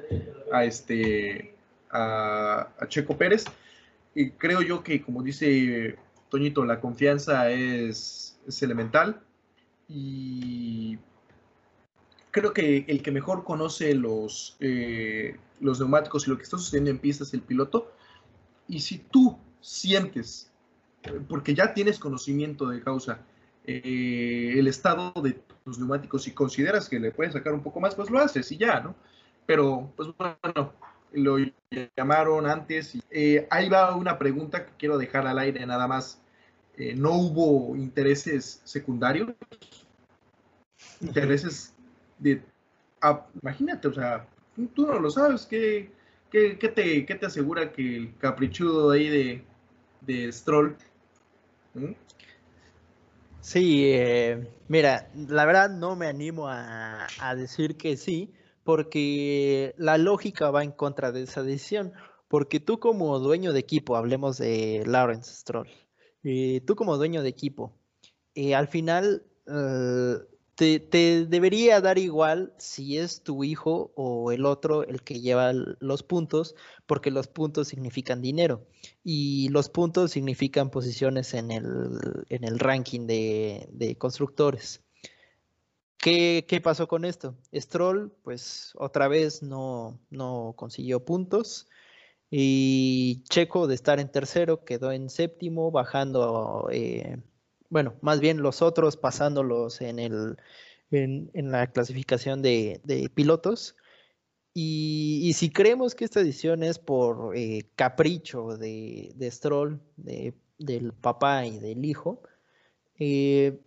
este, 0.63 1.55
a, 1.91 2.69
Checo 2.87 3.17
Pérez. 3.17 3.45
Y 4.13 4.31
creo 4.31 4.61
yo 4.61 4.83
que, 4.83 5.01
como 5.01 5.23
dice 5.23 5.97
Toñito, 6.29 6.65
la 6.65 6.79
confianza 6.79 7.49
es, 7.49 8.39
elemental. 8.61 9.21
Y 9.87 10.97
creo 12.31 12.53
que 12.53 12.85
el 12.87 13.01
que 13.03 13.11
mejor 13.11 13.43
conoce 13.43 13.93
los, 13.93 14.57
eh, 14.59 15.37
los 15.59 15.79
neumáticos 15.79 16.27
y 16.27 16.29
lo 16.29 16.37
que 16.37 16.43
está 16.43 16.57
sucediendo 16.57 16.89
en 16.89 16.99
pista 16.99 17.23
es 17.23 17.33
el 17.33 17.41
piloto. 17.41 17.91
Y 18.67 18.79
si 18.79 18.99
tú 18.99 19.37
sientes, 19.59 20.51
porque 21.27 21.53
ya 21.53 21.73
tienes 21.73 21.99
conocimiento 21.99 22.67
de 22.69 22.81
causa, 22.81 23.19
eh, 23.65 24.53
el 24.55 24.67
estado 24.67 25.13
de 25.21 25.33
tus 25.63 25.77
neumáticos 25.77 26.27
y 26.27 26.31
consideras 26.31 26.89
que 26.89 26.99
le 26.99 27.11
puedes 27.11 27.33
sacar 27.33 27.53
un 27.53 27.61
poco 27.61 27.79
más, 27.79 27.95
pues 27.95 28.09
lo 28.09 28.19
haces 28.19 28.51
y 28.51 28.57
ya, 28.57 28.79
¿no? 28.79 28.95
Pero, 29.45 29.91
pues 29.95 30.09
bueno, 30.17 30.73
lo 31.13 31.37
llamaron 31.95 32.47
antes. 32.47 32.95
Y, 32.95 33.03
eh, 33.11 33.47
ahí 33.49 33.69
va 33.69 33.95
una 33.95 34.17
pregunta 34.17 34.65
que 34.65 34.71
quiero 34.77 34.97
dejar 34.97 35.27
al 35.27 35.39
aire 35.39 35.65
nada 35.65 35.87
más. 35.87 36.21
Eh, 36.77 36.95
¿No 36.95 37.13
hubo 37.13 37.75
intereses 37.75 38.61
secundarios? 38.63 39.33
Intereses 41.01 41.73
de... 42.17 42.41
Ah, 43.01 43.25
imagínate, 43.41 43.87
o 43.87 43.93
sea, 43.93 44.27
tú 44.75 44.85
no 44.85 44.99
lo 44.99 45.09
sabes, 45.09 45.45
que 45.47 45.91
¿Qué, 46.31 46.55
te, 46.55 47.01
te, 47.01 47.25
asegura 47.25 47.73
que 47.73 47.97
el 47.97 48.17
caprichudo 48.17 48.91
ahí 48.91 49.09
de, 49.09 49.43
de 49.99 50.31
Stroll? 50.31 50.77
¿Mm? 51.73 51.91
Sí, 53.41 53.91
eh, 53.93 54.47
mira, 54.69 55.11
la 55.13 55.45
verdad 55.45 55.69
no 55.69 55.97
me 55.97 56.07
animo 56.07 56.47
a, 56.47 57.07
decir 57.35 57.75
que 57.75 57.97
sí, 57.97 58.33
porque 58.63 59.73
la 59.77 59.97
lógica 59.97 60.51
va 60.51 60.63
en 60.63 60.71
contra 60.71 61.11
de 61.11 61.23
esa 61.23 61.43
decisión. 61.43 61.91
Porque 62.29 62.61
tú 62.61 62.79
como 62.79 63.19
dueño 63.19 63.51
de 63.51 63.59
equipo, 63.59 63.97
hablemos 63.97 64.37
de 64.37 64.83
Lawrence 64.85 65.33
Stroll, 65.33 65.67
eh, 66.23 66.61
tú 66.65 66.75
como 66.77 66.95
dueño 66.95 67.23
de 67.23 67.29
equipo, 67.29 67.73
eh, 68.35 68.55
al 68.55 68.69
final 68.69 69.25
te, 70.61 71.25
debería 71.25 71.81
dar 71.81 71.97
igual 71.97 72.53
si 72.57 72.97
es 72.97 73.23
tu 73.23 73.43
hijo 73.43 73.91
o 73.95 74.31
el 74.31 74.45
otro 74.45 74.83
el 74.83 75.01
que 75.01 75.19
lleva 75.19 75.53
los 75.53 76.03
puntos, 76.03 76.55
porque 76.85 77.09
los 77.09 77.27
puntos 77.27 77.67
significan 77.69 78.21
dinero 78.21 78.67
y 79.03 79.49
los 79.49 79.69
puntos 79.69 80.11
significan 80.11 80.69
posiciones 80.69 81.33
en 81.33 81.51
el, 81.51 82.59
ranking 82.59 83.07
de, 83.07 83.95
constructores. 83.97 84.81
¿Qué, 85.97 86.61
pasó 86.63 86.87
con 86.87 87.05
esto? 87.05 87.35
Stroll, 87.53 88.11
pues 88.23 88.73
otra 88.75 89.07
vez 89.07 89.41
no, 89.41 89.99
no 90.11 90.53
consiguió 90.55 91.03
puntos. 91.05 91.67
Y 92.29 93.23
Checo 93.29 93.67
de 93.67 93.75
estar 93.75 93.99
en 93.99 94.09
tercero 94.09 94.63
quedó 94.63 94.91
en 94.91 95.09
séptimo, 95.09 95.69
bajando 95.71 96.69
eh, 96.71 97.17
bueno, 97.71 97.95
más 98.01 98.19
bien 98.19 98.43
los 98.43 98.61
otros 98.61 98.97
pasándolos 98.97 99.79
en, 99.81 99.97
el, 99.97 100.37
en, 100.91 101.51
la 101.51 101.71
clasificación 101.71 102.41
de, 102.41 103.09
pilotos. 103.15 103.75
Y, 104.53 105.31
si 105.35 105.49
creemos 105.49 105.95
que 105.95 106.03
esta 106.03 106.19
edición 106.19 106.63
es 106.63 106.77
por 106.79 107.35
eh, 107.35 107.69
capricho 107.77 108.57
de, 108.57 109.29
Stroll, 109.31 109.81
del 109.95 110.93
papá 110.93 111.45
y 111.45 111.59
del 111.59 111.85
hijo, 111.85 112.21
eh, 112.99 113.61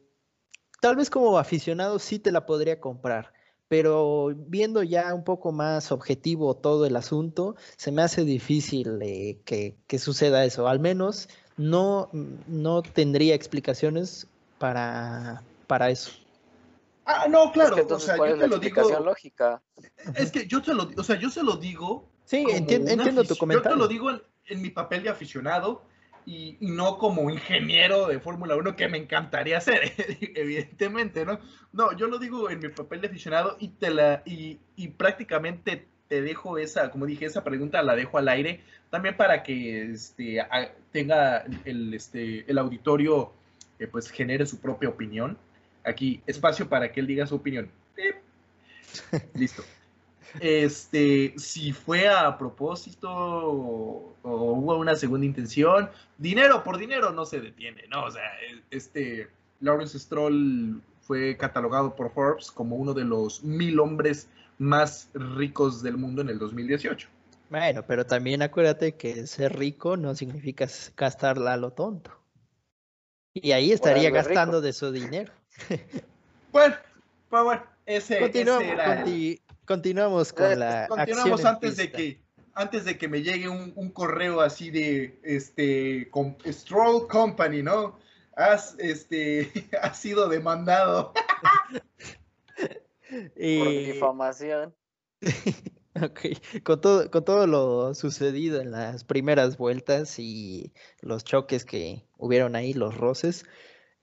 tal 0.83 0.97
vez 0.97 1.09
como 1.09 1.39
aficionado 1.39 1.99
sí 1.99 2.19
te 2.19 2.31
la 2.31 2.45
podría 2.45 2.81
comprar, 2.81 3.33
pero 3.69 4.35
viendo 4.37 4.83
ya 4.83 5.15
un 5.15 5.25
poco 5.25 5.51
más 5.51 5.93
objetivo 5.93 6.55
todo 6.55 6.85
el 6.85 6.95
asunto, 6.95 7.57
se 7.79 7.91
me 7.91 8.03
hace 8.03 8.27
difícil 8.27 8.99
eh, 9.01 9.41
que, 9.47 9.79
que, 9.87 9.99
suceda 9.99 10.45
eso. 10.45 10.69
Al 10.69 10.81
menos 10.81 11.31
no, 11.57 12.09
no 12.13 12.83
tendría 12.83 13.35
explicaciones 13.35 14.27
para, 14.59 15.43
para 15.67 15.91
eso. 15.91 16.13
Ah, 17.07 17.27
no, 17.29 17.53
claro, 17.53 17.87
o 17.89 17.99
sea, 17.99 18.17
yo 18.17 18.39
te 18.39 18.49
lo 18.49 18.59
digo. 18.59 19.01
lógica? 19.01 19.63
Es 20.17 20.33
que 20.33 20.47
yo 20.47 20.63
te 20.63 20.73
lo, 20.73 20.91
o 20.97 21.05
sea, 21.05 21.17
yo 21.17 21.29
se 21.29 21.43
lo 21.43 21.57
digo. 21.57 22.09
Sí, 22.25 22.47
entiendo, 22.49 23.25
tu 23.25 23.37
comentario. 23.37 23.71
Yo 23.71 23.77
te 23.77 23.79
lo 23.79 23.89
digo 23.89 24.11
en, 24.47 24.63
mi 24.63 24.71
papel 24.71 25.03
de 25.03 25.11
aficionado 25.11 25.83
y, 26.25 26.57
no 26.61 26.97
como 26.97 27.29
ingeniero 27.29 28.07
de 28.07 28.19
Fórmula 28.21 28.57
1 28.57 28.75
que 28.75 28.89
me 28.89 28.97
encantaría 28.97 29.61
ser, 29.61 29.93
evidentemente, 30.35 31.27
¿no? 31.27 31.39
No, 31.73 31.95
yo 31.95 32.07
lo 32.07 32.19
digo 32.19 32.49
en 32.49 32.61
mi 32.61 32.69
papel 32.69 33.03
de 33.03 33.09
aficionado 33.09 33.57
y 33.61 33.69
te 33.69 33.91
la 33.91 34.23
y, 34.25 34.59
y 34.77 34.89
prácticamente 34.89 35.87
te 36.09 36.23
dejo 36.23 36.57
esa, 36.57 36.91
como 36.91 37.05
dije, 37.05 37.27
esa 37.27 37.45
pregunta 37.45 37.83
la 37.83 37.97
dejo 37.97 38.17
al 38.17 38.29
aire, 38.29 38.63
también 38.91 39.17
para 39.17 39.43
que 39.43 39.91
este, 39.93 40.41
tenga 40.95 41.45
el, 41.65 41.93
este, 41.93 42.49
el 42.49 42.57
auditorio 42.57 43.33
eh, 43.81 43.89
pues 43.89 44.09
genere 44.11 44.47
su 44.47 44.61
propia 44.61 44.89
opinión. 44.89 45.37
Aquí, 45.85 46.23
espacio 46.25 46.69
para 46.69 46.93
que 46.93 47.01
él 47.01 47.09
diga 47.09 47.27
su 47.27 47.35
opinión. 47.35 47.69
Listo. 49.35 49.65
Este, 50.39 51.35
si 51.37 51.73
fue 51.73 52.09
a 52.09 52.39
propósito 52.39 53.11
o, 53.11 54.15
hubo 54.23 54.79
una 54.79 54.95
segunda 54.95 55.27
intención, 55.27 55.91
dinero 56.17 56.63
por 56.63 56.79
dinero 56.79 57.11
no 57.11 57.27
se 57.27 57.41
detiene, 57.41 57.83
¿no? 57.91 58.05
O 58.05 58.11
sea, 58.13 58.31
este, 58.71 59.29
Lawrence 59.61 59.99
Stroll 59.99 60.81
fue 61.03 61.37
catalogado 61.37 61.97
por 61.97 62.13
Forbes 62.13 62.53
como 62.53 62.77
uno 62.77 62.95
de 62.95 63.05
los 63.05 63.43
mil 63.43 63.81
hombres 63.81 64.29
más 64.59 65.11
ricos 65.13 65.83
del 65.83 65.97
mundo 65.97 66.23
en 66.23 66.29
el 66.29 66.39
2018. 66.39 67.09
Bueno, 67.51 67.85
pero 67.87 68.07
también 68.07 68.43
acuérdate 68.43 68.97
que 68.97 69.27
ser 69.27 69.57
rico 69.57 69.97
no 69.97 70.15
significa 70.15 70.67
gastarla 70.97 71.53
a 71.55 71.57
lo 71.57 71.73
tonto. 71.73 72.11
Y 73.35 73.53
ahí 73.53 73.73
estaría 73.73 74.11
gastando 74.11 74.61
de 74.61 74.73
su 74.73 74.93
dinero. 74.93 75.33
bueno, 76.53 76.77
pues 77.29 77.43
bueno, 77.43 77.63
ese, 77.87 78.21
continuamos, 79.67 80.33
con 80.33 80.59
la 80.59 80.87
Continuamos 80.89 81.45
antes 81.45 81.77
de 81.77 81.91
que 81.91 82.25
antes 82.55 82.85
de 82.85 82.97
que 82.97 83.09
me 83.09 83.23
llegue 83.23 83.49
un, 83.49 83.91
correo 83.91 84.41
así 84.41 84.71
de 84.71 85.19
este 85.25 86.09
con 86.11 86.37
Stroll 86.47 87.09
Company, 87.09 87.63
¿no? 87.63 87.99
Has 88.37 88.77
este 88.79 89.51
has 89.83 89.99
sido 89.99 90.29
demandado. 90.29 91.13
Por 93.11 93.69
difamación. 93.69 94.75
Ok, 96.03 96.21
con 96.65 96.81
todo, 96.81 97.11
con 97.11 97.25
todo 97.25 97.47
lo 97.47 97.95
sucedido 97.95 98.61
en 98.61 98.73
las 98.73 99.05
primeras 99.05 99.57
vueltas 99.57 100.19
y 100.19 100.73
los 101.01 101.23
choques 101.25 101.65
que 101.65 102.05
hubieron 102.19 102.57
ahí, 102.57 102.73
los 102.73 102.97
roces, 102.97 103.45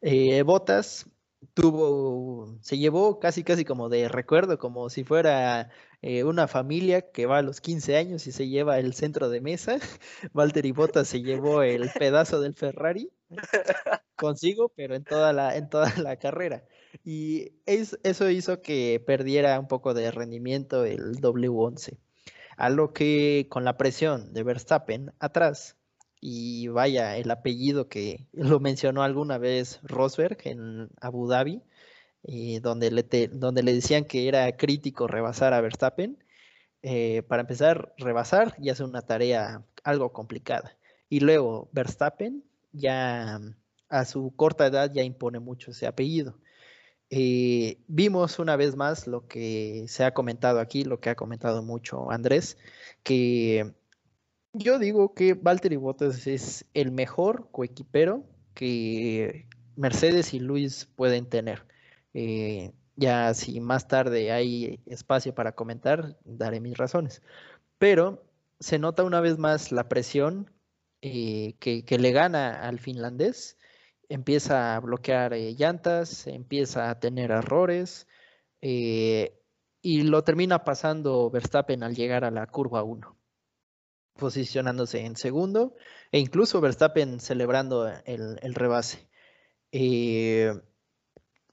eh, 0.02 0.44
Botas 0.44 1.08
tuvo, 1.54 2.58
se 2.62 2.78
llevó 2.78 3.20
casi 3.20 3.44
casi 3.44 3.66
como 3.66 3.90
de 3.90 4.10
recuerdo, 4.10 4.60
como 4.60 4.90
si 4.90 5.04
fuera 5.04 5.72
eh, 6.02 6.24
una 6.24 6.48
familia 6.48 7.12
que 7.12 7.26
va 7.26 7.40
a 7.40 7.42
los 7.44 7.62
15 7.62 7.98
años 7.98 8.28
y 8.28 8.32
se 8.34 8.48
lleva 8.50 8.80
el 8.80 8.94
centro 8.94 9.30
de 9.30 9.42
mesa. 9.42 9.80
Valtteri 10.34 10.72
Bottas 10.74 11.10
se 11.10 11.22
llevó 11.24 11.64
el 11.64 11.90
pedazo 11.98 12.42
del 12.42 12.56
Ferrari 12.56 13.12
consigo, 14.16 14.70
pero 14.76 14.96
en 14.96 15.04
toda 15.06 15.34
la, 15.34 15.58
en 15.58 15.70
toda 15.70 15.94
la 15.98 16.18
carrera. 16.18 16.66
Y 17.04 17.54
eso 17.66 18.30
hizo 18.30 18.62
que 18.62 19.02
perdiera 19.06 19.60
un 19.60 19.68
poco 19.68 19.94
de 19.94 20.12
rendimiento 20.12 20.86
el 20.86 21.18
W11. 21.18 21.98
A 22.58 22.70
lo 22.70 22.94
que 22.94 23.48
con 23.50 23.64
la 23.64 23.78
presión 23.78 24.34
de 24.34 24.44
Verstappen 24.44 25.14
atrás, 25.20 25.78
y 26.20 26.68
vaya, 26.68 27.18
el 27.18 27.32
apellido 27.32 27.90
que 27.90 28.28
lo 28.34 28.60
mencionó 28.60 29.04
alguna 29.04 29.38
vez 29.38 29.80
Rosberg 29.84 30.38
en 30.46 30.90
Abu 31.02 31.28
Dhabi, 31.28 31.62
eh, 32.24 32.60
donde, 32.62 32.92
le 32.92 33.04
donde 33.30 33.64
le 33.64 33.74
decían 33.74 34.06
que 34.06 34.28
era 34.28 34.56
crítico 34.56 35.08
rebasar 35.08 35.54
a 35.54 35.62
Verstappen. 35.62 36.24
Eh, 36.84 37.24
para 37.28 37.42
empezar, 37.42 37.94
rebasar 37.98 38.56
ya 38.60 38.74
es 38.74 38.80
una 38.80 39.02
tarea 39.02 39.64
algo 39.84 40.14
complicada. 40.14 40.78
Y 41.10 41.20
luego 41.20 41.70
Verstappen 41.74 42.44
ya 42.72 43.40
a 43.90 44.06
su 44.06 44.34
corta 44.36 44.68
edad 44.68 44.92
ya 44.94 45.04
impone 45.04 45.40
mucho 45.40 45.72
ese 45.72 45.88
apellido. 45.88 46.38
Eh, 47.14 47.78
vimos 47.88 48.40
una 48.40 48.56
vez 48.56 48.78
más 48.78 49.06
lo 49.06 49.28
que 49.28 49.86
se 49.90 50.06
ha 50.06 50.14
comentado 50.14 50.62
aquí, 50.62 50.86
lo 50.86 51.02
que 51.02 51.10
ha 51.10 51.16
comentado 51.16 51.62
mucho 51.62 52.10
Andrés, 52.10 52.58
que 53.04 53.74
yo 54.54 54.80
digo 54.80 55.14
que 55.14 55.34
Valtteri 55.34 55.76
Bottas 55.76 56.26
es 56.26 56.66
el 56.74 56.92
mejor 56.92 57.50
coequipero 57.52 58.24
que 58.54 59.46
Mercedes 59.76 60.34
y 60.34 60.40
Luis 60.40 60.88
pueden 60.96 61.26
tener. 61.26 61.66
Eh, 62.14 62.72
ya 62.96 63.34
si 63.34 63.60
más 63.60 63.90
tarde 63.90 64.32
hay 64.32 64.80
espacio 64.86 65.36
para 65.36 65.54
comentar, 65.54 66.18
daré 66.24 66.62
mis 66.62 66.78
razones. 66.78 67.22
Pero 67.78 68.24
se 68.60 68.80
nota 68.80 69.04
una 69.04 69.22
vez 69.22 69.38
más 69.38 69.72
la 69.74 69.90
presión 69.90 70.50
eh, 71.02 71.56
que, 71.60 71.84
que, 71.84 71.98
le 72.00 72.12
gana 72.12 72.62
al 72.68 72.80
finlandés 72.80 73.58
empieza 74.14 74.76
a 74.76 74.80
bloquear 74.80 75.34
eh, 75.34 75.56
llantas, 75.56 76.28
empieza 76.28 76.90
a 76.90 77.00
tener 77.00 77.32
errores 77.32 78.08
eh, 78.62 79.42
y 79.82 80.04
lo 80.04 80.24
termina 80.24 80.64
pasando 80.64 81.30
Verstappen 81.30 81.84
al 81.84 81.96
llegar 81.96 82.26
a 82.26 82.32
la 82.32 82.46
curva 82.48 82.84
1, 82.84 83.18
posicionándose 84.18 85.06
en 85.06 85.16
segundo 85.16 85.76
e 86.12 86.20
incluso 86.20 86.60
Verstappen 86.62 87.20
celebrando 87.20 87.88
el, 88.06 88.54
rebase. 88.54 89.10
Eh, 89.72 90.54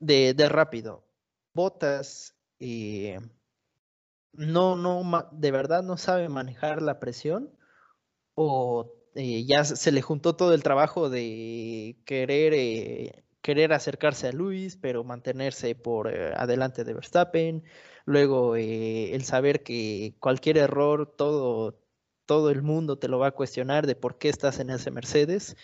de, 0.01 0.49
rápido, 0.49 1.05
Botas 1.55 2.35
no, 4.33 4.77
no, 4.77 5.29
de 5.33 5.51
verdad 5.51 5.83
no 5.83 5.97
sabe 5.97 6.29
manejar 6.29 6.83
la 6.83 6.99
presión 6.99 7.57
o 8.35 8.98
eh, 9.21 9.45
ya 9.45 9.65
se 9.65 9.91
le 9.91 10.01
juntó 10.01 10.37
todo 10.37 10.55
el 10.55 10.63
trabajo 10.63 11.11
de 11.11 11.97
querer, 12.05 12.55
eh, 12.55 13.25
querer 13.43 13.73
acercarse 13.73 14.29
a 14.29 14.33
Luis, 14.33 14.77
pero 14.77 15.03
mantenerse 15.03 15.75
por 15.75 16.07
eh, 16.09 16.33
adelante 16.37 16.85
de 16.85 16.95
Verstappen. 16.95 17.65
Luego 18.05 18.55
el 18.55 19.25
saber 19.25 19.65
que 19.65 20.15
cualquier 20.21 20.57
error, 20.59 21.13
todo, 21.17 21.81
todo 22.27 22.51
el 22.51 22.63
mundo 22.63 22.99
te 23.01 23.09
lo 23.09 23.19
va 23.19 23.29
a 23.29 23.35
cuestionar 23.35 23.89
de 23.89 23.97
por 23.97 24.19
qué 24.19 24.29
estás 24.29 24.61
en 24.61 24.71
ese 24.71 24.93
Mercedes. 24.93 25.57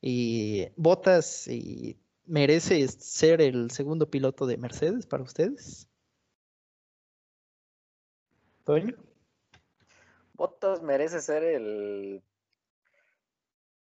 Y 0.00 0.68
Botas 0.76 1.48
y 1.48 1.98
merece 2.24 2.88
ser 2.88 3.42
el 3.42 3.70
segundo 3.72 4.10
piloto 4.10 4.46
de 4.46 4.56
Mercedes 4.56 5.06
para 5.06 5.22
ustedes. 5.22 5.86
Toño. 8.64 8.96
Botas 10.32 10.82
merece 10.82 11.20
ser 11.20 11.44
el 11.44 12.22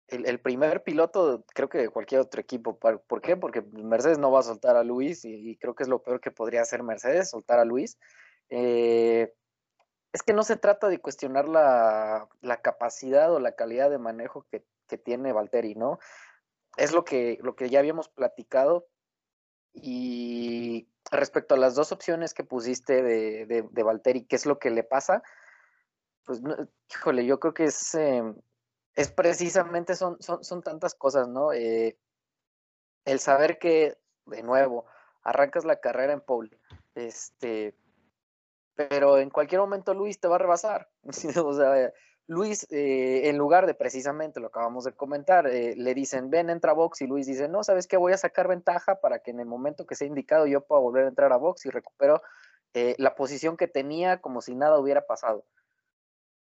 el, 0.08 0.40
primer 0.40 0.84
piloto, 0.84 1.46
creo 1.54 1.70
que 1.70 1.78
de 1.78 1.90
cualquier 1.90 2.22
otro 2.22 2.42
equipo. 2.42 2.78
¿Por 2.78 3.22
qué? 3.22 3.38
Porque 3.38 3.62
Mercedes 3.62 4.20
no 4.20 4.32
va 4.32 4.40
a 4.40 4.44
soltar 4.44 4.76
a 4.76 4.84
Luis 4.84 5.26
y, 5.26 5.58
creo 5.58 5.76
que 5.76 5.84
es 5.84 5.90
lo 5.90 6.04
peor 6.04 6.20
que 6.20 6.32
podría 6.32 6.62
hacer 6.62 6.84
Mercedes, 6.84 7.30
soltar 7.30 7.60
a 7.60 7.66
Luis. 7.66 7.98
Eh, 8.50 9.34
es 10.12 10.22
que 10.22 10.34
no 10.34 10.44
se 10.44 10.58
trata 10.58 10.88
de 10.90 11.00
cuestionar 11.00 11.48
la, 11.48 12.30
capacidad 12.62 13.34
o 13.34 13.40
la 13.40 13.54
calidad 13.54 13.90
de 13.90 13.98
manejo 13.98 14.46
que, 14.50 14.64
tiene 15.04 15.34
Valtteri, 15.34 15.74
¿no? 15.74 15.98
Es 16.78 16.92
lo 16.92 17.04
que, 17.04 17.40
lo 17.42 17.56
que 17.56 17.68
ya 17.72 17.80
habíamos 17.80 18.10
platicado. 18.10 18.86
Y 19.74 20.88
respecto 21.10 21.56
a 21.56 21.58
las 21.58 21.74
dos 21.74 21.92
opciones 21.92 22.36
que 22.36 22.44
pusiste 22.44 23.02
de, 23.02 23.48
de, 23.48 23.68
de 23.72 23.84
Valtteri, 23.84 24.26
¿qué 24.26 24.36
es 24.36 24.46
lo 24.46 24.60
que 24.60 24.70
le 24.70 24.84
pasa? 24.84 25.24
Pues, 26.26 26.42
híjole, 26.94 27.26
yo 27.26 27.40
creo 27.40 27.54
que 27.54 27.66
es, 27.66 27.96
em, 27.96 28.36
es 28.96 29.12
precisamente, 29.12 29.96
son, 29.96 30.22
son, 30.22 30.44
son 30.44 30.62
tantas 30.62 30.94
cosas, 30.96 31.28
¿no? 31.28 31.52
Eh, 31.52 31.98
el 33.06 33.20
saber 33.20 33.58
que, 33.58 33.98
de 34.26 34.44
nuevo, 34.44 34.86
arrancas 35.24 35.66
la 35.66 35.78
carrera 35.78 36.14
en 36.14 36.22
pole, 36.22 36.60
este, 36.96 37.76
pero 38.76 39.18
en 39.18 39.30
cualquier 39.30 39.62
momento 39.62 39.94
Luis 39.94 40.20
te 40.20 40.28
va 40.28 40.36
a 40.36 40.40
rebasar. 40.40 40.90
o 41.44 41.54
sea, 41.54 41.92
Luis, 42.28 42.68
eh, 42.72 43.30
en 43.30 43.38
lugar 43.38 43.66
de 43.66 43.74
precisamente 43.74 44.40
lo 44.40 44.48
acabamos 44.48 44.86
de 44.86 44.94
comentar, 44.94 45.48
eh, 45.48 45.76
le 45.76 45.94
dicen, 45.94 46.30
ven, 46.30 46.50
entra 46.50 46.72
a 46.72 46.76
box, 46.76 47.02
y 47.02 47.08
Luis 47.08 47.26
dice, 47.26 47.48
no, 47.50 47.64
¿sabes 47.64 47.88
qué? 47.88 47.98
Voy 47.98 48.14
a 48.14 48.18
sacar 48.18 48.48
ventaja 48.48 49.02
para 49.02 49.20
que 49.20 49.32
en 49.32 49.40
el 49.40 49.48
momento 49.48 49.86
que 49.86 49.96
sea 49.96 50.08
indicado 50.08 50.46
yo 50.46 50.62
pueda 50.62 50.82
volver 50.82 51.06
a 51.06 51.10
entrar 51.10 51.34
a 51.34 51.38
box 51.38 51.66
y 51.66 51.70
recupero 51.70 52.22
la 52.98 53.14
posición 53.14 53.56
que 53.56 53.68
tenía 53.68 54.20
como 54.20 54.42
si 54.42 54.56
nada 54.56 54.80
hubiera 54.80 55.06
pasado 55.06 55.46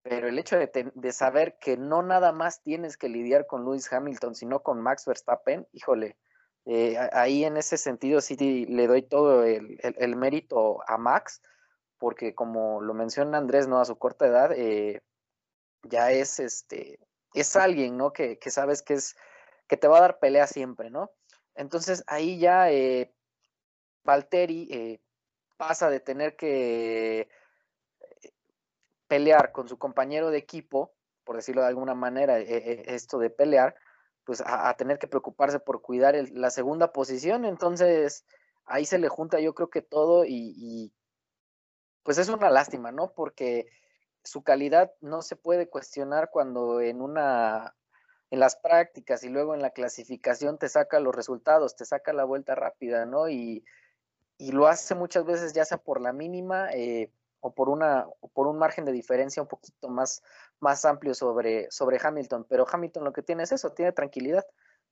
pero 0.02 0.28
el 0.28 0.38
hecho 0.38 0.56
de, 0.56 1.12
saber 1.12 1.58
que 1.60 1.76
no 1.76 2.02
nada 2.02 2.32
más 2.32 2.62
tienes 2.62 2.96
que 2.96 3.08
lidiar 3.08 3.46
con 3.46 3.64
Lewis 3.64 3.92
Hamilton, 3.92 4.34
sino 4.34 4.62
con 4.62 4.80
Max 4.80 5.04
Verstappen, 5.06 5.66
híjole, 5.72 6.16
eh, 6.66 6.96
ahí 7.12 7.44
en 7.44 7.56
ese 7.56 7.76
sentido 7.76 8.20
sí 8.20 8.66
le 8.66 8.86
doy 8.86 9.02
todo 9.02 9.44
el, 9.44 10.16
mérito 10.16 10.78
a 10.86 10.96
Max, 10.96 11.42
porque 11.98 12.34
como 12.34 12.80
lo 12.80 12.94
menciona 12.94 13.38
Andrés, 13.38 13.68
¿no? 13.68 13.80
A 13.80 13.84
su 13.84 13.98
corta 13.98 14.26
edad, 14.26 14.52
eh, 14.52 15.02
ya 15.82 16.12
es 16.12 16.40
este, 16.40 16.98
es 17.34 17.56
alguien, 17.56 17.96
¿no? 17.96 18.12
Que, 18.12 18.38
sabes 18.46 18.82
que 18.82 18.94
es, 18.94 19.16
que 19.68 19.76
te 19.76 19.88
va 19.88 19.98
a 19.98 20.02
dar 20.02 20.18
pelea 20.18 20.46
siempre, 20.46 20.90
¿no? 20.90 21.10
Entonces 21.54 22.04
ahí 22.06 22.38
ya 22.38 22.70
eh, 22.70 23.12
Valtteri 24.04 24.68
eh, 24.70 25.00
pasa 25.56 25.90
de 25.90 26.00
tener 26.00 26.36
que 26.36 27.28
pelear 29.10 29.50
con 29.50 29.68
su 29.68 29.76
compañero 29.76 30.30
de 30.30 30.38
equipo, 30.38 30.94
por 31.24 31.34
decirlo 31.34 31.62
de 31.62 31.66
alguna 31.66 31.96
manera, 31.96 32.38
e, 32.38 32.44
e, 32.44 32.94
esto 32.94 33.18
de 33.18 33.28
pelear, 33.28 33.74
pues 34.24 34.40
a, 34.46 34.72
tener 34.74 35.00
que 35.00 35.08
preocuparse 35.08 35.58
por 35.58 35.82
cuidar 35.82 36.14
la 36.30 36.50
segunda 36.50 36.92
posición. 36.92 37.44
Entonces, 37.44 38.24
ahí 38.66 38.84
se 38.84 39.00
le 39.00 39.08
junta 39.08 39.40
yo 39.40 39.52
creo 39.52 39.68
que 39.68 39.82
todo 39.82 40.24
y, 40.24 40.92
pues 42.04 42.18
es 42.18 42.28
una 42.28 42.50
lástima, 42.50 42.92
¿no? 42.92 43.12
Porque 43.12 43.66
su 44.22 44.44
calidad 44.44 44.92
no 45.00 45.22
se 45.22 45.34
puede 45.34 45.68
cuestionar 45.68 46.30
cuando 46.30 46.80
en 46.80 47.02
una 47.02 47.74
en 48.30 48.38
las 48.38 48.54
prácticas 48.54 49.24
y 49.24 49.28
luego 49.28 49.54
en 49.54 49.62
la 49.62 49.70
clasificación 49.70 50.56
te 50.56 50.68
saca 50.68 51.00
los 51.00 51.12
resultados, 51.16 51.74
te 51.74 51.84
saca 51.84 52.12
la 52.12 52.22
vuelta 52.22 52.54
rápida, 52.54 53.06
¿no? 53.06 53.28
Y, 53.28 53.64
y 54.38 54.52
lo 54.52 54.68
hace 54.68 54.94
muchas 54.94 55.24
veces 55.24 55.52
ya 55.52 55.64
sea 55.64 55.78
por 55.78 56.00
la 56.00 56.12
mínima 56.12 56.70
eh, 56.72 57.10
o 57.40 57.52
por 57.52 57.68
una 57.68 58.06
o 58.20 58.28
por 58.28 58.46
un 58.46 58.58
margen 58.58 58.84
de 58.84 58.92
diferencia 58.92 59.42
un 59.42 59.48
poquito 59.48 59.88
más, 59.88 60.22
más 60.60 60.84
amplio 60.84 61.14
sobre, 61.14 61.70
sobre 61.70 61.98
Hamilton. 62.02 62.46
Pero 62.48 62.66
Hamilton 62.70 63.04
lo 63.04 63.12
que 63.12 63.22
tiene 63.22 63.42
es 63.42 63.52
eso, 63.52 63.72
tiene 63.72 63.92
tranquilidad, 63.92 64.44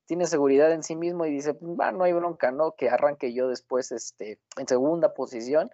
tiene 0.07 0.27
seguridad 0.27 0.73
en 0.73 0.83
sí 0.83 0.97
mismo 0.97 1.27
y 1.27 1.31
dice, 1.31 1.53
va, 1.63 1.93
no 1.93 2.05
hay 2.05 2.13
bronca, 2.13 2.51
¿no? 2.51 2.73
Que 2.73 2.89
arranque 2.89 3.33
yo 3.33 3.49
después 3.49 3.93
este, 3.93 4.41
en 4.57 4.67
segunda 4.67 5.15
posición, 5.15 5.71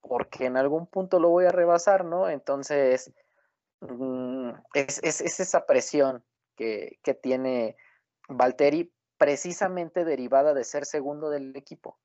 porque 0.00 0.46
en 0.46 0.56
algún 0.56 0.86
punto 0.86 1.20
lo 1.20 1.28
voy 1.28 1.44
a 1.44 1.52
rebasar, 1.52 2.04
¿no? 2.04 2.28
Entonces, 2.28 3.12
mm, 3.80 4.50
es, 4.74 5.00
es, 5.02 5.20
es 5.20 5.40
esa 5.40 5.66
presión 5.66 6.24
que, 7.02 7.14
tiene 7.14 7.76
Valtteri 8.28 8.92
precisamente 9.16 10.04
derivada 10.04 10.54
de 10.54 10.64
ser 10.64 10.84
segundo 10.84 11.30
del 11.30 11.56
equipo. 11.56 11.98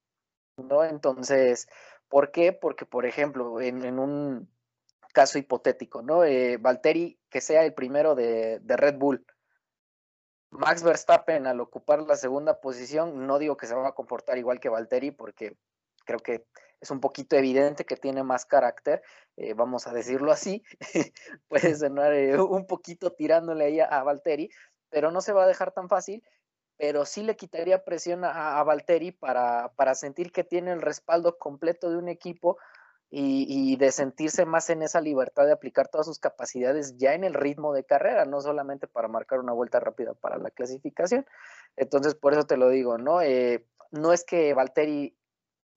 ¿no? 0.57 0.83
Entonces, 0.83 1.67
¿por 2.09 2.31
qué? 2.31 2.53
Porque, 2.53 2.85
por 2.85 3.05
ejemplo, 3.05 3.59
en, 3.61 3.99
un 3.99 4.49
caso 5.13 5.37
hipotético, 5.37 6.01
¿no? 6.01 6.23
Eh, 6.23 6.57
Valtteri 6.57 7.19
que 7.29 7.41
sea 7.41 7.63
el 7.63 7.73
primero 7.73 8.15
de, 8.15 8.61
Red 8.65 8.97
Bull. 8.97 9.25
Max 10.51 10.83
Verstappen 10.83 11.47
al 11.47 11.59
ocupar 11.59 12.01
la 12.01 12.15
segunda 12.15 12.61
posición, 12.61 13.27
no 13.27 13.39
digo 13.39 13.57
que 13.57 13.67
se 13.67 13.75
va 13.75 13.89
a 13.89 13.95
comportar 13.95 14.37
igual 14.37 14.59
que 14.59 14.69
Valtteri, 14.69 15.11
porque 15.11 15.57
creo 16.05 16.19
que 16.19 16.45
es 16.79 16.91
un 16.91 17.01
poquito 17.01 17.35
evidente 17.35 17.85
que 17.85 17.97
tiene 17.97 18.23
más 18.23 18.45
carácter, 18.45 19.01
eh, 19.35 19.53
vamos 19.53 19.87
a 19.87 19.93
decirlo 19.93 20.31
así, 20.31 20.63
puede 21.49 21.75
sonar 21.75 22.13
eh, 22.13 22.39
un 22.39 22.67
poquito 22.67 23.11
tirándole 23.11 23.65
ahí 23.65 23.79
a, 23.81 24.01
Valteri, 24.03 24.49
pero 24.89 25.11
no 25.11 25.19
se 25.19 25.33
va 25.33 25.43
a 25.43 25.47
dejar 25.47 25.73
tan 25.73 25.89
fácil, 25.89 26.23
pero 26.77 27.05
sí 27.05 27.23
le 27.23 27.35
quitaría 27.35 27.83
presión 27.83 28.23
a, 28.23 28.59
a 28.59 28.63
Valtteri 28.63 29.11
para, 29.11 29.71
para, 29.75 29.95
sentir 29.95 30.31
que 30.31 30.43
tiene 30.43 30.71
el 30.71 30.81
respaldo 30.81 31.37
completo 31.37 31.89
de 31.89 31.97
un 31.97 32.09
equipo 32.09 32.57
y, 33.09 33.45
y, 33.47 33.77
de 33.77 33.91
sentirse 33.91 34.45
más 34.45 34.69
en 34.69 34.81
esa 34.81 34.99
libertad 34.99 35.45
de 35.45 35.53
aplicar 35.53 35.87
todas 35.87 36.07
sus 36.07 36.19
capacidades 36.19 36.97
ya 36.97 37.13
en 37.13 37.23
el 37.23 37.33
ritmo 37.33 37.73
de 37.73 37.85
carrera, 37.85 38.25
no 38.25 38.41
solamente 38.41 38.87
para 38.87 39.07
marcar 39.07 39.39
una 39.39 39.53
vuelta 39.53 39.79
rápida 39.79 40.13
para 40.15 40.37
la 40.37 40.49
clasificación. 40.49 41.25
Entonces, 41.77 42.15
por 42.15 42.33
eso 42.33 42.43
te 42.43 42.57
lo 42.57 42.69
digo, 42.69 42.97
¿no? 42.97 43.21
Eh, 43.21 43.65
no 43.91 44.11
es 44.11 44.25
que 44.25 44.53
Valtteri 44.53 45.15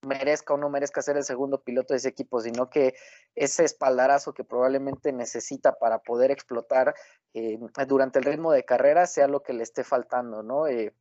merezca 0.08 0.54
o 0.54 0.56
no 0.56 0.68
merezca 0.68 1.02
ser 1.02 1.16
el 1.16 1.24
segundo 1.24 1.62
piloto 1.62 1.94
de 1.94 1.98
ese 1.98 2.08
equipo, 2.08 2.40
sino 2.40 2.68
que 2.68 2.94
ese 3.36 3.64
espaldarazo 3.64 4.34
que 4.34 4.42
probablemente 4.42 5.12
necesita 5.12 5.78
para 5.78 6.00
poder 6.00 6.32
explotar 6.32 6.94
eh, 7.34 7.58
durante 7.86 8.18
el 8.18 8.24
ritmo 8.24 8.50
de 8.50 8.64
carrera 8.64 9.06
sea 9.06 9.28
lo 9.28 9.42
que 9.42 9.52
le 9.52 9.62
esté 9.62 9.84
faltando, 9.84 10.42
¿no? 10.42 10.66
Eh, 10.66 10.92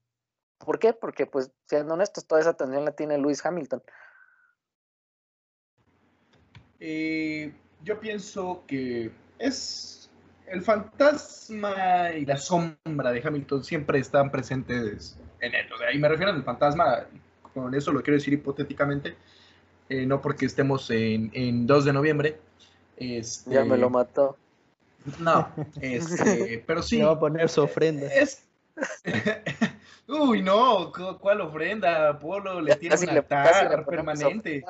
¿Por 0.60 0.80
qué? 0.80 0.94
Porque, 0.94 1.26
pues, 1.26 1.52
siendo 1.66 1.94
honestos, 1.94 2.28
toda 2.28 2.42
esa 2.42 2.52
atención 2.52 2.86
la 2.86 2.92
tiene 2.92 3.18
Luis 3.18 3.46
Hamilton. 3.46 3.82
Eh, 6.80 7.54
yo 7.84 8.00
pienso 8.00 8.64
que 8.68 9.12
es 9.40 10.10
el 10.48 10.62
fantasma 10.62 12.12
y 12.12 12.26
la 12.26 12.38
sombra 12.38 13.12
de 13.12 13.22
Hamilton 13.24 13.64
siempre 13.64 14.00
están 14.00 14.32
presentes 14.32 15.18
en 15.40 15.54
él. 15.54 15.68
y 15.94 16.00
me 16.00 16.08
refiero 16.08 16.32
al 16.32 16.44
fantasma 16.44 17.06
con 17.64 17.76
eso 17.76 17.92
lo 17.92 18.02
quiero 18.02 18.18
decir 18.18 18.34
hipotéticamente, 18.34 19.16
eh, 19.90 20.06
no 20.06 20.22
porque 20.22 20.46
estemos 20.46 20.90
en, 20.90 21.32
en 21.34 21.68
2 21.68 21.86
de 21.86 21.94
noviembre. 21.94 22.40
Este, 22.98 23.52
ya 23.52 23.66
me 23.66 23.78
lo 23.78 23.90
mató. 23.90 24.38
No, 25.20 25.50
este, 25.82 26.64
pero 26.66 26.82
sí. 26.82 27.02
va 27.02 27.12
a 27.12 27.20
poner 27.20 27.50
su 27.50 27.64
ofrenda. 27.64 28.08
Uy, 30.08 30.42
no, 30.42 30.92
¿cuál 31.20 31.42
ofrenda? 31.42 32.18
Polo 32.20 32.62
le 32.62 32.76
tiene 32.76 32.96
un 32.96 33.10
altar 33.10 33.86
permanente. 33.86 34.64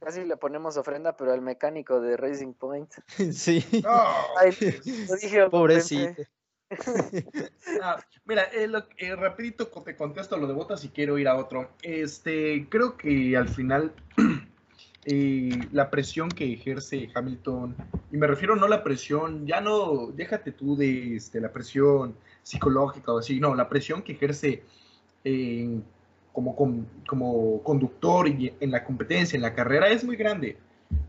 Casi 0.00 0.24
le 0.24 0.36
ponemos 0.36 0.76
ofrenda, 0.76 1.16
pero 1.16 1.32
al 1.32 1.42
mecánico 1.42 2.00
de 2.00 2.16
Racing 2.16 2.54
Point. 2.54 2.90
Sí. 3.32 3.64
lo 3.82 5.16
dije 5.16 5.48
Pobrecito. 5.50 6.22
Ah, 7.82 8.02
mira, 8.24 8.44
eh, 8.52 9.16
rapidito 9.16 9.68
te 9.84 9.96
contesto 9.96 10.36
lo 10.36 10.46
de 10.46 10.54
botas 10.54 10.84
y 10.84 10.88
quiero 10.88 11.18
ir 11.18 11.28
a 11.28 11.36
otro. 11.36 11.70
Este, 11.82 12.66
creo 12.68 12.96
que 12.96 13.36
al 13.36 13.48
final 13.48 13.92
eh, 15.04 15.58
la 15.72 15.90
presión 15.90 16.28
que 16.28 16.52
ejerce 16.52 17.10
Hamilton, 17.14 17.76
y 18.12 18.16
me 18.16 18.26
refiero 18.26 18.56
no 18.56 18.68
la 18.68 18.82
presión, 18.82 19.46
ya 19.46 19.60
no, 19.60 20.08
déjate 20.14 20.52
tú 20.52 20.76
de 20.76 21.16
este, 21.16 21.40
la 21.40 21.52
presión 21.52 22.16
psicológica 22.42 23.12
o 23.12 23.18
así, 23.18 23.40
no, 23.40 23.54
la 23.54 23.68
presión 23.68 24.02
que 24.02 24.12
ejerce 24.12 24.62
como, 26.32 26.54
como 27.06 27.62
conductor 27.62 28.28
y 28.28 28.52
en 28.60 28.70
la 28.70 28.84
competencia, 28.84 29.36
en 29.36 29.42
la 29.42 29.54
carrera, 29.54 29.88
es 29.88 30.04
muy 30.04 30.16
grande. 30.16 30.58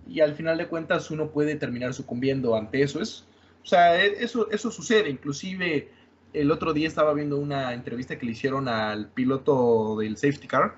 Y 0.07 0.21
al 0.21 0.35
final 0.35 0.57
de 0.57 0.67
cuentas 0.67 1.11
uno 1.11 1.29
puede 1.31 1.55
terminar 1.55 1.93
sucumbiendo 1.93 2.55
ante 2.55 2.81
eso. 2.81 3.01
Es, 3.01 3.25
o 3.65 3.67
sea, 3.67 3.99
e, 3.99 4.23
eso, 4.23 4.49
eso 4.51 4.71
sucede. 4.71 5.09
Inclusive 5.09 5.89
el 6.33 6.51
otro 6.51 6.71
día 6.71 6.87
estaba 6.87 7.13
viendo 7.13 7.37
una 7.37 7.73
entrevista 7.73 8.17
que 8.17 8.25
le 8.25 8.33
hicieron 8.33 8.67
al 8.67 9.09
piloto 9.09 9.97
del 9.97 10.17
safety 10.17 10.47
car, 10.47 10.77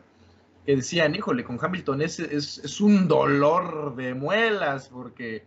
que 0.65 0.75
decían, 0.77 1.13
híjole, 1.13 1.43
con 1.43 1.59
Hamilton 1.61 2.01
es, 2.01 2.19
es, 2.19 2.81
un 2.81 3.07
dolor 3.07 3.95
de 3.95 4.13
muelas, 4.13 4.89
porque, 4.89 5.43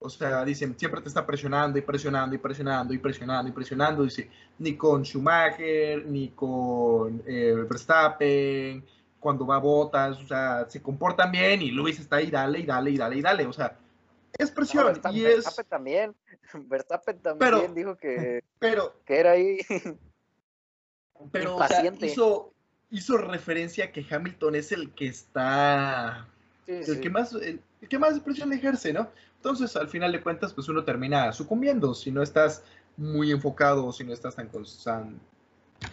o 0.00 0.08
sea, 0.10 0.44
dicen, 0.44 0.76
siempre 0.78 1.00
te 1.00 1.08
está 1.08 1.24
presionando 1.26 1.78
y 1.78 1.82
presionando 1.82 2.34
y 2.34 2.38
presionando 2.38 2.94
y 2.94 2.98
presionando 2.98 3.48
y 3.48 3.52
presionando. 3.52 4.02
Dice, 4.04 4.28
ni 4.58 4.76
con 4.76 5.04
Schumacher, 5.04 6.06
ni 6.06 6.30
con 6.30 7.22
eh, 7.26 7.54
Verstappen, 7.68 8.84
cuando 9.20 9.46
va 9.46 9.56
a 9.56 9.58
botas, 9.58 10.18
o 10.20 10.26
sea, 10.26 10.66
se 10.68 10.82
comportan 10.82 11.30
bien 11.30 11.62
y 11.62 11.70
Luis 11.70 12.00
está 12.00 12.16
ahí, 12.16 12.30
dale 12.30 12.60
y 12.60 12.66
dale 12.66 12.90
y 12.90 12.96
dale 12.96 13.16
y 13.16 13.22
dale, 13.22 13.46
o 13.46 13.52
sea, 13.52 13.76
es 14.42 14.50
presión 14.50 15.00
y 15.12 15.24
es... 15.24 15.34
Verstappen 15.44 15.66
también, 15.66 16.16
Verstappen 16.54 17.18
también 17.20 17.74
dijo 17.74 17.96
que, 17.96 18.42
pero, 18.58 19.00
que 19.04 19.18
era 19.18 19.32
ahí. 19.32 19.58
Pero 21.32 21.56
o 21.56 21.68
sea, 21.68 21.84
hizo, 22.00 22.54
hizo 22.88 23.18
referencia 23.18 23.84
a 23.84 23.92
que 23.92 24.06
Hamilton 24.08 24.54
es 24.54 24.72
el 24.72 24.94
que 24.94 25.06
está... 25.06 26.26
el, 26.66 26.98
Que 26.98 27.10
más, 27.10 27.34
el, 27.34 27.60
que 27.86 27.98
más 27.98 28.18
presión 28.20 28.54
ejerce, 28.54 28.94
¿no? 28.94 29.10
Entonces, 29.36 29.76
al 29.76 29.88
final 29.88 30.12
de 30.12 30.22
cuentas, 30.22 30.54
pues 30.54 30.70
uno 30.70 30.82
termina 30.82 31.30
sucumbiendo 31.34 31.92
si 31.92 32.10
no 32.10 32.22
estás 32.22 32.64
muy 32.96 33.32
enfocado, 33.32 33.92
si 33.92 34.02
no 34.02 34.14
estás 34.14 34.34
tan... 34.34 34.48
constante 34.48 35.20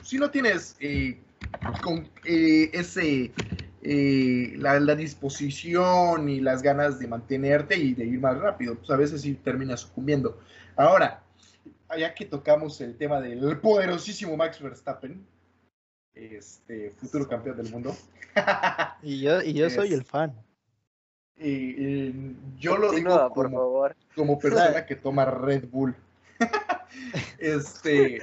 si 0.03 0.17
no 0.17 0.29
tienes 0.29 0.75
eh, 0.79 1.19
con, 1.81 2.09
eh, 2.25 2.69
ese 2.73 3.31
eh, 3.81 4.53
la, 4.57 4.95
disposición 4.95 6.29
y 6.29 6.39
las 6.39 6.61
ganas 6.61 6.99
de 6.99 7.07
mantenerte 7.07 7.77
y 7.77 7.93
de 7.93 8.05
ir 8.05 8.19
más 8.19 8.37
rápido. 8.37 8.75
Pues 8.75 8.89
a 8.89 8.95
veces 8.95 9.21
sí 9.21 9.35
terminas 9.35 9.81
sucumbiendo. 9.81 10.39
Ahora, 10.75 11.23
ya 11.97 12.13
que 12.13 12.25
tocamos 12.25 12.81
el 12.81 12.97
tema 12.97 13.21
del 13.21 13.59
poderosísimo 13.59 14.35
Max 14.35 14.61
Verstappen, 14.61 15.25
este 16.13 16.91
futuro 16.91 17.27
campeón 17.27 17.57
del 17.57 17.71
mundo. 17.71 17.95
y 19.03 19.21
yo, 19.21 19.41
y 19.41 19.53
yo 19.53 19.69
soy 19.69 19.93
el 19.93 20.03
fan. 20.03 20.33
Y, 21.39 22.35
yo 22.57 22.77
lo 22.77 22.91
digo 22.91 23.29
como, 23.29 23.89
como 24.15 24.39
persona 24.39 24.85
que 24.85 24.95
toma 24.95 25.25
Red 25.25 25.67
Bull. 25.69 25.95
este. 27.37 28.21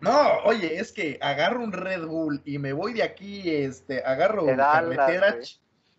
No, 0.00 0.38
oye, 0.44 0.78
es 0.78 0.92
que 0.92 1.18
agarro 1.20 1.62
un 1.62 1.72
Red 1.72 2.04
Bull 2.06 2.42
y 2.44 2.58
me 2.58 2.72
voy 2.72 2.92
de 2.92 3.02
aquí, 3.02 3.50
este, 3.50 4.04
agarro 4.04 4.46
carretera, 4.46 5.36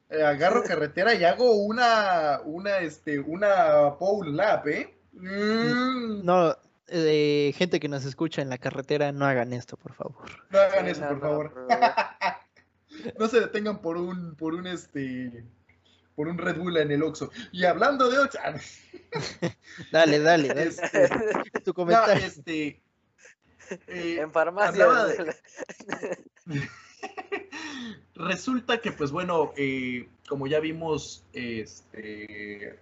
eh, 0.10 0.24
agarro 0.24 0.64
carretera 0.64 1.14
y 1.16 1.24
hago 1.24 1.56
una, 1.56 2.42
una, 2.46 2.78
este, 2.80 3.20
una 3.20 3.96
pole 3.98 4.32
lap, 4.32 4.68
¿eh? 4.68 4.96
Mm. 5.14 6.24
No, 6.24 6.56
eh, 6.88 7.54
gente 7.56 7.80
que 7.80 7.88
nos 7.88 8.06
escucha 8.06 8.42
en 8.42 8.50
la 8.50 8.58
carretera, 8.58 9.12
no 9.12 9.26
hagan 9.26 9.54
esto, 9.54 9.78
por 9.78 9.94
favor. 9.94 10.30
No 10.50 10.60
hagan 10.60 10.88
eso, 10.88 11.08
por 11.08 11.20
favor. 11.20 11.68
no 13.20 13.28
se 13.28 13.40
detengan 13.40 13.80
por 13.80 13.98
un, 13.98 14.36
por 14.36 14.54
un, 14.54 14.68
este, 14.68 15.46
por 16.16 16.28
un 16.28 16.38
Red 16.38 16.58
Bull 16.58 16.78
en 16.78 16.92
el 16.92 17.04
Oxxo. 17.04 17.32
Y 17.52 17.66
hablando 17.66 18.10
de 18.10 18.20
Oxxo... 18.20 18.40
dale, 19.92 20.20
dale, 20.20 20.48
dale. 20.50 20.64
Este, 20.64 21.10
tu 21.64 21.74
comentario. 21.74 22.26
este, 22.26 22.82
eh, 23.88 24.18
en 24.20 24.32
farmacia. 24.32 24.88
Resulta 28.16 28.80
que, 28.80 28.92
pues 28.92 29.12
bueno, 29.12 29.52
eh, 29.58 30.08
como 30.28 30.48
ya 30.48 30.60
vimos, 30.60 31.26
este, 31.34 32.80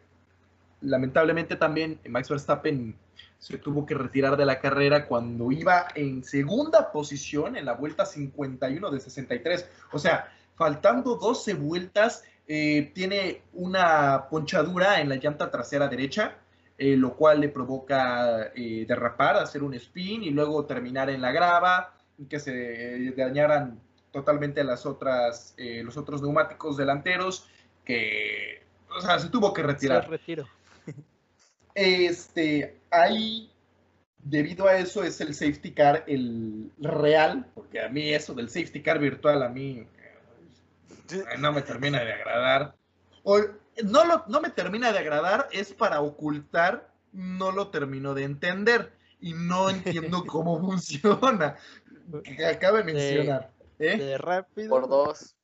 lamentablemente 0.81 1.55
también 1.55 1.99
Max 2.07 2.29
Verstappen 2.29 2.95
se 3.39 3.57
tuvo 3.57 3.86
que 3.86 3.95
retirar 3.95 4.38
de 4.38 4.45
la 4.45 4.59
carrera 4.59 5.07
cuando 5.07 5.51
iba 5.51 5.88
en 5.95 6.23
segunda 6.23 6.91
posición 6.91 7.57
en 7.57 7.65
la 7.65 7.73
vuelta 7.73 8.05
51 8.05 8.89
de 8.89 8.99
63. 8.99 9.69
O 9.91 9.99
sea, 9.99 10.31
faltando 10.55 11.15
12 11.15 11.55
vueltas, 11.55 12.23
eh, 12.48 12.91
tiene 12.94 13.41
una 13.54 14.28
ponchadura 14.30 15.00
en 15.00 15.10
la 15.10 15.16
llanta 15.16 15.50
trasera 15.50 15.88
derecha. 15.88 16.38
eh, 16.76 16.98
lo 16.98 17.16
cual 17.16 17.39
le 17.39 17.50
provoca 17.50 18.52
eh, 18.56 18.86
derrapar, 18.88 19.38
hacer 19.38 19.62
un 19.62 19.76
spin 19.76 20.24
y 20.24 20.32
luego 20.32 20.66
terminar 20.66 21.08
en 21.10 21.22
la 21.22 21.32
grava, 21.32 21.94
que 22.28 22.39
se 22.39 23.14
dañaran 23.16 23.80
totalmente 24.12 24.64
las 24.64 24.86
otras, 24.86 25.56
los 25.58 25.98
otros 25.98 26.22
neumáticos 26.24 26.76
delanteros, 26.76 27.48
que 27.86 28.64
o 28.98 29.02
sea, 29.02 29.20
se 29.20 29.30
tuvo 29.30 29.54
que 29.54 29.64
retirar. 29.64 30.04
Se 30.04 30.10
retiro. 30.10 30.48
Este, 31.76 32.78
ahí, 32.91 33.50
debido 34.20 34.68
a 34.68 34.78
eso, 34.78 35.04
es 35.04 35.20
el 35.22 35.34
safety 35.34 35.72
car 35.72 36.04
el 36.06 36.72
real, 36.80 37.48
porque 37.56 37.82
a 37.82 37.89
mí 37.89 38.14
eso 38.14 38.36
del 38.36 38.50
safety 38.50 38.82
car 38.84 39.00
virtual, 39.00 39.41
a 39.41 39.50
mí 39.50 39.88
no 41.39 41.51
me 41.51 41.62
termina 41.62 42.04
de 42.04 42.14
agradar. 42.14 42.76
O, 43.24 43.39
no, 43.84 44.06
lo, 44.06 44.24
no 44.28 44.41
me 44.41 44.49
termina 44.49 44.91
de 44.91 44.99
agradar, 44.99 45.47
es 45.51 45.74
para 45.74 46.01
ocultar, 46.01 46.91
no 47.12 47.51
lo 47.51 47.70
termino 47.70 48.14
de 48.14 48.24
entender 48.24 48.93
y 49.20 49.34
no 49.34 49.70
entiendo 49.70 50.24
cómo 50.28 50.60
funciona. 50.60 51.56
Que 52.24 52.45
acabe 52.45 52.80
de 52.80 52.84
mencionar. 52.84 53.51
¿eh? 53.80 53.97
De 53.97 54.18
rápido. 54.18 54.70
Por 54.70 54.88
dos. 54.88 55.36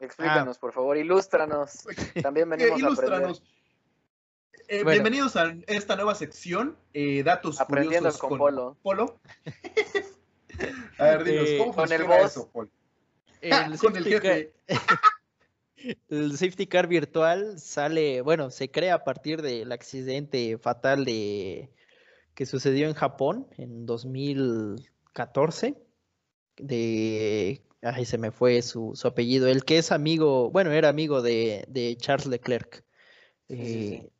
Explícanos, 0.00 0.56
ah. 0.56 0.60
por 0.60 0.72
favor, 0.72 0.96
ilústranos. 0.96 1.84
También 2.22 2.48
venimos 2.48 2.82
a 2.82 2.88
aprender. 2.88 3.36
Eh, 4.70 4.84
bienvenidos 4.84 5.34
a 5.36 5.56
esta 5.66 5.96
nueva 5.96 6.14
sección, 6.14 6.76
eh, 6.92 7.22
datos 7.22 7.58
Aprendiendo 7.58 8.12
con, 8.18 8.36
Polo. 8.36 8.76
Polo. 8.82 9.18
a 10.98 11.04
ver, 11.04 11.24
dinos, 11.24 11.48
¿cómo 11.58 11.74
con 11.74 11.88
funciona 11.88 12.16
el 12.16 12.24
eso, 12.24 12.50
Polo? 12.50 12.68
El 13.40 13.52
ah, 13.52 13.72
con 13.80 13.96
el 13.96 14.04
jefe. 14.04 14.52
el 16.08 16.36
safety 16.36 16.66
car 16.66 16.86
virtual 16.86 17.58
sale, 17.58 18.20
bueno, 18.20 18.50
se 18.50 18.70
crea 18.70 18.94
a 18.94 19.04
partir 19.04 19.42
del 19.42 19.72
accidente 19.72 20.58
fatal 20.58 21.04
de 21.04 21.70
que 22.34 22.46
sucedió 22.46 22.88
en 22.88 22.94
Japón 22.94 23.48
en 23.56 23.86
2014 23.86 25.76
de 26.56 27.62
Ay, 27.82 28.04
se 28.04 28.18
me 28.18 28.32
fue 28.32 28.60
su, 28.62 28.98
apellido. 29.04 29.46
El 29.46 29.64
que 29.64 29.78
es 29.78 29.92
amigo, 29.92 30.50
bueno, 30.50 30.72
era 30.72 30.88
amigo 30.88 31.22
de, 31.22 31.96
Charles 32.00 32.26
Leclerc. 32.26 32.84
Eh, 33.48 34.10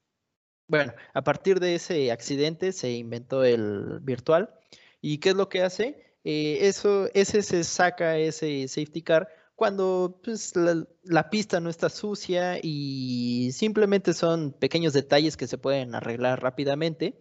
bueno, 0.68 0.92
a 1.12 1.22
partir 1.22 1.58
de 1.58 1.74
ese 1.74 2.12
accidente 2.12 2.72
se 2.72 2.92
inventó 2.92 3.44
el 3.44 3.98
virtual. 4.00 4.54
¿Y 5.00 5.18
qué 5.18 5.30
es 5.30 5.34
lo 5.34 5.48
que 5.48 5.62
hace? 5.62 6.07
Eh, 6.24 6.68
eso, 6.68 7.08
ese 7.14 7.42
se 7.42 7.64
saca 7.64 8.18
ese 8.18 8.66
safety 8.68 9.02
car 9.02 9.28
cuando 9.54 10.20
pues, 10.22 10.54
la, 10.56 10.84
la, 11.04 11.30
pista 11.30 11.60
no 11.60 11.70
está 11.70 11.88
sucia 11.88 12.58
y 12.62 13.50
simplemente 13.52 14.14
son 14.14 14.52
pequeños 14.52 14.92
detalles 14.92 15.36
que 15.36 15.46
se 15.46 15.58
pueden 15.58 15.94
arreglar 15.94 16.42
rápidamente 16.42 17.18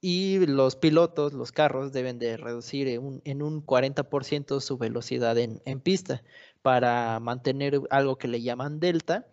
y 0.00 0.46
los 0.46 0.76
pilotos, 0.76 1.32
los 1.32 1.52
carros, 1.52 1.92
deben 1.92 2.18
de 2.18 2.36
reducir 2.36 2.88
en 2.88 3.02
un, 3.02 3.22
en 3.24 3.42
un 3.42 3.64
40% 3.64 4.60
su 4.60 4.78
velocidad 4.78 5.36
en, 5.38 5.80
pista 5.80 6.22
para 6.62 7.18
mantener 7.20 7.80
algo 7.90 8.16
que 8.16 8.28
le 8.28 8.42
llaman 8.42 8.78
delta, 8.78 9.26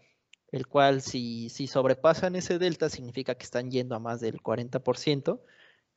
el 0.52 0.68
cual 0.68 1.02
si, 1.02 1.50
si 1.50 1.68
sobrepasan 1.68 2.36
ese 2.36 2.60
delta 2.60 2.90
significa 2.90 3.36
que 3.36 3.44
están 3.44 3.72
yendo 3.72 3.96
a 3.96 4.00
más 4.00 4.22
del 4.22 4.42
40%, 4.42 5.42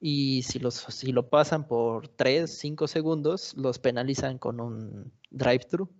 y 0.00 0.42
si, 0.42 0.58
los, 0.58 0.74
si 0.74 1.12
lo 1.12 1.28
pasan 1.28 1.66
por 1.66 2.08
3, 2.08 2.58
5 2.58 2.88
segundos, 2.88 3.54
los 3.56 3.78
penalizan 3.78 4.38
con 4.38 4.60
un 4.60 5.12
drive-thru. 5.30 5.90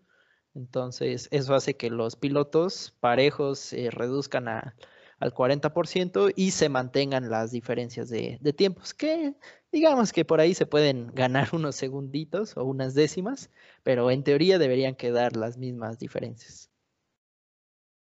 Entonces, 0.54 1.28
eso 1.30 1.54
hace 1.54 1.76
que 1.76 1.90
los 1.90 2.16
pilotos 2.16 2.94
parejos 3.00 3.58
se 3.58 3.90
reduzcan 3.90 4.48
a 4.48 4.76
al 5.18 5.32
40% 5.32 6.32
y 6.36 6.50
se 6.50 6.68
mantengan 6.68 7.30
las 7.30 7.50
diferencias 7.50 8.08
de, 8.10 8.38
tiempos, 8.56 8.92
que 8.92 9.34
digamos 9.72 10.12
que 10.12 10.24
por 10.24 10.40
ahí 10.40 10.54
se 10.54 10.66
pueden 10.66 11.08
ganar 11.14 11.48
unos 11.54 11.76
segunditos 11.76 12.56
o 12.56 12.64
unas 12.64 12.94
décimas, 12.94 13.50
pero 13.82 14.10
en 14.10 14.22
teoría 14.24 14.58
deberían 14.58 14.94
quedar 14.94 15.36
las 15.36 15.56
mismas 15.56 15.98
diferencias. 15.98 16.70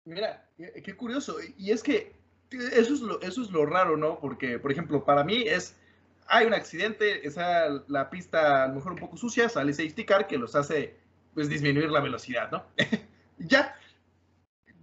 Mira, 0.06 0.50
qué 0.58 0.96
curioso. 0.96 1.38
Y 1.58 1.72
es 1.72 1.84
que 1.84 2.19
eso 2.52 2.94
es 2.94 3.02
lo, 3.02 3.22
eso 3.22 3.42
es 3.42 3.52
lo 3.52 3.66
raro, 3.66 3.98
¿no? 3.98 4.20
Porque, 4.20 4.60
por 4.60 4.72
ejemplo, 4.72 5.04
para 5.06 5.24
mí 5.24 5.44
es, 5.44 5.76
hay 6.28 6.46
un 6.46 6.54
accidente, 6.54 7.28
esa, 7.28 7.84
la 7.88 8.10
pista 8.10 8.64
a 8.64 8.68
lo 8.68 8.76
mejor 8.76 8.94
un 8.94 9.00
poco 9.00 9.18
sucia, 9.18 9.50
sale 9.50 9.74
safety 9.74 10.06
car 10.06 10.28
que 10.28 10.38
los 10.38 10.56
hace 10.56 10.96
pues 11.34 11.50
disminuir 11.50 11.90
la 11.90 12.02
velocidad, 12.02 12.52
¿no? 12.52 12.64
ya, 13.38 13.76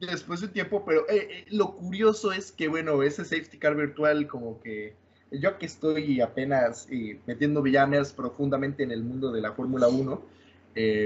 después 0.01 0.41
de 0.41 0.49
tiempo, 0.49 0.85
pero 0.85 1.09
eh, 1.09 1.29
eh, 1.31 1.45
lo 1.51 1.77
curioso 1.77 2.33
es 2.33 2.53
que, 2.53 2.69
bueno, 2.69 3.03
ese 3.03 3.25
safety 3.25 3.59
car 3.59 3.75
virtual 3.75 4.27
como 4.29 4.61
que 4.61 4.95
yo 5.33 5.59
que 5.59 5.67
estoy 5.67 6.21
apenas 6.21 6.87
eh, 6.91 7.19
metiendo 7.27 7.63
villanas 7.63 8.13
profundamente 8.13 8.85
en 8.85 8.93
el 8.93 9.03
mundo 9.03 9.33
de 9.33 9.41
la 9.41 9.53
Fórmula 9.53 9.89
1, 9.89 10.37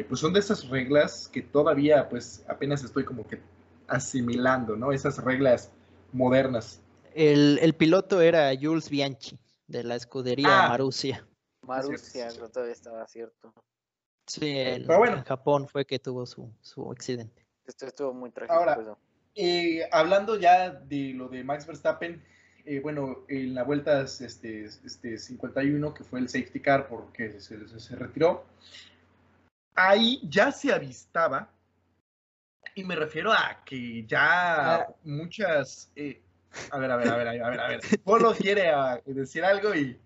pues 0.09 0.21
son 0.21 0.33
de 0.33 0.41
esas 0.41 0.69
reglas 0.69 1.31
que 1.33 1.43
todavía 1.43 2.09
pues 2.09 2.45
apenas 2.49 2.83
estoy 2.83 3.05
como 3.05 3.25
que 3.27 3.39
asimilando, 3.87 4.75
¿no? 4.75 4.93
Esas 4.93 5.23
reglas 5.23 5.71
modernas. 6.13 6.81
El, 7.15 7.75
piloto 7.75 8.21
era 8.21 8.51
Jules 8.61 8.89
Bianchi, 8.89 9.39
de 9.67 9.85
la 9.85 9.97
escudería 9.97 10.67
ah. 10.67 10.69
Marussia. 10.69 11.27
Marussia, 11.67 12.29
todavía 12.53 12.73
estaba 12.73 13.07
cierto. 13.07 13.53
Sí, 14.27 14.59
en 14.59 15.25
Japón 15.25 15.67
fue 15.69 15.85
que 15.85 15.99
tuvo 15.99 16.25
su, 16.25 16.53
su 16.61 16.91
accidente. 16.91 17.45
Esto 17.67 17.87
estuvo 17.87 18.15
muy 18.15 18.31
trágico. 18.31 18.55
Ahora, 18.55 18.97
eh, 19.35 19.89
hablando 19.93 20.39
ya 20.39 20.71
de 20.71 21.13
lo 21.15 21.29
de 21.29 21.43
Max 21.45 21.67
Verstappen, 21.67 22.23
eh, 22.65 22.81
bueno, 22.81 23.25
en 23.29 23.55
la 23.55 23.63
vuelta 23.63 24.03
este, 24.03 24.65
este 24.65 25.19
51, 25.19 25.95
que 25.95 26.05
fue 26.05 26.21
el 26.21 26.29
safety 26.29 26.61
car 26.61 26.89
porque 26.89 27.41
se, 27.41 27.97
retiró, 27.97 28.45
ahí 29.75 30.21
ya 30.29 30.53
se 30.53 30.73
avistaba, 30.73 31.51
y 32.75 32.85
me 32.85 32.97
refiero 32.97 33.33
a 33.33 33.63
que 33.65 34.05
ya 34.07 34.77
ah. 34.77 34.87
muchas... 35.05 35.91
Eh, 35.97 36.21
a 36.71 36.79
ver, 36.79 36.91
a 36.91 36.97
ver, 36.97 37.09
a 37.09 37.17
ver, 37.17 37.29
a 37.29 37.51
ver, 37.51 37.61
a 37.61 37.69
ver. 37.69 37.81
Polo 38.05 38.35
quiere 38.35 38.69
ah, 38.71 39.01
decir 39.07 39.45
algo 39.45 39.75
y... 39.75 39.99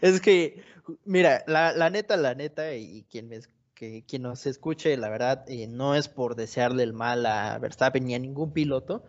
Es 0.00 0.20
que, 0.20 0.62
mira, 1.04 1.44
la, 1.46 1.72
la 1.72 1.90
neta, 1.90 2.16
la 2.16 2.34
neta, 2.34 2.74
y 2.74 3.04
quien 3.10 3.28
me, 3.28 3.40
que 3.78 4.02
quien 4.06 4.22
nos 4.22 4.44
escuche, 4.46 4.96
la 4.96 5.08
verdad, 5.08 5.44
eh, 5.46 5.68
no 5.68 5.94
es 5.94 6.08
por 6.08 6.34
desearle 6.34 6.82
el 6.82 6.92
mal 6.92 7.24
a 7.26 7.58
Verstappen 7.58 8.04
ni 8.04 8.14
a 8.14 8.18
ningún 8.18 8.52
piloto, 8.52 9.04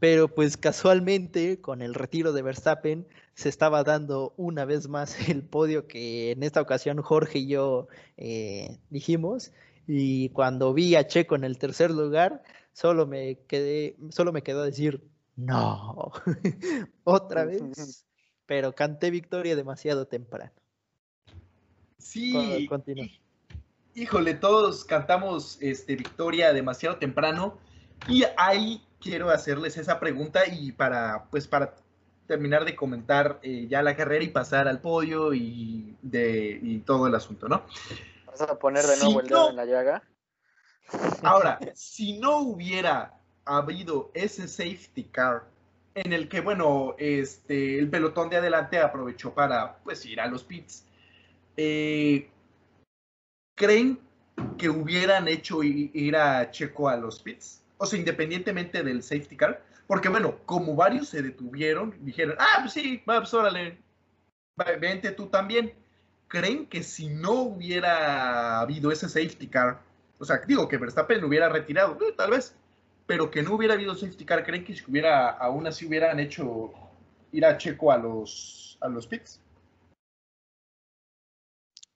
pero 0.00 0.28
pues 0.28 0.56
casualmente 0.56 1.60
con 1.60 1.82
el 1.82 1.94
retiro 1.94 2.32
de 2.32 2.40
Verstappen 2.40 3.06
se 3.34 3.50
estaba 3.50 3.84
dando 3.84 4.32
una 4.38 4.64
vez 4.64 4.88
más 4.88 5.28
el 5.28 5.42
podio 5.42 5.86
que 5.86 6.30
en 6.30 6.42
esta 6.42 6.62
ocasión 6.62 7.02
Jorge 7.02 7.40
y 7.40 7.48
yo 7.48 7.88
eh, 8.16 8.78
dijimos, 8.88 9.52
y 9.86 10.30
cuando 10.30 10.72
vi 10.72 10.94
a 10.94 11.06
Checo 11.06 11.34
en 11.34 11.44
el 11.44 11.58
tercer 11.58 11.90
lugar, 11.90 12.42
solo 12.72 13.06
me 13.06 13.38
quedé, 13.46 13.96
solo 14.10 14.32
me 14.32 14.42
quedó 14.42 14.62
a 14.62 14.66
decir, 14.66 15.02
no, 15.36 16.12
otra 17.04 17.44
vez, 17.44 18.06
pero 18.46 18.74
canté 18.74 19.10
victoria 19.10 19.56
demasiado 19.56 20.06
temprano. 20.06 20.52
Sí, 21.98 22.68
híjole, 23.94 24.34
todos 24.34 24.84
cantamos 24.84 25.58
este, 25.60 25.96
victoria 25.96 26.52
demasiado 26.52 26.96
temprano 26.96 27.58
y 28.08 28.24
ahí 28.36 28.82
quiero 29.00 29.30
hacerles 29.30 29.76
esa 29.76 29.98
pregunta 30.00 30.42
y 30.46 30.72
para, 30.72 31.26
pues, 31.30 31.46
para 31.46 31.74
terminar 32.26 32.64
de 32.64 32.74
comentar 32.74 33.38
eh, 33.42 33.66
ya 33.68 33.82
la 33.82 33.96
carrera 33.96 34.24
y 34.24 34.28
pasar 34.28 34.68
al 34.68 34.80
podio 34.80 35.34
y, 35.34 35.96
de, 36.02 36.82
todo 36.86 37.06
el 37.06 37.14
asunto, 37.14 37.48
¿no? 37.48 37.64
¿Vas 38.38 38.50
a 38.50 38.58
poner 38.58 38.84
de 38.84 38.96
nuevo 38.96 39.20
el 39.20 39.28
dedo 39.28 39.50
en 39.50 39.56
la 39.56 39.64
llaga? 39.64 40.02
Ahora, 41.22 41.60
si 41.74 42.18
no 42.18 42.38
hubiera 42.38 43.14
habido 43.44 44.10
ese 44.12 44.48
safety 44.48 45.04
car 45.04 45.44
en 45.94 46.12
el 46.12 46.28
que, 46.28 46.40
bueno, 46.40 46.96
este, 46.98 47.78
el 47.78 47.88
pelotón 47.88 48.30
de 48.30 48.38
adelante 48.38 48.80
aprovechó 48.80 49.32
para, 49.32 49.78
pues, 49.84 50.04
ir 50.04 50.20
a 50.20 50.26
los 50.26 50.42
pits, 50.42 50.84
eh, 51.56 52.28
¿creen 53.54 54.00
que 54.58 54.68
hubieran 54.68 55.28
hecho 55.28 55.62
ir 55.62 56.16
a 56.16 56.50
Checo 56.50 56.88
a 56.88 56.96
los 56.96 57.22
pits? 57.22 57.62
O 57.78 57.86
sea, 57.86 58.00
independientemente 58.00 58.82
del 58.82 59.04
safety 59.04 59.36
car. 59.36 59.62
Porque 59.86 60.08
bueno, 60.08 60.38
como 60.44 60.74
varios 60.74 61.08
se 61.08 61.22
detuvieron, 61.22 61.94
dijeron, 62.04 62.34
ah, 62.40 62.58
pues 62.62 62.72
sí, 62.72 63.00
pues 63.04 63.32
órale, 63.32 63.78
vente 64.80 65.12
tú 65.12 65.26
también. 65.26 65.83
¿Creen 66.34 66.66
que 66.66 66.82
si 66.82 67.06
no 67.06 67.42
hubiera 67.42 68.58
habido 68.58 68.90
ese 68.90 69.08
safety 69.08 69.46
car, 69.46 69.80
o 70.18 70.24
sea, 70.24 70.38
digo 70.38 70.66
que 70.66 70.78
Verstappen 70.78 71.22
hubiera 71.22 71.48
retirado, 71.48 71.96
eh, 72.02 72.12
tal 72.16 72.32
vez, 72.32 72.56
pero 73.06 73.30
que 73.30 73.40
no 73.40 73.54
hubiera 73.54 73.74
habido 73.74 73.94
safety 73.94 74.24
car, 74.24 74.44
¿creen 74.44 74.64
que 74.64 74.74
si 74.74 74.82
hubiera, 74.90 75.30
aún 75.30 75.64
así 75.68 75.86
hubieran 75.86 76.18
hecho 76.18 76.72
ir 77.30 77.46
a 77.46 77.56
Checo 77.56 77.92
a 77.92 77.98
los, 77.98 78.76
a 78.80 78.88
los 78.88 79.06
pits? 79.06 79.40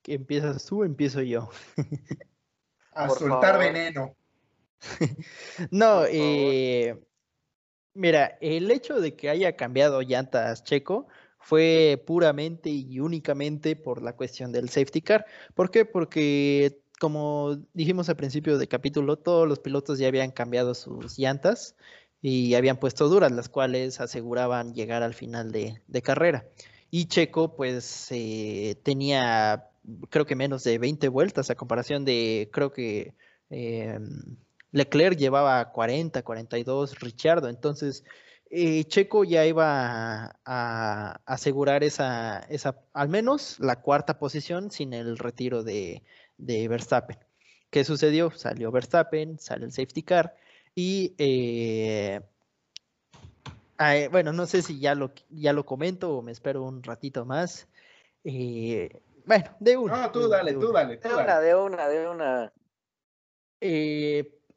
¿Empiezas 0.06 0.64
tú 0.66 0.82
o 0.82 0.84
empiezo 0.84 1.20
yo? 1.22 1.50
A 2.92 3.08
soltar 3.08 3.58
veneno. 3.58 4.14
no, 5.72 6.04
eh, 6.06 6.96
Mira, 7.98 8.38
el 8.40 8.70
hecho 8.70 9.00
de 9.00 9.16
que 9.16 9.30
haya 9.30 9.56
cambiado 9.56 10.02
llantas 10.02 10.62
Checo 10.62 11.08
fue 11.48 12.02
puramente 12.06 12.68
y 12.68 13.00
únicamente 13.00 13.74
por 13.74 14.02
la 14.02 14.14
cuestión 14.14 14.52
del 14.52 14.68
safety 14.68 15.00
car. 15.00 15.24
¿Por 15.54 15.70
qué? 15.70 15.86
Porque 15.86 16.82
como 17.00 17.56
dijimos 17.72 18.10
al 18.10 18.16
principio 18.16 18.58
del 18.58 18.68
capítulo, 18.68 19.16
todos 19.16 19.48
los 19.48 19.58
pilotos 19.58 19.98
ya 19.98 20.08
habían 20.08 20.30
cambiado 20.30 20.74
sus 20.74 21.18
llantas 21.18 21.74
y 22.20 22.54
habían 22.54 22.76
puesto 22.76 23.08
duras, 23.08 23.32
las 23.32 23.48
cuales 23.48 23.98
aseguraban 23.98 24.74
llegar 24.74 25.02
al 25.02 25.14
final 25.14 25.50
de, 25.50 26.02
carrera. 26.02 26.44
Y 26.90 27.06
Checo, 27.06 27.56
pues, 27.56 28.08
eh, 28.10 28.78
tenía, 28.82 29.70
creo 30.10 30.26
que 30.26 30.36
menos 30.36 30.64
de 30.64 30.76
20 30.76 31.08
vueltas 31.08 31.48
a 31.48 31.54
comparación 31.54 32.04
de, 32.04 32.50
creo 32.52 32.72
que 32.74 33.14
em, 33.48 34.36
Leclerc 34.72 35.16
llevaba 35.16 35.72
40, 35.72 36.22
42, 36.22 37.00
Richardo. 37.00 37.48
Entonces, 37.48 38.04
eh, 38.50 38.84
Checo 38.84 39.24
ya 39.24 39.44
iba 39.46 40.38
a, 40.44 41.20
asegurar 41.26 41.84
esa, 41.84 42.40
esa, 42.48 42.80
al 42.92 43.08
menos 43.08 43.58
la 43.60 43.80
cuarta 43.80 44.18
posición 44.18 44.70
sin 44.70 44.92
el 44.92 45.18
retiro 45.18 45.62
de, 45.62 46.02
de 46.38 46.68
Verstappen. 46.68 47.18
¿Qué 47.70 47.84
sucedió? 47.84 48.30
Salió 48.30 48.70
Verstappen, 48.70 49.38
sale 49.38 49.66
el 49.66 49.72
safety 49.72 50.02
car 50.02 50.34
y 50.74 51.14
eh, 51.18 52.20
bueno, 54.10 54.32
no 54.32 54.46
sé 54.46 54.62
si 54.62 54.80
ya 54.80 54.94
lo, 54.94 55.12
ya 55.30 55.52
lo 55.52 55.66
comento 55.66 56.16
o 56.16 56.22
me 56.22 56.32
espero 56.32 56.62
un 56.62 56.82
ratito 56.82 57.24
más. 57.24 57.68
Eh, 58.24 59.00
bueno, 59.24 59.44
de 59.60 59.76
una. 59.76 60.02
No, 60.02 60.12
tú 60.12 60.28
dale, 60.28 60.54
tú 60.54 60.72
dale. 60.72 60.96
de 60.96 61.14
una, 61.14 61.40
de 61.40 61.54
una, 61.54 61.88
de 61.88 62.08
una. 62.08 62.52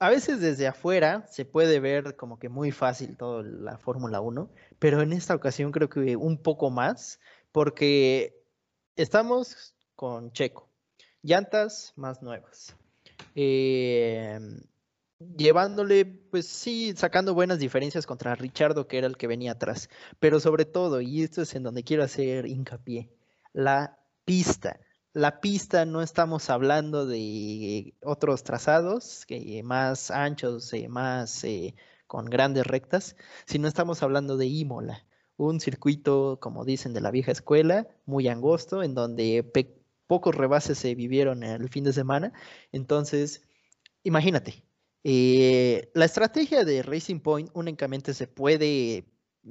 A 0.02 0.10
veces 0.10 0.42
desde 0.42 0.66
afuera 0.66 1.28
se 1.30 1.46
puede 1.46 1.80
ver 1.80 2.16
como 2.16 2.40
que 2.40 2.50
muy 2.50 2.72
fácil 2.72 3.16
toda 3.16 3.44
la 3.44 3.78
Fórmula 3.78 4.20
1, 4.20 4.50
pero 4.80 5.04
en 5.04 5.14
esta 5.14 5.36
ocasión 5.36 5.72
creo 5.72 5.90
que 5.90 6.16
un 6.16 6.42
poco 6.42 6.72
más, 6.72 7.20
porque 7.52 8.44
estamos 8.96 9.76
con 9.96 10.32
Checo, 10.32 10.68
llantas 11.22 11.94
más 11.98 12.24
nuevas. 12.24 12.76
Eh, 13.36 14.40
llevándole, 15.38 16.06
pues 16.06 16.48
sí, 16.48 16.96
sacando 16.98 17.36
buenas 17.36 17.60
diferencias 17.60 18.08
contra 18.08 18.34
Richardo, 18.34 18.88
que 18.88 18.98
era 18.98 19.06
el 19.06 19.18
que 19.18 19.28
venía 19.28 19.52
atrás. 19.52 19.88
Pero 20.20 20.40
sobre 20.40 20.66
todo, 20.66 21.02
y 21.02 21.22
esto 21.22 21.44
es 21.44 21.54
en 21.54 21.62
donde 21.62 21.84
quiero 21.84 22.02
hacer 22.04 22.48
hincapié, 22.48 23.12
la 23.54 24.00
pista. 24.26 24.80
La 25.14 25.42
pista 25.42 25.86
no 25.86 26.02
estamos 26.02 26.50
hablando 26.50 27.06
de 27.06 27.96
otros 28.02 28.44
trazados 28.44 29.26
que 29.26 29.62
más 29.64 30.10
anchos, 30.10 30.72
eh, 30.74 30.88
más 30.88 31.44
eh, 31.44 31.76
con 32.08 32.26
grandes 32.26 32.66
rectas, 32.66 33.16
sino 33.46 33.68
estamos 33.68 34.04
hablando 34.04 34.38
de 34.38 34.48
Imola, 34.48 35.06
un 35.38 35.60
circuito, 35.60 36.40
como 36.42 36.64
dicen, 36.66 36.94
de 36.94 37.02
la 37.02 37.12
vieja 37.12 37.32
escuela, 37.32 37.88
muy 38.06 38.28
angosto, 38.30 38.84
en 38.84 38.94
donde 38.96 39.44
pocos 40.08 40.36
rebases 40.36 40.78
se 40.78 40.96
vivieron 40.96 41.44
el 41.44 41.70
fin 41.70 41.84
de 41.84 41.94
semana. 41.94 42.34
Entonces, 42.72 43.44
imagínate, 44.04 44.66
eh, 45.04 45.90
la 45.94 46.06
estrategia 46.06 46.64
de 46.64 46.84
Racing 46.84 47.20
Point 47.22 47.50
únicamente 47.54 48.14
se 48.14 48.28
puede 48.28 49.06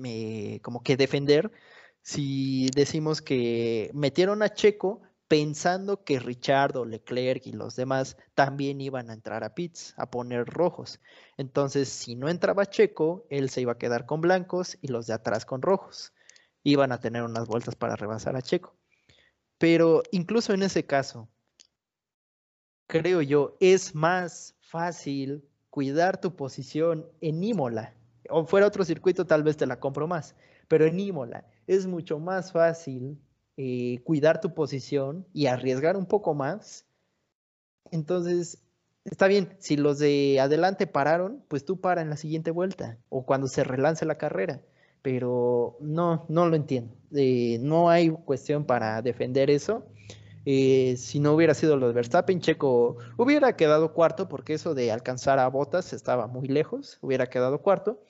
eh, 0.05 0.61
como 0.63 0.83
que 0.83 0.97
defender 0.97 1.51
si 2.03 2.71
decimos 2.75 3.21
que 3.21 3.91
metieron 3.95 4.43
a 4.43 4.55
Checo 4.55 5.03
pensando 5.31 6.03
que 6.03 6.19
Richardo, 6.19 6.85
Leclerc 6.85 7.47
y 7.47 7.53
los 7.53 7.77
demás 7.77 8.17
también 8.35 8.81
iban 8.81 9.11
a 9.11 9.13
entrar 9.13 9.45
a 9.45 9.55
pits, 9.55 9.95
a 9.97 10.11
poner 10.11 10.45
rojos. 10.45 10.99
Entonces, 11.37 11.89
si 11.89 12.17
no 12.17 12.29
entraba 12.29 12.67
Checo, 12.67 13.29
él 13.31 13.49
se 13.49 13.61
iba 13.61 13.71
a 13.71 13.79
quedar 13.79 14.07
con 14.07 14.21
blancos 14.21 14.77
y 14.81 14.89
los 14.89 15.07
de 15.07 15.13
atrás 15.13 15.47
con 15.47 15.63
rojos. 15.63 16.13
Iban 16.65 16.91
a 16.91 16.99
tener 16.99 17.23
unas 17.23 17.47
vueltas 17.47 17.77
para 17.77 17.95
rebasar 17.95 18.35
a 18.35 18.43
Checo. 18.43 18.75
Pero 19.57 20.03
incluso 20.11 20.53
en 20.53 20.65
ese 20.65 20.85
caso, 20.85 21.29
creo 22.89 23.23
yo, 23.23 23.57
es 23.61 23.95
más 23.95 24.57
fácil 24.59 25.49
cuidar 25.71 26.21
tu 26.21 26.35
posición 26.35 27.09
en 27.21 27.45
Imola. 27.45 27.95
O 28.31 28.47
fuera 28.47 28.67
otro 28.67 28.85
circuito, 28.85 29.25
tal 29.29 29.45
vez 29.45 29.57
te 29.57 29.67
la 29.69 29.79
compro 29.79 30.09
más. 30.09 30.35
Pero 30.67 30.87
en 30.87 30.99
Imola 30.99 31.47
es 31.69 31.87
mucho 31.87 32.19
más 32.19 32.51
fácil 32.51 33.17
eh, 33.63 34.01
cuidar 34.05 34.41
tu 34.41 34.55
posición 34.55 35.27
y 35.35 35.47
arriesgar 35.47 35.97
un 35.97 36.07
poco 36.07 36.35
más. 36.35 36.87
Entonces, 37.91 38.63
está 39.05 39.27
bien, 39.27 39.57
si 39.59 39.77
los 39.77 39.99
de 39.99 40.41
adelante 40.41 40.87
pararon, 40.87 41.45
pues 41.49 41.65
tú 41.65 41.81
para 41.81 42.03
en 42.03 42.11
la 42.11 42.17
siguiente 42.17 42.51
vuelta 42.51 42.99
o 43.09 43.27
cuando 43.27 43.49
se 43.49 43.65
relance 43.65 44.05
la 44.07 44.17
carrera 44.17 44.63
pero 45.03 45.77
no, 45.81 46.27
no 46.29 46.47
lo 46.47 46.57
entiendo. 46.57 46.95
Eh, 47.15 47.59
no 47.61 47.91
hay 47.91 48.11
cuestión 48.11 48.65
para 48.65 49.03
defender 49.03 49.51
eso. 49.51 49.87
Eh, 50.47 50.97
si 50.97 51.21
no 51.21 51.35
hubiera 51.35 51.55
sido 51.55 51.77
los 51.77 51.95
Verstappen, 51.95 52.41
Checo 52.41 52.97
hubiera 53.17 53.57
quedado 53.57 53.93
cuarto, 53.93 54.29
porque 54.29 54.55
eso 54.55 54.75
de 54.75 54.91
alcanzar 54.91 55.39
a 55.39 55.49
Botas 55.49 55.93
estaba 55.93 56.27
muy 56.27 56.49
lejos, 56.49 56.99
hubiera 57.03 57.27
quedado 57.29 57.61
cuarto, 57.61 58.03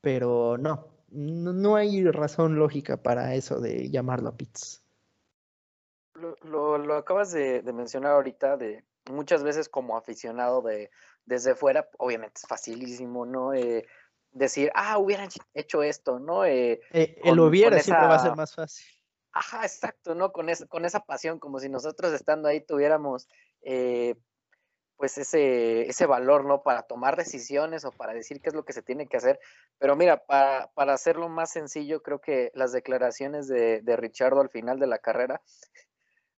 pero 0.00 0.58
no, 0.58 0.88
no, 1.10 1.76
hay 1.76 2.04
razón 2.04 2.56
lógica 2.56 2.96
para 3.02 3.34
eso 3.34 3.60
de 3.60 3.88
llamarlo 3.90 4.30
a 4.30 4.36
pits. 4.36 4.82
Lo, 6.42 6.78
lo, 6.78 6.94
acabas 6.96 7.32
de, 7.32 7.62
mencionar 7.72 8.12
ahorita, 8.12 8.56
de 8.56 8.84
muchas 9.10 9.42
veces 9.42 9.68
como 9.68 9.96
aficionado 9.96 10.62
de 10.62 10.90
desde 11.26 11.54
fuera, 11.54 11.88
obviamente 11.98 12.40
es 12.40 12.48
facilísimo, 12.48 13.26
¿no? 13.26 13.52
Eh, 13.52 13.84
decir, 14.30 14.70
ah, 14.74 14.96
hubieran 14.98 15.28
hecho 15.54 15.82
esto, 15.82 16.18
¿no? 16.18 16.44
Eh, 16.44 16.80
eh 16.92 17.16
el 17.24 17.40
hubiera 17.40 17.78
siempre 17.80 18.06
va 18.06 18.14
a 18.14 18.20
ser 18.20 18.36
más 18.36 18.54
fácil. 18.54 18.86
Ajá, 19.32 19.64
exacto, 19.64 20.14
¿no? 20.14 20.32
Con, 20.32 20.46
con 20.68 20.84
esa 20.84 21.00
pasión, 21.00 21.38
como 21.38 21.58
si 21.58 21.68
nosotros 21.68 22.12
estando 22.12 22.48
ahí 22.48 22.60
tuviéramos, 22.60 23.28
eh, 23.62 24.14
pues, 24.96 25.18
ese, 25.18 25.88
ese 25.88 26.06
valor, 26.06 26.44
¿no? 26.44 26.62
Para 26.62 26.84
tomar 26.84 27.16
decisiones 27.16 27.84
o 27.84 27.90
para 27.90 28.14
decir 28.14 28.40
qué 28.40 28.48
es 28.48 28.54
lo 28.54 28.64
que 28.64 28.72
se 28.72 28.82
tiene 28.82 29.08
que 29.08 29.16
hacer. 29.16 29.38
Pero 29.78 29.96
mira, 29.96 30.24
para, 30.24 30.70
para 30.74 30.94
hacerlo 30.94 31.28
más 31.28 31.50
sencillo, 31.50 32.02
creo 32.02 32.20
que 32.20 32.50
las 32.54 32.72
declaraciones 32.72 33.48
de, 33.48 33.82
de 33.82 33.96
Richardo 33.96 34.40
al 34.40 34.48
final 34.48 34.78
de 34.78 34.86
la 34.86 34.98
carrera 34.98 35.42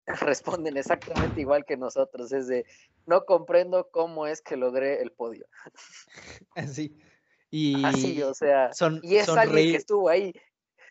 responden 0.21 0.77
exactamente 0.77 1.41
igual 1.41 1.65
que 1.65 1.77
nosotros. 1.77 2.33
Es 2.33 2.47
de, 2.47 2.67
no 3.07 3.25
comprendo 3.25 3.89
cómo 3.91 4.27
es 4.27 4.43
que 4.43 4.57
logré 4.57 5.03
el 5.03 5.13
podio. 5.13 5.47
Así. 6.55 6.99
Y 7.51 7.85
Así, 7.85 8.23
o 8.23 8.35
sea, 8.35 8.71
y 9.03 9.17
es 9.17 9.29
alguien 9.29 9.71
que 9.71 9.77
estuvo 9.77 10.09
ahí. 10.09 10.33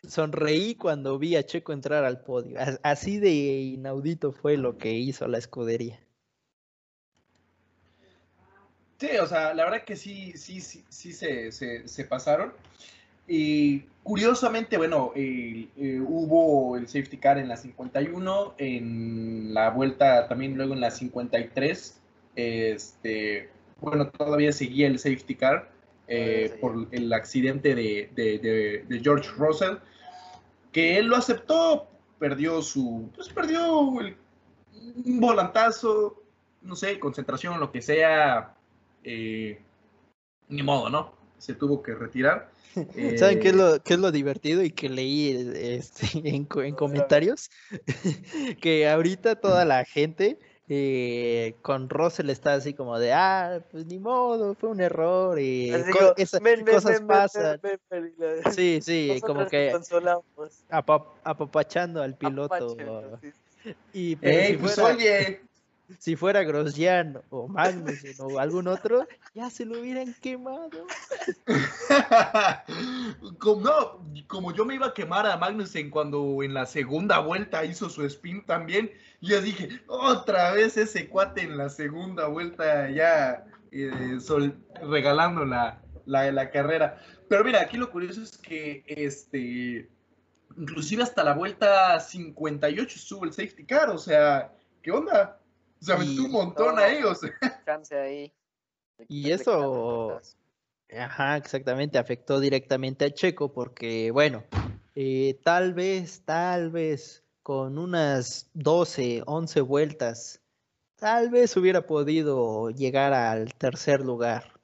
Sonreí 0.02 0.74
cuando 0.74 1.18
vi 1.18 1.36
a 1.36 1.44
Checo 1.44 1.72
entrar 1.72 2.04
al 2.04 2.22
podio. 2.22 2.58
Así 2.82 3.18
de 3.18 3.30
inaudito 3.30 4.32
fue 4.32 4.56
lo 4.56 4.78
que 4.78 4.92
hizo 4.92 5.26
la 5.28 5.38
escudería. 5.38 6.00
Sí, 8.98 9.08
o 9.18 9.26
sea, 9.26 9.52
la 9.52 9.64
verdad 9.64 9.84
que 9.84 9.94
sí, 9.94 10.32
sí, 10.36 10.60
sí, 10.60 10.82
sí 10.88 11.12
se, 11.12 11.52
se, 11.52 12.04
pasaron. 12.04 12.54
Y 13.28 13.80
curiosamente, 14.02 14.76
bueno, 14.76 15.12
eh, 15.14 15.68
hubo 16.06 16.76
el 16.76 16.86
safety 16.88 17.16
car 17.16 17.38
en 17.38 17.48
la 17.48 17.56
51, 17.56 18.54
en 18.58 19.54
la 19.54 19.70
vuelta 19.70 20.28
también 20.28 20.56
luego 20.56 20.74
en 20.74 20.80
la 20.80 20.90
53. 20.90 22.00
Este, 22.36 23.48
bueno, 23.80 24.08
todavía 24.10 24.52
seguía 24.52 24.86
el 24.86 24.98
safety 24.98 25.34
car. 25.34 25.76
Eh, 26.08 26.56
por 26.60 26.86
el 26.92 27.12
accidente 27.12 27.74
de, 27.74 29.00
George 29.02 29.28
Russell, 29.36 29.78
que 30.70 30.98
él 30.98 31.06
lo 31.06 31.16
aceptó, 31.16 31.88
perdió 32.20 32.62
su, 32.62 33.10
pues 33.12 33.28
perdió 33.28 33.80
un 33.80 34.14
volantazo, 35.20 36.22
no 36.62 36.76
sé, 36.76 37.00
concentración, 37.00 37.58
lo 37.58 37.72
que 37.72 37.82
sea, 37.82 38.54
eh, 39.02 39.60
ni 40.48 40.62
modo, 40.62 40.90
¿no? 40.90 41.12
Se 41.46 41.54
tuvo 41.54 41.80
que 41.80 41.94
retirar. 41.94 42.50
¿Saben 43.16 43.38
qué 43.38 43.50
es, 43.50 43.54
lo, 43.54 43.80
qué 43.80 43.94
es 43.94 44.00
lo 44.00 44.10
divertido 44.10 44.64
y 44.64 44.72
que 44.72 44.88
leí 44.88 45.30
este, 45.54 46.06
en, 46.28 46.48
en 46.52 46.74
comentarios? 46.74 47.50
que 48.60 48.88
ahorita 48.88 49.36
toda 49.36 49.64
la 49.64 49.84
gente 49.84 50.40
eh, 50.68 51.54
con 51.62 51.88
Russell 51.88 52.30
está 52.30 52.54
así 52.54 52.74
como 52.74 52.98
de, 52.98 53.12
ah, 53.12 53.62
pues 53.70 53.86
ni 53.86 54.00
modo, 54.00 54.56
fue 54.56 54.70
un 54.70 54.80
error 54.80 55.38
y 55.38 55.70
cosas 56.68 57.00
pasan. 57.02 57.60
sí, 58.52 58.80
sí, 58.82 59.20
como 59.24 59.46
que 59.46 59.72
apapachando 61.22 62.02
al 62.02 62.16
piloto. 62.16 62.76
Y, 63.92 64.16
pues 64.16 64.78
oye, 64.78 65.42
si 65.98 66.16
fuera 66.16 66.42
Grosjean 66.42 67.20
o 67.30 67.48
Magnus 67.48 68.02
o 68.18 68.38
algún 68.38 68.68
otro, 68.68 69.06
ya 69.34 69.50
se 69.50 69.64
lo 69.64 69.80
hubieran 69.80 70.14
quemado. 70.20 70.86
como, 73.38 73.60
no, 73.60 74.04
como 74.26 74.52
yo 74.52 74.64
me 74.64 74.74
iba 74.74 74.86
a 74.86 74.94
quemar 74.94 75.26
a 75.26 75.36
Magnussen 75.36 75.90
cuando 75.90 76.42
en 76.42 76.54
la 76.54 76.66
segunda 76.66 77.20
vuelta 77.20 77.64
hizo 77.64 77.88
su 77.88 78.04
spin 78.04 78.44
también, 78.44 78.90
yo 79.20 79.40
dije, 79.40 79.68
otra 79.86 80.52
vez 80.52 80.76
ese 80.76 81.08
cuate 81.08 81.42
en 81.42 81.56
la 81.56 81.68
segunda 81.68 82.26
vuelta 82.28 82.90
ya 82.90 83.44
eh, 83.72 84.18
regalando 84.82 85.44
la, 85.44 85.82
la, 86.06 86.50
carrera. 86.50 87.00
Pero 87.28 87.44
mira, 87.44 87.60
aquí 87.60 87.76
lo 87.76 87.90
curioso 87.90 88.22
es 88.22 88.36
que 88.36 88.84
este 88.86 89.88
inclusive 90.56 91.02
hasta 91.02 91.22
la 91.22 91.34
vuelta 91.34 92.00
58 92.00 92.96
estuvo 92.96 93.24
el 93.24 93.32
safety 93.32 93.64
car, 93.64 93.90
o 93.90 93.98
sea, 93.98 94.52
¿qué 94.82 94.90
onda? 94.90 95.38
Sea, 95.86 95.98
metió 95.98 96.24
un 96.24 96.32
montón 96.32 96.76
ahí, 96.80 97.00
o 97.04 97.14
sea. 97.14 97.30
ahí. 98.02 98.34
Y 99.06 99.30
eso, 99.30 100.20
ajá, 100.92 101.36
exactamente, 101.36 101.96
afectó 101.96 102.40
directamente 102.40 103.04
a 103.04 103.14
Checo 103.14 103.52
porque, 103.52 104.10
bueno, 104.10 104.42
eh, 104.96 105.38
tal 105.44 105.74
vez, 105.74 106.22
tal 106.24 106.72
vez 106.72 107.22
con 107.44 107.78
unas 107.78 108.50
12, 108.54 109.22
11 109.26 109.60
vueltas, 109.60 110.42
tal 110.96 111.30
vez 111.30 111.56
hubiera 111.56 111.86
podido 111.86 112.70
llegar 112.70 113.12
al 113.12 113.54
tercer 113.54 114.00
lugar, 114.00 114.60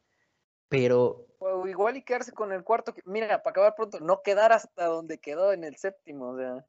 pero 0.68 1.28
o 1.38 1.68
igual 1.68 1.96
y 1.96 2.02
quedarse 2.02 2.32
con 2.32 2.52
el 2.52 2.64
cuarto. 2.64 2.94
Mira, 3.04 3.42
para 3.42 3.50
acabar 3.50 3.74
pronto, 3.76 4.00
no 4.00 4.22
quedar 4.22 4.52
hasta 4.52 4.86
donde 4.86 5.18
quedó 5.18 5.52
en 5.52 5.62
el 5.62 5.76
séptimo. 5.76 6.30
O 6.30 6.36
sea. 6.36 6.64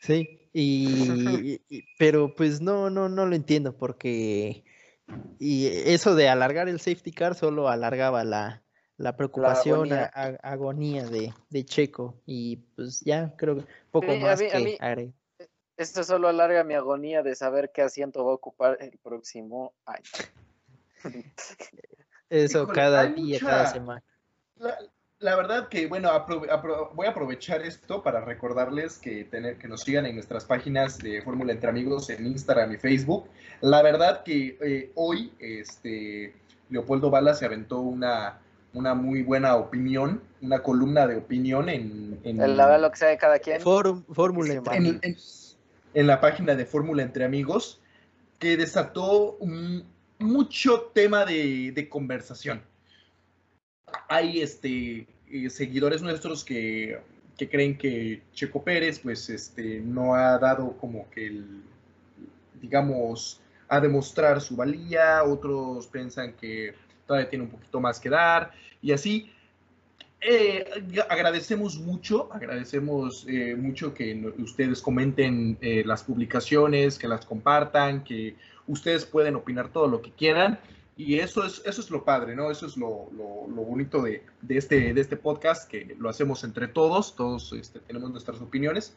Sí, 0.00 0.48
y, 0.52 1.60
pero 1.98 2.34
pues 2.34 2.60
no, 2.60 2.90
no, 2.90 3.08
no 3.08 3.26
lo 3.26 3.34
entiendo 3.34 3.76
porque 3.76 4.64
y 5.38 5.66
eso 5.66 6.14
de 6.14 6.28
alargar 6.28 6.68
el 6.68 6.80
safety 6.80 7.12
car 7.12 7.34
solo 7.34 7.68
alargaba 7.68 8.24
la, 8.24 8.62
la 8.96 9.16
preocupación, 9.16 9.88
la 9.88 10.06
agonía. 10.42 11.06
de, 11.06 11.32
de, 11.50 11.64
Checo 11.64 12.20
y 12.26 12.56
pues 12.74 13.00
ya 13.00 13.34
creo 13.36 13.58
que 13.58 13.66
poco 13.90 14.16
más 14.16 14.40
que 14.40 14.76
haré. 14.80 15.12
Esto 15.76 16.04
solo 16.04 16.28
alarga 16.28 16.64
mi 16.64 16.74
agonía 16.74 17.22
de 17.22 17.34
saber 17.34 17.70
qué 17.72 17.82
asiento 17.82 18.24
va 18.24 18.32
a 18.32 18.36
ocupar 18.36 18.78
el 18.80 18.96
próximo 18.98 19.74
año. 19.84 20.02
Eso 22.30 22.66
cada 22.66 23.06
día, 23.06 23.38
cada 23.38 23.66
semana. 23.66 24.02
La, 24.56 24.78
verdad 25.20 25.68
que, 25.68 25.86
bueno, 25.86 26.10
voy 26.94 27.06
a 27.06 27.10
aprovechar 27.10 27.62
esto 27.62 28.02
para 28.02 28.20
recordarles 28.20 28.98
que, 28.98 29.24
tener, 29.24 29.56
que 29.56 29.66
nos 29.66 29.80
sigan 29.80 30.04
en 30.04 30.14
nuestras 30.14 30.44
páginas 30.44 30.98
de 30.98 31.22
Fórmula 31.22 31.52
Entre 31.52 31.70
Amigos 31.70 32.10
en 32.10 32.26
Instagram 32.26 32.72
y 32.72 32.76
Facebook. 32.76 33.26
La 33.62 33.82
verdad 33.82 34.22
que 34.24 34.58
eh, 34.60 34.92
hoy 34.94 35.32
este, 35.38 36.34
Leopoldo 36.68 37.08
Bala 37.08 37.32
se 37.32 37.46
aventó 37.46 37.80
una, 37.80 38.40
una 38.74 38.94
muy 38.94 39.22
buena 39.22 39.56
opinión, 39.56 40.22
una 40.42 40.62
columna 40.62 41.06
de 41.06 41.16
opinión 41.16 41.70
en... 41.70 42.20
en 42.24 42.36
la 42.36 42.66
verdad 42.66 42.82
lo 42.82 42.90
que 42.90 42.98
sea 42.98 43.08
de 43.08 43.16
cada 43.16 43.38
quien. 43.38 43.62
Fórmula 43.62 44.52
Entre 44.52 44.76
Amigos. 44.76 45.58
En, 45.94 46.06
la 46.06 46.20
página 46.20 46.54
de 46.54 46.66
Fórmula 46.66 47.02
Entre 47.02 47.24
Amigos, 47.24 47.80
que 48.38 48.58
desató 48.58 49.38
mucho 50.18 50.90
tema 50.92 51.24
de, 51.24 51.72
de 51.74 51.88
conversación 51.88 52.60
hay 54.08 54.40
este, 54.40 55.06
eh, 55.30 55.50
seguidores 55.50 56.02
nuestros 56.02 56.44
que, 56.44 56.98
creen 57.36 57.76
que 57.76 58.22
Checo 58.32 58.62
Pérez, 58.62 59.00
pues, 59.00 59.28
este, 59.28 59.80
no 59.80 60.14
ha 60.14 60.38
dado 60.38 60.76
como 60.78 61.08
que 61.10 61.26
el, 61.26 61.62
digamos, 62.60 63.40
a 63.68 63.80
demostrar 63.80 64.40
su 64.40 64.56
valía, 64.56 65.22
otros 65.24 65.86
piensan 65.88 66.32
que 66.34 66.74
todavía 67.06 67.28
tiene 67.28 67.44
un 67.44 67.50
poquito 67.50 67.80
más 67.80 68.00
que 68.00 68.08
dar, 68.08 68.52
y 68.82 68.92
así. 68.92 69.30
Eh, 70.18 70.64
agradecemos 71.08 71.78
mucho, 71.78 72.32
agradecemos 72.32 73.26
eh, 73.28 73.54
mucho 73.54 73.92
que 73.92 74.32
ustedes 74.38 74.80
comenten 74.80 75.58
las 75.60 76.02
publicaciones, 76.02 76.98
que 76.98 77.06
las 77.06 77.24
compartan, 77.26 78.02
que 78.02 78.34
ustedes 78.66 79.04
pueden 79.04 79.36
opinar 79.36 79.68
todo 79.68 79.86
lo 79.86 80.00
que 80.00 80.10
quieran. 80.10 80.58
Y 80.96 81.18
eso 81.18 81.44
es, 81.44 81.60
eso 81.66 81.82
es 81.82 81.90
lo 81.90 82.04
padre, 82.04 82.34
¿no? 82.34 82.50
Eso 82.50 82.64
es 82.64 82.78
lo, 82.78 83.10
lo, 83.12 83.62
bonito 83.62 84.00
de, 84.00 84.24
de, 84.40 84.56
este, 84.56 84.94
de 84.94 85.00
este 85.00 85.18
podcast, 85.18 85.70
que 85.70 85.94
lo 85.98 86.08
hacemos 86.08 86.42
entre 86.42 86.68
todos, 86.68 87.14
todos 87.14 87.52
este, 87.52 87.80
tenemos 87.80 88.10
nuestras 88.10 88.40
opiniones. 88.40 88.96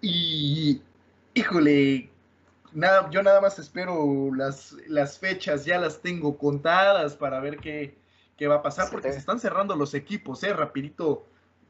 Y, 0.00 0.82
híjole, 1.34 2.10
nada, 2.72 3.08
yo 3.10 3.22
nada 3.22 3.40
más 3.40 3.56
espero 3.60 4.34
las, 4.34 4.72
las 4.88 5.16
fechas, 5.20 5.64
ya 5.64 5.78
las 5.78 6.02
tengo 6.02 6.36
contadas 6.36 7.14
para 7.14 7.38
ver 7.38 7.58
qué, 7.58 7.96
qué 8.36 8.48
va 8.48 8.56
a 8.56 8.62
pasar, 8.62 8.90
porque 8.90 9.12
se 9.12 9.18
están 9.18 9.38
cerrando 9.38 9.76
los 9.76 9.94
equipos, 9.94 10.42
¿eh? 10.42 10.52
Rapidito. 10.52 11.24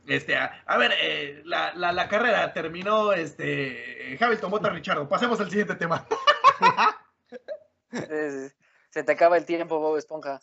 Este, 0.07 0.35
a, 0.37 0.79
ver, 0.79 0.93
eh, 1.03 1.43
la, 1.45 1.75
la, 1.75 1.93
la, 1.93 2.09
carrera 2.09 2.55
terminó, 2.55 3.13
este, 3.13 4.17
Hamilton, 4.19 4.51
Mota, 4.51 4.71
Richardo. 4.71 5.07
Pasemos 5.07 5.39
al 5.41 5.51
siguiente 5.51 5.75
tema. 5.75 6.07
Se 8.97 9.03
te 9.03 9.13
acaba 9.13 9.37
el 9.37 9.45
tiempo, 9.45 9.79
Bob 9.79 9.99
Esponja. 9.99 10.41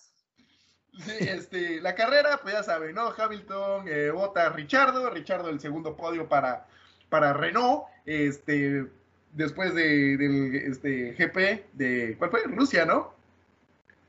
Sí, 0.99 1.11
este, 1.21 1.81
la 1.81 1.95
carrera, 1.95 2.39
pues 2.39 2.53
ya 2.53 2.61
saben, 2.61 2.93
¿no? 2.93 3.11
Hamilton 3.17 3.87
eh, 3.87 4.11
vota 4.11 4.45
a 4.45 4.49
Richardo, 4.49 5.09
Richardo 5.09 5.49
el 5.49 5.59
segundo 5.59 5.97
podio 5.97 6.29
para, 6.29 6.67
para 7.09 7.33
Renault, 7.33 7.85
este, 8.05 8.85
después 9.31 9.73
de, 9.73 10.17
del 10.17 10.53
este, 10.53 11.13
GP 11.13 11.65
de, 11.73 12.15
¿cuál 12.19 12.29
fue? 12.29 12.43
Rusia, 12.43 12.85
¿no? 12.85 13.15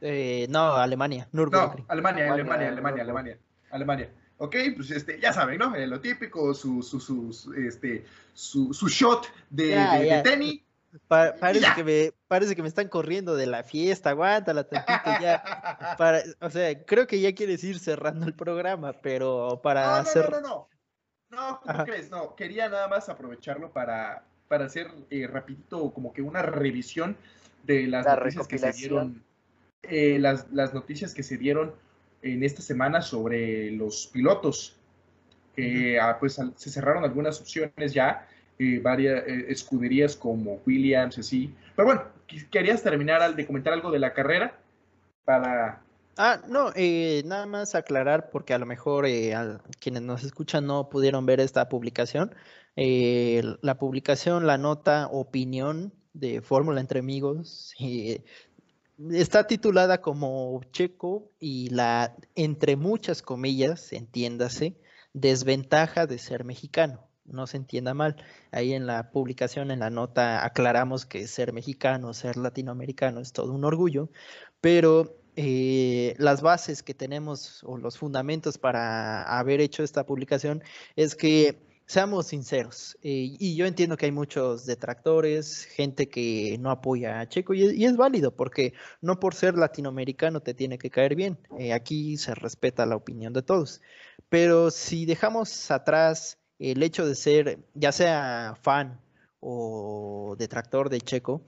Eh, 0.03 0.47
no, 0.51 0.75
Alemania, 0.75 1.27
No, 1.33 1.45
Alemania, 1.89 2.31
Alemania, 2.31 2.69
Alemania, 2.69 3.03
Alemania, 3.03 3.39
Alemania. 3.71 4.11
Ok, 4.37 4.57
pues 4.77 4.91
este, 4.91 5.19
ya 5.19 5.33
saben, 5.33 5.57
¿no? 5.57 5.75
Eh, 5.75 5.87
lo 5.87 6.03
típico, 6.03 6.53
su, 6.53 6.83
su, 6.83 7.01
su, 7.01 7.55
este, 7.55 8.05
su, 8.35 8.75
su 8.75 8.89
shot 8.89 9.27
de, 9.49 9.69
de 9.69 10.21
tenis 10.23 10.61
parece, 11.09 11.67
que 11.75 11.85
me, 11.85 12.13
parece 12.29 12.55
que 12.55 12.63
me 12.63 12.69
están 12.69 12.89
corriendo 12.89 13.37
de 13.37 13.47
la 13.47 13.63
fiesta, 13.63 14.11
aguántala 14.11 14.65
tantito 14.65 15.11
ya. 15.21 15.43
Para, 15.99 16.23
o 16.41 16.51
sea, 16.51 16.85
creo 16.85 17.07
que 17.07 17.21
ya 17.21 17.35
quieres 17.35 17.63
ir 17.65 17.79
cerrando 17.79 18.27
el 18.27 18.35
programa, 18.35 18.93
pero 18.93 19.61
para 19.63 19.87
no, 19.87 19.93
hacer... 19.95 20.31
No, 20.31 20.41
no, 20.41 20.69
no, 21.31 21.39
no. 21.51 21.61
¿cómo 21.61 21.85
crees? 21.85 22.11
No, 22.11 22.35
quería 22.35 22.69
nada 22.69 22.89
más 22.89 23.09
aprovecharlo 23.09 23.73
para, 23.73 24.25
para 24.49 24.67
hacer 24.67 24.91
eh, 25.11 25.27
rapidito 25.27 25.93
como 25.93 26.13
que 26.13 26.23
una 26.23 26.43
revisión 26.43 27.17
de 27.65 27.87
las 27.87 28.07
noticias 28.07 28.47
que 28.47 28.59
se 28.59 28.73
dieron, 28.73 29.25
eh, 29.83 30.19
las, 30.19 30.51
las, 30.53 30.75
noticias 30.75 31.15
que 31.15 31.23
se 31.23 31.39
dieron 31.39 31.75
en 32.23 32.43
esta 32.43 32.63
semana 32.63 33.03
sobre 33.03 33.71
los 33.71 34.07
pilotos. 34.07 34.77
que 35.57 35.99
ah, 35.99 36.19
pues 36.19 36.39
se 36.57 36.71
cerraron 36.71 37.05
algunas 37.05 37.41
opciones 37.41 37.93
ya 37.93 38.27
varias 38.59 39.27
eh, 39.27 39.47
escuderías 39.49 40.17
como 40.17 40.61
Williams, 40.67 41.19
así. 41.19 41.55
Pero 41.75 41.87
bueno, 41.87 42.03
querías 42.51 42.83
terminar 42.83 43.23
al 43.23 43.37
de 43.37 43.47
comentar 43.47 43.73
algo 43.73 43.91
de 43.91 43.99
la 43.99 44.13
carrera 44.13 44.59
para... 45.25 45.83
Ah, 46.17 46.41
no, 46.49 46.71
eh, 46.77 47.23
nada 47.27 47.47
más 47.47 47.75
aclarar 47.75 48.31
porque 48.31 48.55
a 48.55 48.59
lo 48.59 48.67
mejor 48.67 49.05
eh, 49.07 49.35
quienes 49.81 50.03
nos 50.03 50.23
escuchan 50.23 50.65
no 50.67 50.89
pudieron 50.89 51.27
ver 51.27 51.41
esta 51.41 51.69
publicación. 51.69 52.35
la 52.77 53.79
publicación, 53.79 54.47
la 54.47 54.59
nota, 54.59 55.09
opinión 55.09 55.93
de 56.13 56.41
Fórmula 56.41 56.81
entre 56.81 57.01
amigos, 57.01 57.75
está 59.11 59.49
titulada 59.49 60.01
como 60.01 60.61
Checo 60.71 61.33
y 61.41 61.71
la, 61.71 62.15
entre 62.37 62.77
muchas 62.77 63.21
comillas, 63.21 63.93
entiéndase, 63.93 64.77
desventaja 65.13 66.07
de 66.07 66.19
ser 66.19 66.45
mexicano 66.45 67.09
no 67.25 67.47
se 67.47 67.57
entienda 67.57 67.95
mal. 67.95 68.17
Ahí 68.53 68.73
en 68.75 68.87
la 68.87 69.11
publicación, 69.11 69.71
en 69.71 69.81
la 69.81 69.91
nota, 69.91 70.45
aclaramos 70.45 71.07
que 71.07 71.27
ser 71.27 71.53
mexicano, 71.53 72.15
ser 72.15 72.37
latinoamericano 72.37 73.21
es 73.21 73.33
todo 73.33 73.53
un 73.53 73.65
orgullo, 73.65 74.11
pero 74.61 75.17
eh, 75.37 76.15
las 76.19 76.43
bases 76.43 76.83
que 76.83 76.95
tenemos 76.95 77.63
o 77.65 77.77
los 77.77 77.99
fundamentos 77.99 78.59
para 78.59 79.23
haber 79.39 79.61
hecho 79.61 79.83
esta 79.83 80.07
publicación 80.07 80.63
es 80.97 81.17
que 81.17 81.61
seamos 81.87 82.29
sinceros. 82.29 82.97
Eh, 83.03 83.37
y 83.39 83.57
yo 83.57 83.67
entiendo 83.67 83.97
que 83.97 84.07
hay 84.07 84.13
muchos 84.13 84.67
detractores, 84.67 85.65
gente 85.65 86.09
que 86.09 86.57
no 86.61 86.71
apoya 86.71 87.21
a 87.21 87.29
Checo, 87.29 87.55
y, 87.55 87.85
es 87.85 87.97
válido, 87.97 88.35
porque 88.35 88.75
no 89.01 89.21
por 89.21 89.35
ser 89.35 89.57
latinoamericano 89.57 90.41
te 90.41 90.55
tiene 90.55 90.79
que 90.79 90.91
caer 90.91 91.15
bien. 91.15 91.39
Eh, 91.59 91.73
aquí 91.73 92.17
se 92.17 92.35
respeta 92.35 92.87
la 92.87 92.97
opinión 92.97 93.33
de 93.33 93.43
todos. 93.43 93.81
Pero 94.29 94.71
si 94.71 95.07
dejamos 95.07 95.71
atrás 95.71 96.39
el 96.71 96.83
hecho 96.83 97.07
de 97.07 97.15
ser, 97.15 97.59
ya 97.75 97.93
sea 97.93 98.57
fan 98.63 99.01
o 99.41 100.37
detractor 100.39 100.91
de 100.91 101.01
Checo, 101.01 101.45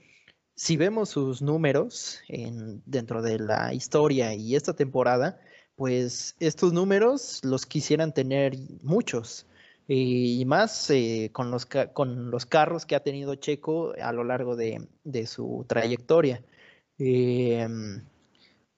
si 0.57 0.77
vemos 0.77 1.11
sus 1.11 1.43
números 1.43 2.21
en, 2.29 2.83
dentro 2.87 3.23
de 3.23 3.39
la 3.39 3.75
historia 3.75 4.35
y 4.35 4.57
esta 4.57 4.75
temporada, 4.75 5.39
pues 5.77 6.35
estos 6.41 6.73
números 6.73 7.41
los 7.45 7.67
quisieran 7.67 8.13
tener 8.13 8.57
muchos. 8.83 9.47
y 9.89 10.45
más 10.47 10.91
eh, 10.91 11.31
con, 11.33 11.51
los, 11.51 11.67
con 11.67 12.31
los 12.31 12.47
carros 12.47 12.87
que 12.87 12.97
ha 12.97 13.05
tenido 13.05 13.37
Checo 13.37 13.93
a 14.03 14.13
lo 14.13 14.25
largo 14.25 14.57
de, 14.57 14.89
su 15.27 15.65
trayectoria. 15.69 16.43
Em, 16.99 18.03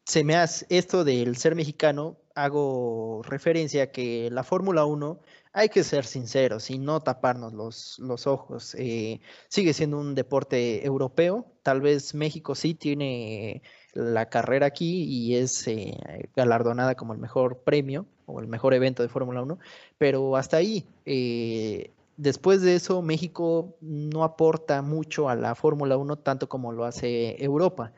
se 0.04 0.24
me 0.24 0.36
hace 0.36 0.66
esto 0.70 1.04
del 1.04 1.36
ser 1.36 1.54
mexicano, 1.54 2.18
hago 2.44 3.22
referencia 3.24 3.84
a 3.84 3.86
que 3.88 4.30
la 4.30 4.44
Fórmula 4.44 4.84
1 4.84 5.20
hay 5.52 5.68
que 5.68 5.82
ser 5.82 6.04
sinceros 6.04 6.70
y 6.70 6.78
no 6.78 7.00
taparnos 7.00 7.52
los, 7.52 7.98
los 7.98 8.26
ojos. 8.26 8.74
Eh, 8.78 9.20
sigue 9.48 9.72
siendo 9.72 9.98
un 9.98 10.14
deporte 10.14 10.86
europeo. 10.86 11.46
Tal 11.62 11.80
vez 11.80 12.14
México 12.14 12.54
sí 12.54 12.74
tiene 12.74 13.62
la 13.92 14.26
carrera 14.28 14.66
aquí 14.66 15.04
y 15.04 15.36
es 15.36 15.66
eh, 15.66 15.98
galardonada 16.36 16.94
como 16.94 17.12
el 17.12 17.18
mejor 17.18 17.58
premio 17.62 18.06
o 18.26 18.40
el 18.40 18.46
mejor 18.46 18.74
evento 18.74 19.02
de 19.02 19.08
Fórmula 19.08 19.42
1, 19.42 19.58
pero 19.96 20.36
hasta 20.36 20.58
ahí. 20.58 20.86
Eh, 21.06 21.90
después 22.16 22.62
de 22.62 22.76
eso, 22.76 23.02
México 23.02 23.76
no 23.80 24.22
aporta 24.22 24.82
mucho 24.82 25.28
a 25.28 25.34
la 25.34 25.54
Fórmula 25.54 25.96
1 25.96 26.18
tanto 26.18 26.48
como 26.48 26.72
lo 26.72 26.84
hace 26.84 27.42
Europa. 27.42 27.92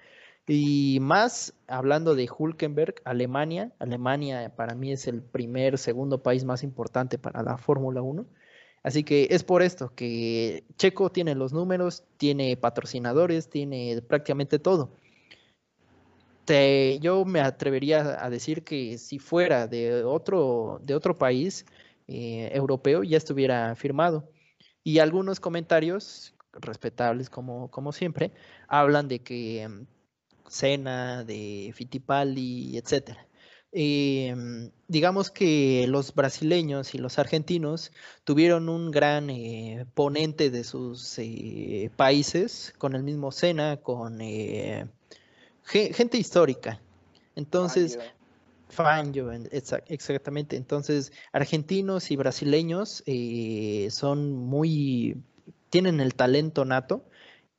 Y 0.46 0.98
más 1.00 1.54
hablando 1.68 2.14
de 2.14 2.28
Hulkenberg, 2.28 2.96
Alemania. 3.04 3.72
Alemania 3.78 4.52
para 4.56 4.74
mí 4.74 4.92
es 4.92 5.06
el 5.06 5.22
primer, 5.22 5.78
segundo 5.78 6.22
país 6.22 6.44
más 6.44 6.62
importante 6.62 7.18
para 7.18 7.42
la 7.42 7.56
Fórmula 7.58 8.02
1. 8.02 8.26
Así 8.82 9.04
que 9.04 9.28
es 9.30 9.44
por 9.44 9.62
esto 9.62 9.92
que 9.94 10.64
Checo 10.76 11.10
tiene 11.10 11.34
los 11.34 11.52
números, 11.52 12.04
tiene 12.16 12.56
patrocinadores, 12.56 13.50
tiene 13.50 14.00
prácticamente 14.02 14.58
todo. 14.58 14.96
yo 17.00 17.24
me 17.24 17.40
atrevería 17.40 18.24
a 18.24 18.30
decir 18.30 18.64
que 18.64 18.98
si 18.98 19.18
fuera 19.18 19.68
de 19.68 20.02
otro, 20.04 20.80
de 20.82 20.94
otro 20.94 21.14
país 21.16 21.64
eh, 22.08 22.50
europeo 22.52 23.04
ya 23.04 23.18
estuviera 23.18 23.76
firmado. 23.76 24.28
Y 24.82 24.98
algunos 24.98 25.40
comentarios 25.40 26.34
respetables 26.52 27.30
como, 27.30 27.70
como 27.70 27.92
siempre 27.92 28.32
hablan 28.66 29.08
de 29.08 29.20
que 29.20 29.68
Cena, 30.50 31.24
de 31.24 31.72
Fittipaldi, 31.74 32.76
etcétera. 32.76 33.26
Em, 33.72 34.72
digamos 34.88 35.30
que 35.30 35.86
los 35.86 36.12
brasileños 36.12 36.92
y 36.96 36.98
los 36.98 37.20
argentinos 37.20 37.92
tuvieron 38.24 38.68
un 38.68 38.90
gran 38.90 39.30
eh, 39.30 39.86
ponente 39.94 40.50
de 40.50 40.64
sus 40.64 41.16
eh, 41.18 41.88
países, 41.94 42.74
con 42.78 42.96
el 42.96 43.04
mismo 43.04 43.30
Sena, 43.30 43.76
con 43.76 44.20
eh, 44.20 44.88
gente 45.62 46.18
histórica. 46.18 46.80
Entonces, 47.36 47.96
Fangio, 48.68 49.30
exactamente. 49.86 50.56
Entonces, 50.56 51.12
argentinos 51.32 52.10
y 52.10 52.16
brasileños 52.16 53.04
son 53.90 54.32
muy, 54.32 55.16
tienen 55.70 56.00
el 56.00 56.14
talento 56.14 56.64
nato 56.64 57.04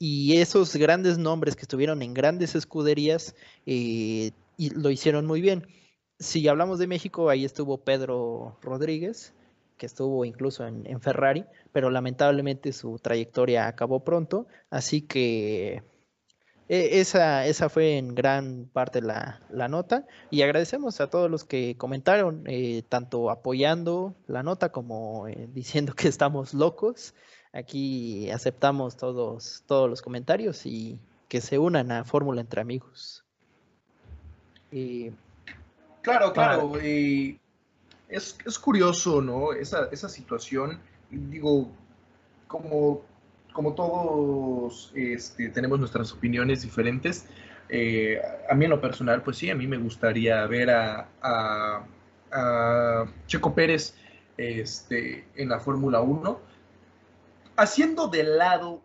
y 0.01 0.37
esos 0.37 0.75
grandes 0.75 1.17
nombres 1.17 1.55
que 1.55 1.61
estuvieron 1.61 2.01
en 2.01 2.13
grandes 2.13 2.55
escuderías 2.55 3.35
y 3.65 4.33
lo 4.57 4.89
hicieron 4.89 5.25
muy 5.25 5.41
bien 5.41 5.67
si 6.21 6.47
hablamos 6.47 6.77
de 6.77 6.87
México, 6.87 7.29
ahí 7.29 7.43
estuvo 7.43 7.79
Pedro 7.79 8.57
Rodríguez, 8.61 9.33
que 9.77 9.87
estuvo 9.87 10.23
incluso 10.23 10.65
en, 10.67 11.01
Ferrari, 11.01 11.45
pero 11.73 11.89
lamentablemente 11.89 12.71
su 12.73 12.99
trayectoria 12.99 13.67
acabó 13.67 14.03
pronto, 14.03 14.45
así 14.69 15.01
que 15.01 15.83
e, 16.69 16.99
esa, 17.01 17.47
esa 17.47 17.69
fue 17.69 17.97
en 17.97 18.13
gran 18.13 18.69
parte 18.71 19.01
la, 19.01 19.41
nota 19.67 20.05
y 20.29 20.43
agradecemos 20.43 21.01
a 21.01 21.09
todos 21.09 21.29
los 21.29 21.43
que 21.43 21.75
comentaron, 21.75 22.43
eh, 22.45 22.83
tanto 22.87 23.31
apoyando 23.31 24.15
la 24.27 24.43
nota 24.43 24.71
como 24.71 25.27
eh, 25.27 25.49
diciendo 25.51 25.93
que 25.93 26.07
estamos 26.07 26.53
locos. 26.53 27.15
Aquí 27.53 28.29
aceptamos 28.31 28.95
todos, 28.95 29.63
todos 29.67 29.89
los 29.89 30.01
comentarios 30.01 30.65
y 30.65 30.99
que 31.27 31.41
se 31.41 31.59
unan 31.59 31.91
a 31.91 32.03
Fórmula 32.03 32.41
entre 32.41 32.61
amigos. 32.61 33.23
Y 34.71 35.11
Claro, 36.01 36.33
claro. 36.33 36.73
es, 36.79 38.37
es, 38.45 38.59
curioso, 38.59 39.21
¿no? 39.21 39.53
Esa, 39.53 39.87
esa 39.91 40.09
situación. 40.09 40.79
Digo, 41.09 41.69
como, 42.47 43.01
como 43.53 43.73
todos 43.73 44.91
este, 44.95 45.49
tenemos 45.49 45.79
nuestras 45.79 46.11
opiniones 46.11 46.63
diferentes, 46.63 47.27
eh, 47.69 48.19
a 48.49 48.55
mí 48.55 48.65
en 48.65 48.71
lo 48.71 48.81
personal, 48.81 49.21
pues 49.21 49.37
sí, 49.37 49.49
a 49.49 49.55
mí 49.55 49.67
me 49.67 49.77
gustaría 49.77 50.45
ver 50.47 50.71
a, 50.71 51.07
a, 51.21 53.05
Checo 53.27 53.53
Pérez 53.53 53.93
este, 54.37 55.25
en 55.35 55.49
la 55.49 55.59
Fórmula 55.59 56.01
1, 56.01 56.39
haciendo 57.55 58.07
de 58.07 58.23
lado, 58.23 58.81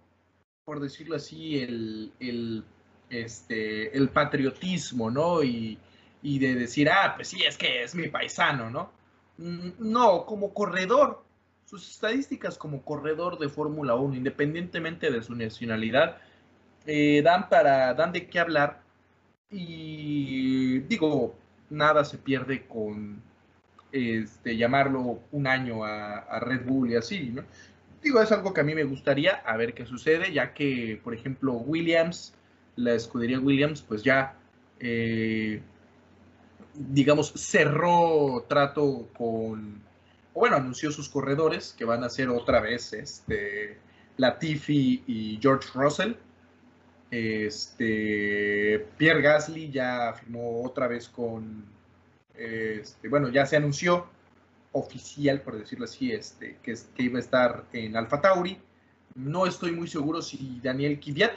por 0.65 0.81
decirlo 0.81 1.17
así, 1.17 1.61
el, 1.61 2.13
el, 2.21 2.65
este, 3.11 3.97
el 3.97 4.09
patriotismo, 4.09 5.11
¿no? 5.11 5.43
Y, 5.43 5.79
y 6.23 6.39
de 6.39 6.55
decir, 6.55 6.91
ah, 6.91 7.13
pues 7.17 7.29
sí, 7.29 7.43
es 7.43 7.57
que 7.57 7.83
es 7.83 7.95
mi 7.95 8.09
paisano, 8.09 8.71
¿no? 8.71 8.91
Mm, 9.39 9.71
no, 9.79 10.27
como 10.27 10.53
corredor, 10.55 11.25
sus 11.67 11.91
estadísticas 11.91 12.59
como 12.59 12.83
corredor 12.83 13.39
de 13.39 13.49
Fórmula 13.49 13.95
1, 13.95 14.17
independientemente 14.17 15.11
de 15.11 15.23
su 15.23 15.35
nacionalidad, 15.35 16.19
eh, 16.87 17.23
dan 17.23 17.49
para, 17.49 17.95
dan 17.95 18.13
de 18.13 18.29
qué 18.29 18.39
hablar. 18.39 18.83
Y 19.51 20.81
digo, 20.81 21.35
nada 21.71 22.05
se 22.05 22.19
pierde 22.19 22.67
con 22.67 23.23
este, 23.93 24.57
llamarlo 24.57 25.21
un 25.33 25.47
año 25.47 25.85
a, 25.85 26.39
Red 26.41 26.67
Bull 26.67 26.91
y 26.91 26.97
así, 26.97 27.31
¿no? 27.31 27.43
Digo, 28.03 28.21
es 28.21 28.31
algo 28.31 28.53
que 28.55 28.61
a 28.61 28.65
mí 28.65 28.75
me 28.75 28.85
gustaría 28.85 29.37
a 29.37 29.57
ver 29.57 29.75
qué 29.75 29.87
sucede, 29.87 30.33
ya 30.33 30.55
que, 30.55 31.01
por 31.03 31.15
ejemplo, 31.15 31.55
Williams, 31.55 32.35
la 32.77 32.95
escudería 32.95 33.41
Williams, 33.41 33.83
pues 33.83 34.03
ya 34.03 34.37
eh, 34.79 35.63
digamos, 36.75 37.33
cerró 37.35 38.45
trato 38.49 39.09
con, 39.17 39.83
o 40.35 40.41
bueno, 40.41 40.57
anunció 40.57 40.91
sus 40.91 41.09
corredores, 41.09 41.75
que 41.77 41.85
van 41.85 42.05
a 42.05 42.11
ser 42.11 42.29
otra 42.29 42.61
vez 42.61 42.93
este, 42.93 43.79
Latifi 44.17 45.03
y 45.07 45.39
George 45.41 45.69
Russell. 45.75 46.13
Este, 47.11 48.85
Pierre 48.99 49.23
Gasly 49.23 49.71
ya 49.71 50.15
firmó 50.19 50.63
otra 50.63 50.89
vez 50.89 51.09
con, 51.09 51.65
este, 52.35 53.09
bueno, 53.09 53.29
ya 53.29 53.47
se 53.47 53.57
anunció 53.57 54.09
oficial, 54.77 55.41
por 55.41 55.59
decirlo 55.59 55.87
así, 55.87 56.13
este, 56.13 56.59
que, 56.63 56.75
que 56.95 57.03
iba 57.03 57.19
a 57.19 57.23
estar 57.23 57.65
en 57.73 57.97
Alfa 57.97 58.21
Tauri. 58.21 58.61
No 59.15 59.47
estoy 59.47 59.73
muy 59.73 59.89
seguro 59.89 60.21
si 60.21 60.61
Daniel 60.63 61.01
Kvyat, 61.01 61.33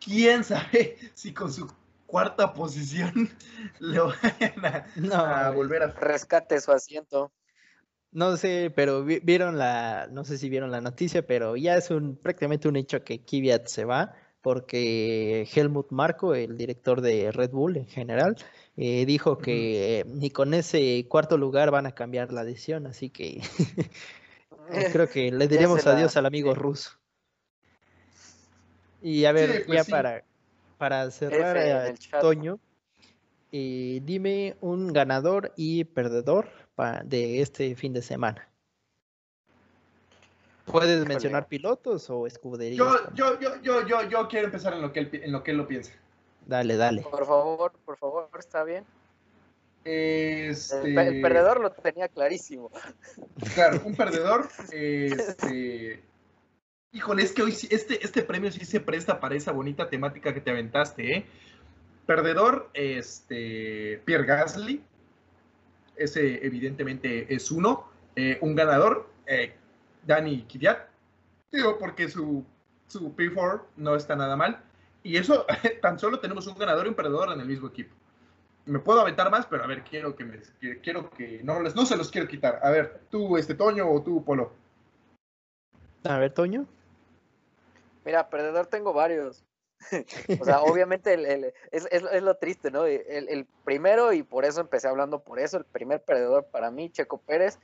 quién 0.00 0.42
sabe 0.42 0.96
si 1.14 1.32
con 1.32 1.52
su 1.52 1.70
cuarta 2.06 2.52
posición 2.52 3.30
le 3.78 4.00
vayan 4.00 5.12
a, 5.12 5.50
volver 5.50 5.82
a 5.82 5.86
rescate 5.88 6.60
su 6.60 6.72
asiento. 6.72 7.32
No 8.12 8.36
sé, 8.36 8.72
pero 8.74 9.04
vieron 9.04 9.56
la, 9.56 10.08
no 10.10 10.24
sé 10.24 10.36
si 10.36 10.48
vieron 10.48 10.72
la 10.72 10.80
noticia, 10.80 11.24
pero 11.24 11.56
ya 11.56 11.76
es 11.76 11.90
un 11.90 12.16
prácticamente 12.16 12.66
un 12.66 12.74
hecho 12.74 13.04
que 13.04 13.22
Kvyat 13.24 13.68
se 13.68 13.84
va, 13.84 14.14
porque 14.40 15.48
Helmut 15.54 15.92
Marko, 15.92 16.34
el 16.34 16.56
director 16.56 17.02
de 17.02 17.30
Red 17.30 17.50
Bull 17.50 17.76
en 17.76 17.86
general, 17.86 18.36
eh, 18.82 19.04
dijo 19.04 19.36
que 19.36 20.04
ni 20.06 20.30
con 20.30 20.54
ese 20.54 21.04
cuarto 21.06 21.36
lugar 21.36 21.70
van 21.70 21.84
a 21.84 21.92
cambiar 21.92 22.32
la 22.32 22.44
decisión, 22.44 22.86
así 22.86 23.10
que 23.10 23.42
creo 24.92 25.06
que 25.06 25.30
le 25.30 25.48
diremos 25.48 25.86
adiós 25.86 26.16
al 26.16 26.24
amigo 26.24 26.54
ruso. 26.54 26.92
Y 29.02 29.26
a 29.26 29.32
ver, 29.32 29.66
pues 29.66 29.76
ya 29.76 29.84
para 29.84 30.24
para 30.78 31.10
cerrar, 31.10 31.58
el 31.58 31.98
Toño, 32.22 32.58
eh, 33.52 34.00
dime 34.02 34.56
un 34.62 34.94
ganador 34.94 35.52
y 35.54 35.84
perdedor 35.84 36.48
de 37.04 37.42
este 37.42 37.74
fin 37.74 37.92
de 37.92 38.00
semana. 38.00 38.48
¿Puedes 40.64 41.06
mencionar 41.06 41.48
pilotos 41.48 42.08
o 42.08 42.26
escuderías? 42.26 42.78
Yo, 42.78 43.14
yo, 43.14 43.38
yo, 43.38 43.60
yo, 43.60 43.86
yo, 43.86 44.08
yo 44.08 44.28
quiero 44.28 44.46
empezar 44.46 44.72
en 44.72 44.80
lo, 44.80 44.90
que 44.90 45.00
él, 45.00 45.10
en 45.12 45.32
lo 45.32 45.42
que 45.42 45.50
él 45.50 45.58
lo 45.58 45.68
piensa. 45.68 45.92
Dale, 46.50 46.76
dale. 46.76 47.02
Por 47.02 47.24
favor, 47.26 47.72
por 47.84 47.96
favor, 47.96 48.28
está 48.36 48.64
bien. 48.64 48.84
Este... 49.84 50.94
El, 51.00 51.22
perdedor 51.22 51.60
lo 51.60 51.70
tenía 51.70 52.08
clarísimo. 52.08 52.72
Claro, 53.54 53.80
un 53.84 53.94
perdedor. 53.94 54.48
Este... 54.72 56.02
Híjole, 56.90 57.22
es 57.22 57.32
que 57.32 57.42
hoy 57.42 57.56
este, 57.70 58.04
este 58.04 58.22
premio 58.22 58.50
sí 58.50 58.64
se 58.64 58.80
presta 58.80 59.20
para 59.20 59.36
esa 59.36 59.52
bonita 59.52 59.88
temática 59.88 60.34
que 60.34 60.40
te 60.40 60.50
aventaste, 60.50 61.18
¿eh? 61.18 61.26
Perdedor, 62.04 62.68
este, 62.74 64.02
Pierre 64.04 64.26
Gasly. 64.26 64.82
Ese 65.94 66.44
evidentemente 66.44 67.32
es 67.32 67.52
uno. 67.52 67.88
Eh, 68.16 68.38
un 68.40 68.56
ganador, 68.56 69.08
eh, 69.24 69.54
Dani 70.04 70.42
Kvyat. 70.48 70.80
Digo, 71.52 71.78
porque 71.78 72.08
su, 72.08 72.44
su 72.88 73.14
P4 73.14 73.62
no 73.76 73.94
está 73.94 74.16
nada 74.16 74.34
mal. 74.34 74.64
Y 75.02 75.16
eso, 75.16 75.46
tan 75.82 75.98
solo 75.98 76.20
tenemos 76.20 76.46
un 76.46 76.58
ganador 76.58 76.86
y 76.86 76.90
un 76.90 76.94
perdedor 76.94 77.32
en 77.32 77.40
el 77.40 77.46
mismo 77.46 77.68
equipo. 77.68 77.94
Me 78.66 78.78
puedo 78.78 79.00
aventar 79.00 79.30
más, 79.30 79.46
pero 79.46 79.64
a 79.64 79.66
ver, 79.66 79.82
quiero 79.82 80.14
que 80.14 80.24
me, 80.24 80.40
quiero 80.82 81.10
que 81.10 81.40
no, 81.42 81.60
no 81.60 81.86
se 81.86 81.96
los 81.96 82.10
quiero 82.10 82.28
quitar. 82.28 82.60
A 82.62 82.70
ver, 82.70 83.00
tú, 83.10 83.36
este 83.36 83.54
Toño 83.54 83.90
o 83.90 84.02
tú, 84.02 84.24
Polo. 84.24 84.52
A 86.04 86.18
ver, 86.18 86.32
Toño. 86.32 86.66
Mira, 88.04 88.28
perdedor 88.28 88.66
tengo 88.66 88.92
varios. 88.92 89.44
o 90.40 90.44
sea, 90.44 90.60
obviamente 90.60 91.14
el, 91.14 91.52
es, 91.70 92.22
lo 92.22 92.36
triste, 92.36 92.70
¿no? 92.70 92.84
El, 92.84 93.46
primero, 93.64 94.12
y 94.12 94.22
por 94.22 94.44
eso 94.44 94.60
empecé 94.60 94.88
hablando 94.88 95.20
por 95.20 95.38
eso, 95.38 95.56
el 95.56 95.64
primer 95.64 96.02
perdedor 96.02 96.44
para 96.46 96.70
mí, 96.70 96.90
Checo 96.90 97.18
Pérez. 97.18 97.58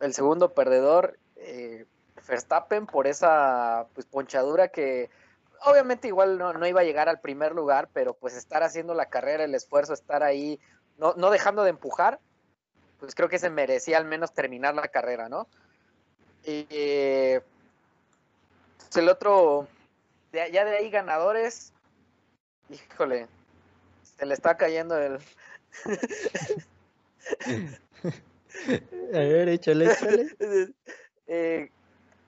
El 0.00 0.12
segundo 0.12 0.52
perdedor, 0.52 1.18
eh, 1.36 1.86
Verstappen, 2.28 2.86
por 2.86 3.06
esa 3.06 3.86
pues, 3.94 4.06
ponchadura 4.06 4.68
que 4.68 5.08
obviamente 5.64 6.08
igual 6.08 6.38
no, 6.38 6.52
no, 6.52 6.66
iba 6.66 6.80
a 6.80 6.84
llegar 6.84 7.08
al 7.08 7.20
primer 7.20 7.52
lugar, 7.52 7.88
pero 7.92 8.14
pues 8.14 8.36
estar 8.36 8.62
haciendo 8.62 8.94
la 8.94 9.06
carrera, 9.06 9.44
el 9.44 9.54
esfuerzo, 9.54 9.94
estar 9.94 10.22
ahí, 10.22 10.60
no, 10.98 11.14
no 11.16 11.30
dejando 11.30 11.64
de 11.64 11.70
empujar, 11.70 12.20
pues 12.98 13.14
creo 13.14 13.28
que 13.28 13.38
se 13.38 13.50
merecía 13.50 13.98
al 13.98 14.04
menos 14.04 14.32
terminar 14.32 14.74
la 14.74 14.88
carrera, 14.88 15.28
¿no? 15.28 15.48
Y 16.44 16.66
eh, 16.70 17.40
pues 18.78 18.96
el 18.96 19.08
otro, 19.08 19.68
ya 20.32 20.64
de 20.64 20.76
ahí 20.76 20.90
ganadores, 20.90 21.72
híjole, 22.70 23.28
se 24.02 24.26
le 24.26 24.34
está 24.34 24.56
cayendo 24.56 24.98
el... 24.98 25.18
a 29.14 29.18
ver, 29.18 29.48
échale, 29.48 29.92
échale. 29.92 30.34
Eh, 31.28 31.72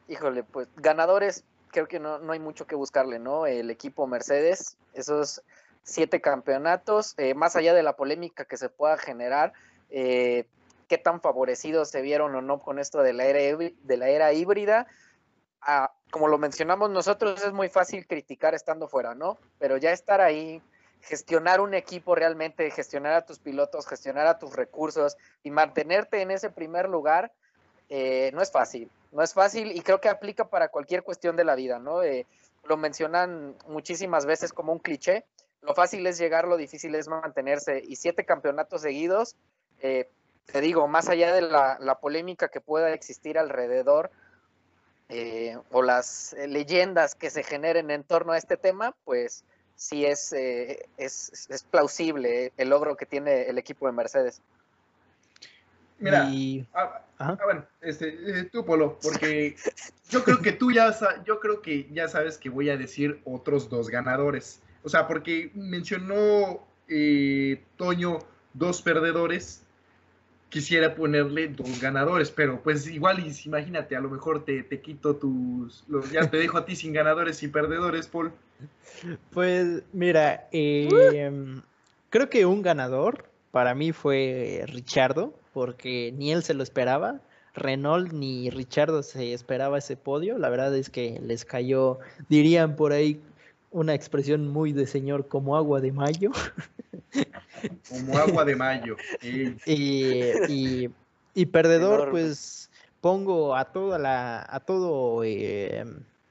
híjole, 0.09 0.43
pues 0.43 0.67
ganadores, 0.75 1.45
creo 1.79 1.87
que 1.87 2.01
no, 2.01 2.19
no 2.19 2.33
hay 2.33 2.41
mucho 2.41 2.67
que 2.67 2.75
buscarle, 2.75 3.21
¿no? 3.21 3.47
El 3.47 3.71
equipo 3.71 4.09
Mercedes, 4.09 4.77
esos 4.95 5.43
siete 5.85 6.21
campeonatos, 6.21 7.15
eh, 7.19 7.35
más 7.35 7.55
allá 7.55 7.73
de 7.73 7.85
la 7.85 7.95
polémica 7.95 8.47
que 8.47 8.57
se 8.57 8.69
pueda 8.69 8.99
generar, 8.99 9.53
eh, 9.91 10.49
qué 10.89 10.99
tan 10.99 11.21
favorecidos 11.21 11.89
se 11.89 12.03
vieron 12.03 12.35
o 12.35 12.43
no 12.43 12.59
con 12.59 12.81
esto 12.81 13.01
de 13.03 13.13
la 13.13 13.27
era, 13.27 13.57
de 13.57 13.97
la 13.97 14.09
era 14.09 14.33
híbrida. 14.33 14.89
Ah, 15.61 15.93
como 16.11 16.27
lo 16.27 16.37
mencionamos 16.37 16.91
nosotros, 16.91 17.45
es 17.45 17.53
muy 17.53 17.69
fácil 17.69 18.09
criticar 18.09 18.55
estando 18.55 18.89
fuera, 18.89 19.15
¿no? 19.15 19.39
Pero 19.61 19.77
ya 19.77 19.93
estar 19.93 20.21
ahí, 20.21 20.61
gestionar 21.01 21.61
un 21.61 21.75
equipo 21.75 22.17
realmente, 22.17 22.73
gestionar 22.73 23.13
a 23.13 23.25
tus 23.25 23.39
pilotos, 23.39 23.87
gestionar 23.87 24.27
a 24.27 24.41
tus 24.41 24.57
recursos 24.57 25.17
y 25.45 25.53
mantenerte 25.53 26.23
en 26.23 26.33
ese 26.33 26.51
primer 26.51 26.89
lugar, 26.89 27.31
eh, 27.89 28.31
no 28.35 28.43
es 28.43 28.51
fácil. 28.51 28.91
No 29.13 29.23
es 29.23 29.33
fácil 29.33 29.73
y 29.73 29.81
creo 29.81 30.01
que 30.01 30.09
aplica 30.09 30.49
para 30.49 30.69
cualquier 30.69 31.03
cuestión 31.03 31.37
de 31.37 31.45
la 31.45 31.55
vida, 31.55 31.79
¿no? 31.79 32.03
Eh, 32.03 32.27
lo 32.65 32.77
mencionan 32.77 33.57
muchísimas 33.67 34.27
veces 34.27 34.53
como 34.53 34.73
un 34.73 34.79
cliché. 34.79 35.25
Lo 35.63 35.75
fácil 35.75 36.07
es 36.07 36.19
llegar, 36.19 36.47
lo 36.47 36.57
difícil 36.57 36.95
es 36.95 37.09
mantenerse. 37.09 37.83
Y 37.87 37.97
siete 37.97 38.25
campeonatos 38.25 38.83
seguidos, 38.83 39.37
eh, 39.81 40.09
te 40.47 40.61
digo, 40.61 40.87
más 40.89 41.09
allá 41.09 41.33
de 41.33 41.43
la, 41.43 41.99
polémica 42.01 42.49
que 42.49 42.61
pueda 42.61 42.93
existir 42.93 43.39
alrededor 43.39 44.11
o 45.71 45.83
las 45.83 46.37
leyendas 46.47 47.15
que 47.15 47.31
se 47.31 47.43
generen 47.43 47.91
en 47.91 48.05
torno 48.05 48.33
a 48.33 48.39
este 48.39 48.59
tema, 48.59 48.95
pues 49.05 49.45
sí 49.75 50.05
es, 50.05 50.35
es, 50.35 51.49
es 51.49 51.63
plausible 51.65 52.53
el 52.59 52.69
logro 52.69 52.97
que 52.97 53.07
tiene 53.07 53.45
el 53.45 53.57
equipo 53.57 53.87
de 53.87 53.93
Mercedes. 53.93 54.43
Mira, 55.99 56.31
ah, 56.75 57.05
ah, 57.19 57.39
bueno, 57.45 57.65
este, 57.81 58.09
eh, 58.09 58.45
tú 58.45 58.65
Polo, 58.65 58.99
porque 59.03 59.57
yo 60.09 60.23
creo 60.23 60.41
que 60.41 60.53
tú 60.53 60.71
ya, 60.71 60.95
yo 61.25 61.41
creo 61.41 61.61
que 61.61 61.89
ya 61.93 62.09
sabes 62.09 62.39
que 62.39 62.51
voy 62.51 62.71
a 62.71 62.77
decir 62.77 63.21
otros 63.25 63.69
dos 63.69 63.89
ganadores. 63.89 64.63
O 64.85 64.89
sea, 64.89 65.09
porque 65.09 65.51
mencionó 65.55 66.65
eh, 66.89 67.63
Toño 67.77 68.21
dos 68.55 68.81
perdedores, 68.81 69.63
quisiera 70.49 70.95
ponerle 70.95 71.49
dos 71.49 71.81
ganadores, 71.81 72.31
pero 72.31 72.63
pues 72.63 72.87
igual, 72.87 73.21
y 73.21 73.33
imagínate, 73.45 73.97
a 73.97 74.01
lo 74.01 74.09
mejor 74.09 74.45
te, 74.45 74.63
te 74.63 74.81
quito 74.81 75.17
tus, 75.17 75.85
los, 75.89 76.11
ya 76.11 76.31
te 76.31 76.39
dejo 76.39 76.59
a 76.59 76.65
ti 76.65 76.77
sin 76.77 76.93
ganadores 76.93 77.43
y 77.43 77.49
perdedores, 77.49 78.07
Paul. 78.07 78.33
Pues 79.31 79.83
mira, 79.93 80.49
em, 80.53 81.61
creo 82.11 82.29
que 82.31 82.47
un 82.47 82.63
ganador 82.63 83.29
para 83.51 83.75
mí 83.75 83.93
fue 83.93 84.65
Richardo 84.69 85.39
porque 85.59 86.15
ni 86.17 86.31
él 86.31 86.45
se 86.45 86.55
lo 86.55 86.63
esperaba. 86.63 87.19
Renault 87.53 88.13
ni 88.13 88.49
Richardo 88.49 89.03
se 89.03 89.33
esperaba 89.33 89.79
ese 89.79 89.97
podio. 89.97 90.39
La 90.39 90.51
verdad 90.51 90.73
es 90.77 90.89
que 90.89 91.19
les 91.21 91.45
cayó, 91.45 91.99
dirían 92.29 92.77
por 92.77 92.93
ahí, 92.93 93.21
una 93.73 93.93
expresión 93.93 94.47
muy 94.47 94.73
de 94.73 94.87
señor 94.87 95.27
como 95.27 95.57
agua 95.57 95.81
de 95.81 95.91
mayo. 95.91 96.31
Como 97.89 98.17
agua 98.17 98.45
de 98.45 98.55
mayo. 98.55 98.97
y, 99.67 100.89
y, 101.35 101.47
perdedor, 101.47 102.13
pues 102.13 102.71
pongo 103.01 103.57
a 103.57 103.65
toda 103.65 103.99
la, 103.99 104.47
a 104.49 104.61
todo 104.61 105.25
eh, 105.25 105.85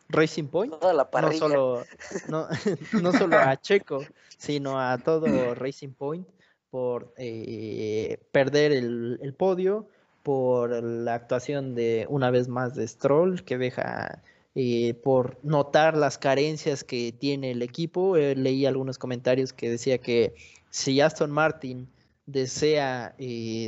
Racing 0.07 0.45
Point. 0.45 0.73
no 0.81 1.31
solo, 1.33 1.83
no, 2.29 2.47
no 3.01 3.11
solo 3.11 3.37
a 3.37 3.59
Checo, 3.59 4.05
sino 4.37 4.79
a 4.79 4.97
todo 4.99 5.53
Racing 5.53 5.91
Point 5.91 6.25
por 6.69 7.13
eh, 7.17 8.19
perder 8.31 8.71
el, 8.71 9.33
podio, 9.37 9.87
por 10.23 10.83
la 10.83 11.15
actuación 11.15 11.75
de 11.75 12.05
una 12.09 12.31
vez 12.31 12.47
más 12.47 12.75
de 12.75 12.87
Stroll, 12.87 13.43
que 13.43 13.57
deja 13.57 14.21
eh, 14.55 14.93
por 14.95 15.37
notar 15.43 15.95
las 15.97 16.17
carencias 16.17 16.83
que 16.83 17.11
tiene 17.11 17.51
el 17.51 17.61
equipo. 17.61 18.17
Eh, 18.17 18.35
leí 18.35 18.65
algunos 18.65 18.97
comentarios 18.97 19.53
que 19.53 19.69
decía 19.69 19.97
que 19.99 20.35
si 20.69 20.99
Aston 21.01 21.31
Martin 21.31 21.87
desea 22.25 23.15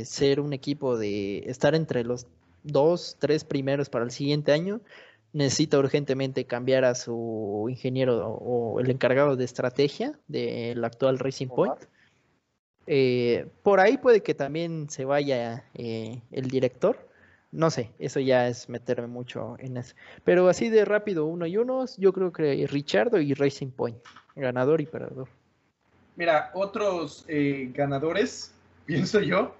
ser 0.04 0.40
un 0.40 0.52
equipo 0.52 0.98
de 0.98 1.38
estar 1.46 1.74
entre 1.74 2.04
los 2.04 2.26
dos, 2.62 3.16
tres 3.18 3.44
primeros 3.44 3.88
para 3.88 4.04
el 4.04 4.10
siguiente 4.10 4.52
año, 4.52 4.82
necesita 5.32 5.78
urgentemente 5.78 6.44
cambiar 6.44 6.84
a 6.84 6.94
su 6.94 7.66
ingeniero 7.70 8.26
o 8.28 8.80
el 8.80 8.90
encargado 8.90 9.36
de 9.36 9.44
estrategia 9.44 10.18
del 10.28 10.84
actual 10.84 11.18
Racing 11.18 11.48
Point. 11.48 11.78
Eh, 12.86 13.46
por 13.62 13.80
ahí 13.80 13.98
puede 13.98 14.22
que 14.22 14.34
también 14.34 14.88
se 14.90 15.04
vaya 15.04 15.64
eh, 15.74 16.22
el 16.32 16.48
director. 16.48 17.08
No 17.52 17.70
sé, 17.70 17.90
eso 17.98 18.20
ya 18.20 18.46
es 18.46 18.68
meterme 18.68 19.08
mucho 19.08 19.56
en 19.58 19.76
eso. 19.76 19.94
Pero 20.24 20.48
así 20.48 20.68
de 20.68 20.84
rápido, 20.84 21.26
uno 21.26 21.46
y 21.46 21.56
uno, 21.56 21.84
yo 21.98 22.12
creo 22.12 22.32
que 22.32 22.66
Richardo 22.68 23.20
y 23.20 23.34
Racing 23.34 23.70
Point, 23.70 23.98
ganador 24.36 24.80
y 24.80 24.86
perdedor. 24.86 25.28
Mira, 26.16 26.50
otros 26.54 27.24
eh, 27.28 27.70
ganadores, 27.74 28.54
pienso 28.86 29.20
yo, 29.20 29.56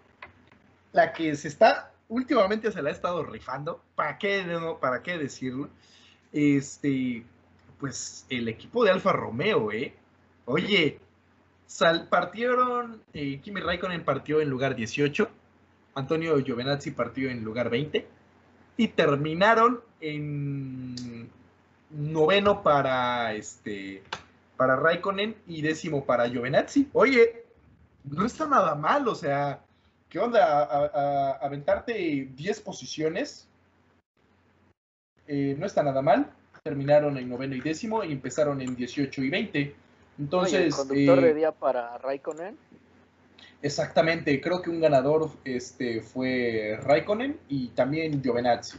la 0.92 1.12
que 1.12 1.34
se 1.34 1.48
está, 1.48 1.92
últimamente 2.08 2.70
se 2.70 2.82
la 2.82 2.90
ha 2.90 2.92
estado 2.92 3.24
rifando, 3.24 3.82
¿para 3.94 4.18
qué, 4.18 4.44
para 4.80 5.02
qué 5.02 5.18
decirlo? 5.18 5.68
Este, 6.32 7.24
pues 7.78 8.26
el 8.28 8.48
equipo 8.48 8.84
de 8.84 8.90
Alfa 8.90 9.12
Romeo, 9.12 9.72
¿eh? 9.72 9.94
Oye, 10.44 11.00
partieron, 12.08 13.02
eh, 13.12 13.40
Kimi 13.40 13.60
Raikkonen 13.60 14.04
partió 14.04 14.40
en 14.40 14.50
lugar 14.50 14.74
18, 14.74 15.28
Antonio 15.94 16.38
Giovinazzi 16.42 16.90
partió 16.90 17.30
en 17.30 17.44
lugar 17.44 17.70
20 17.70 18.06
y 18.76 18.88
terminaron 18.88 19.80
en 20.00 21.28
noveno 21.90 22.62
para 22.62 23.34
este 23.34 24.02
para 24.56 24.76
Raikkonen 24.76 25.36
y 25.46 25.62
décimo 25.62 26.04
para 26.04 26.28
Giovinazzi. 26.28 26.88
Oye, 26.92 27.44
no 28.04 28.26
está 28.26 28.46
nada 28.46 28.74
mal, 28.74 29.08
o 29.08 29.14
sea, 29.14 29.60
¿qué 30.08 30.18
onda? 30.18 30.64
A, 30.64 31.38
aventarte 31.40 32.28
10 32.34 32.60
posiciones 32.60 33.48
eh, 35.26 35.54
no 35.58 35.64
está 35.64 35.82
nada 35.82 36.02
mal. 36.02 36.30
Terminaron 36.62 37.16
en 37.16 37.28
noveno 37.28 37.54
y 37.54 37.60
décimo 37.60 38.04
y 38.04 38.12
empezaron 38.12 38.60
en 38.60 38.76
18 38.76 39.22
y 39.22 39.30
20. 39.30 39.74
Entonces. 40.20 40.60
¿El 40.60 40.74
conductor 40.74 41.20
de 41.22 41.30
eh, 41.30 41.34
día 41.34 41.52
para 41.52 41.96
Raikkonen? 41.98 42.56
Exactamente, 43.62 44.40
creo 44.40 44.62
que 44.62 44.70
un 44.70 44.80
ganador 44.80 45.30
este, 45.44 46.00
fue 46.02 46.78
Raikkonen 46.82 47.38
y 47.48 47.68
también 47.68 48.22
Giovinazzi. 48.22 48.78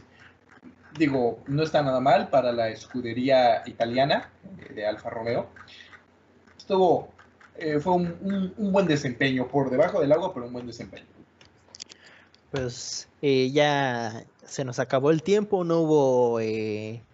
Digo, 0.96 1.40
no 1.46 1.62
está 1.62 1.82
nada 1.82 2.00
mal 2.00 2.28
para 2.30 2.52
la 2.52 2.68
escudería 2.68 3.62
italiana 3.66 4.30
de 4.74 4.86
Alfa 4.86 5.10
Romeo. 5.10 5.48
Estuvo, 6.56 7.08
eh, 7.56 7.80
fue 7.80 7.94
un, 7.94 8.54
buen 8.56 8.86
desempeño, 8.86 9.48
por 9.48 9.70
debajo 9.70 10.00
del 10.00 10.12
agua, 10.12 10.32
pero 10.32 10.46
un 10.46 10.52
buen 10.52 10.66
desempeño. 10.66 11.06
Pues 12.50 13.08
eh, 13.22 13.50
ya 13.50 14.24
se 14.44 14.64
nos 14.64 14.78
acabó 14.78 15.10
el 15.10 15.22
tiempo, 15.22 15.64
no 15.64 15.80
hubo 15.80 16.40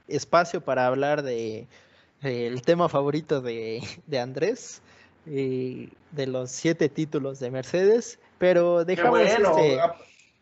espacio 0.07 0.61
para 0.63 0.87
hablar 0.87 1.23
de 1.23 1.69
el 2.23 2.63
tema 2.63 2.89
favorito 2.89 3.41
de, 3.41 3.83
Andrés, 4.21 4.83
de 5.25 6.27
los 6.27 6.51
siete 6.51 6.89
títulos 6.89 7.41
de 7.41 7.51
Mercedes, 7.51 8.19
pero 8.39 8.85
dejamos 8.85 9.21
este... 9.21 9.79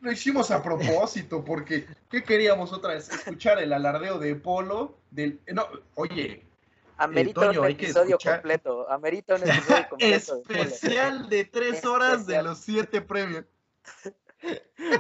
Lo 0.01 0.13
hicimos 0.13 0.51
a 0.51 0.63
propósito, 0.63 1.43
porque 1.43 1.87
¿qué 2.11 2.23
queríamos 2.23 2.73
otra 2.73 2.95
vez? 2.95 3.09
Escuchar 3.09 3.59
el 3.59 3.73
alardeo 3.73 4.19
de 4.19 4.37
Polo, 4.37 4.99
del... 5.11 5.41
No, 5.53 5.67
oye, 5.95 6.47
Amerita 6.99 7.51
un 7.51 7.67
episodio 7.67 8.19
completo. 8.19 8.91
Amerita 8.91 9.35
un 9.35 9.43
episodio 9.43 9.87
completo. 9.91 10.43
Especial 10.49 11.29
de 11.29 11.45
tres 11.45 11.85
horas 11.85 12.27
de 12.27 12.43
los 12.43 12.59
siete 12.59 13.01
premios. 13.01 13.45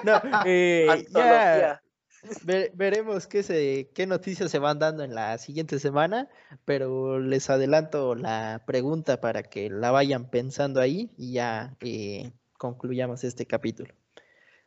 No, 0.02 0.20
eh, 0.46 1.06
ya, 1.14 1.82
veremos 2.74 3.26
qué, 3.26 3.42
se, 3.42 3.88
noticias 4.06 4.50
se 4.50 4.58
van 4.58 4.78
dando 4.78 5.04
en 5.04 5.14
la 5.14 5.38
siguiente 5.38 5.78
semana, 5.78 6.28
pero 6.64 7.18
les 7.18 7.50
adelanto 7.50 8.14
la 8.14 8.62
pregunta 8.66 9.20
para 9.20 9.42
que 9.42 9.70
la 9.70 9.90
vayan 9.90 10.28
pensando 10.30 10.80
ahí 10.80 11.10
y 11.16 11.32
ya 11.32 11.76
eh, 11.80 12.32
concluyamos 12.58 13.24
este 13.24 13.46
capítulo. 13.46 13.94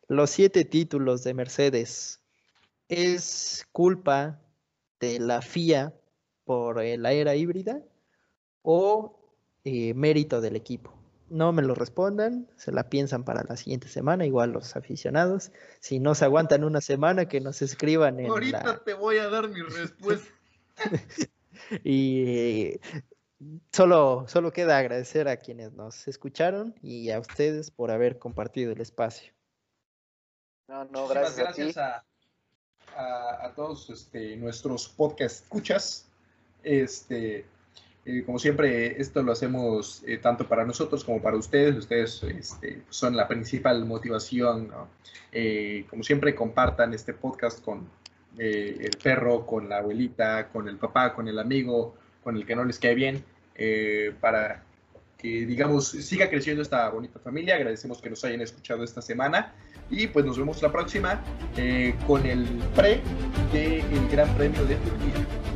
Los 0.07 0.31
siete 0.31 0.65
títulos 0.65 1.23
de 1.23 1.33
Mercedes 1.33 2.21
es 2.87 3.67
culpa 3.71 4.41
de 4.99 5.19
la 5.19 5.41
FIA 5.41 5.93
por 6.43 6.81
eh, 6.81 6.97
la 6.97 7.13
era 7.13 7.35
híbrida 7.35 7.81
o 8.63 9.19
eh, 9.63 9.93
mérito 9.93 10.41
del 10.41 10.55
equipo. 10.55 10.98
No 11.29 11.51
me 11.51 11.61
lo 11.61 11.75
respondan, 11.75 12.47
se 12.55 12.71
la 12.71 12.89
piensan 12.89 13.23
para 13.23 13.43
la 13.43 13.55
siguiente 13.55 13.87
semana, 13.87 14.25
igual 14.25 14.51
los 14.51 14.75
aficionados. 14.75 15.51
Si 15.79 15.99
no 15.99 16.15
se 16.15 16.25
aguantan 16.25 16.63
una 16.63 16.81
semana, 16.81 17.27
que 17.27 17.39
nos 17.39 17.61
escriban 17.61 18.19
en 18.19 18.27
Ahorita 18.27 18.83
te 18.83 18.93
voy 18.93 19.17
a 19.17 19.29
dar 19.29 19.49
mi 19.49 19.61
respuesta. 19.61 20.33
y 21.83 22.79
solo, 23.71 24.25
solo 24.27 24.51
queda 24.51 24.77
agradecer 24.77 25.27
a 25.27 25.37
quienes 25.37 25.73
nos 25.73 26.07
escucharon 26.07 26.75
y 26.81 27.11
a 27.11 27.19
ustedes 27.19 27.71
por 27.71 27.91
haber 27.91 28.17
compartido 28.17 28.71
el 28.71 28.81
espacio. 28.81 29.33
No, 30.67 30.85
no, 30.85 31.07
gracias, 31.07 31.77
a, 31.77 32.03
a, 32.95 33.53
todos 33.55 33.89
este, 33.89 34.35
nuestros 34.37 34.87
podcast 34.87 35.43
escuchas. 35.43 36.07
Este, 36.63 37.45
eh, 38.05 38.23
como 38.25 38.39
siempre, 38.39 38.99
esto 38.99 39.21
lo 39.23 39.31
hacemos 39.31 40.03
eh, 40.07 40.17
tanto 40.17 40.47
para 40.47 40.65
nosotros 40.65 41.03
como 41.03 41.21
para 41.21 41.37
ustedes. 41.37 41.75
Ustedes 41.75 42.23
este, 42.23 42.81
son 42.89 43.15
la 43.15 43.27
principal 43.27 43.85
motivación. 43.85 44.71
Eh, 45.31 45.85
como 45.89 46.03
siempre, 46.03 46.33
compartan 46.33 46.93
este 46.93 47.13
podcast 47.13 47.63
con 47.63 47.87
el 48.37 48.91
perro, 49.03 49.45
con 49.45 49.67
la 49.67 49.79
abuelita, 49.79 50.47
con 50.47 50.69
el 50.69 50.77
papá, 50.77 51.13
con 51.13 51.27
el 51.27 51.37
amigo, 51.39 51.95
con 52.23 52.37
el 52.37 52.45
que 52.45 52.55
no 52.55 52.63
les 52.63 52.79
cae 52.79 52.95
bien, 52.95 53.21
para 54.21 54.63
que, 55.17 55.45
digamos, 55.45 55.89
siga 55.89 56.29
creciendo 56.29 56.61
esta 56.61 56.87
bonita 56.89 57.19
familia. 57.19 57.55
Agradecemos 57.55 58.01
que 58.01 58.09
nos 58.09 58.23
hayan 58.23 58.39
escuchado 58.39 58.85
esta 58.85 59.01
semana 59.01 59.53
y 59.89 60.07
pues 60.07 60.25
nos 60.25 60.37
vemos 60.37 60.61
la 60.61 60.71
próxima 60.71 61.21
con 62.07 62.25
el 62.25 62.45
pre 62.75 63.01
del 63.51 64.07
Gran 64.09 64.33
Premio 64.37 64.63
de 64.63 64.75
Turquía. 64.75 65.48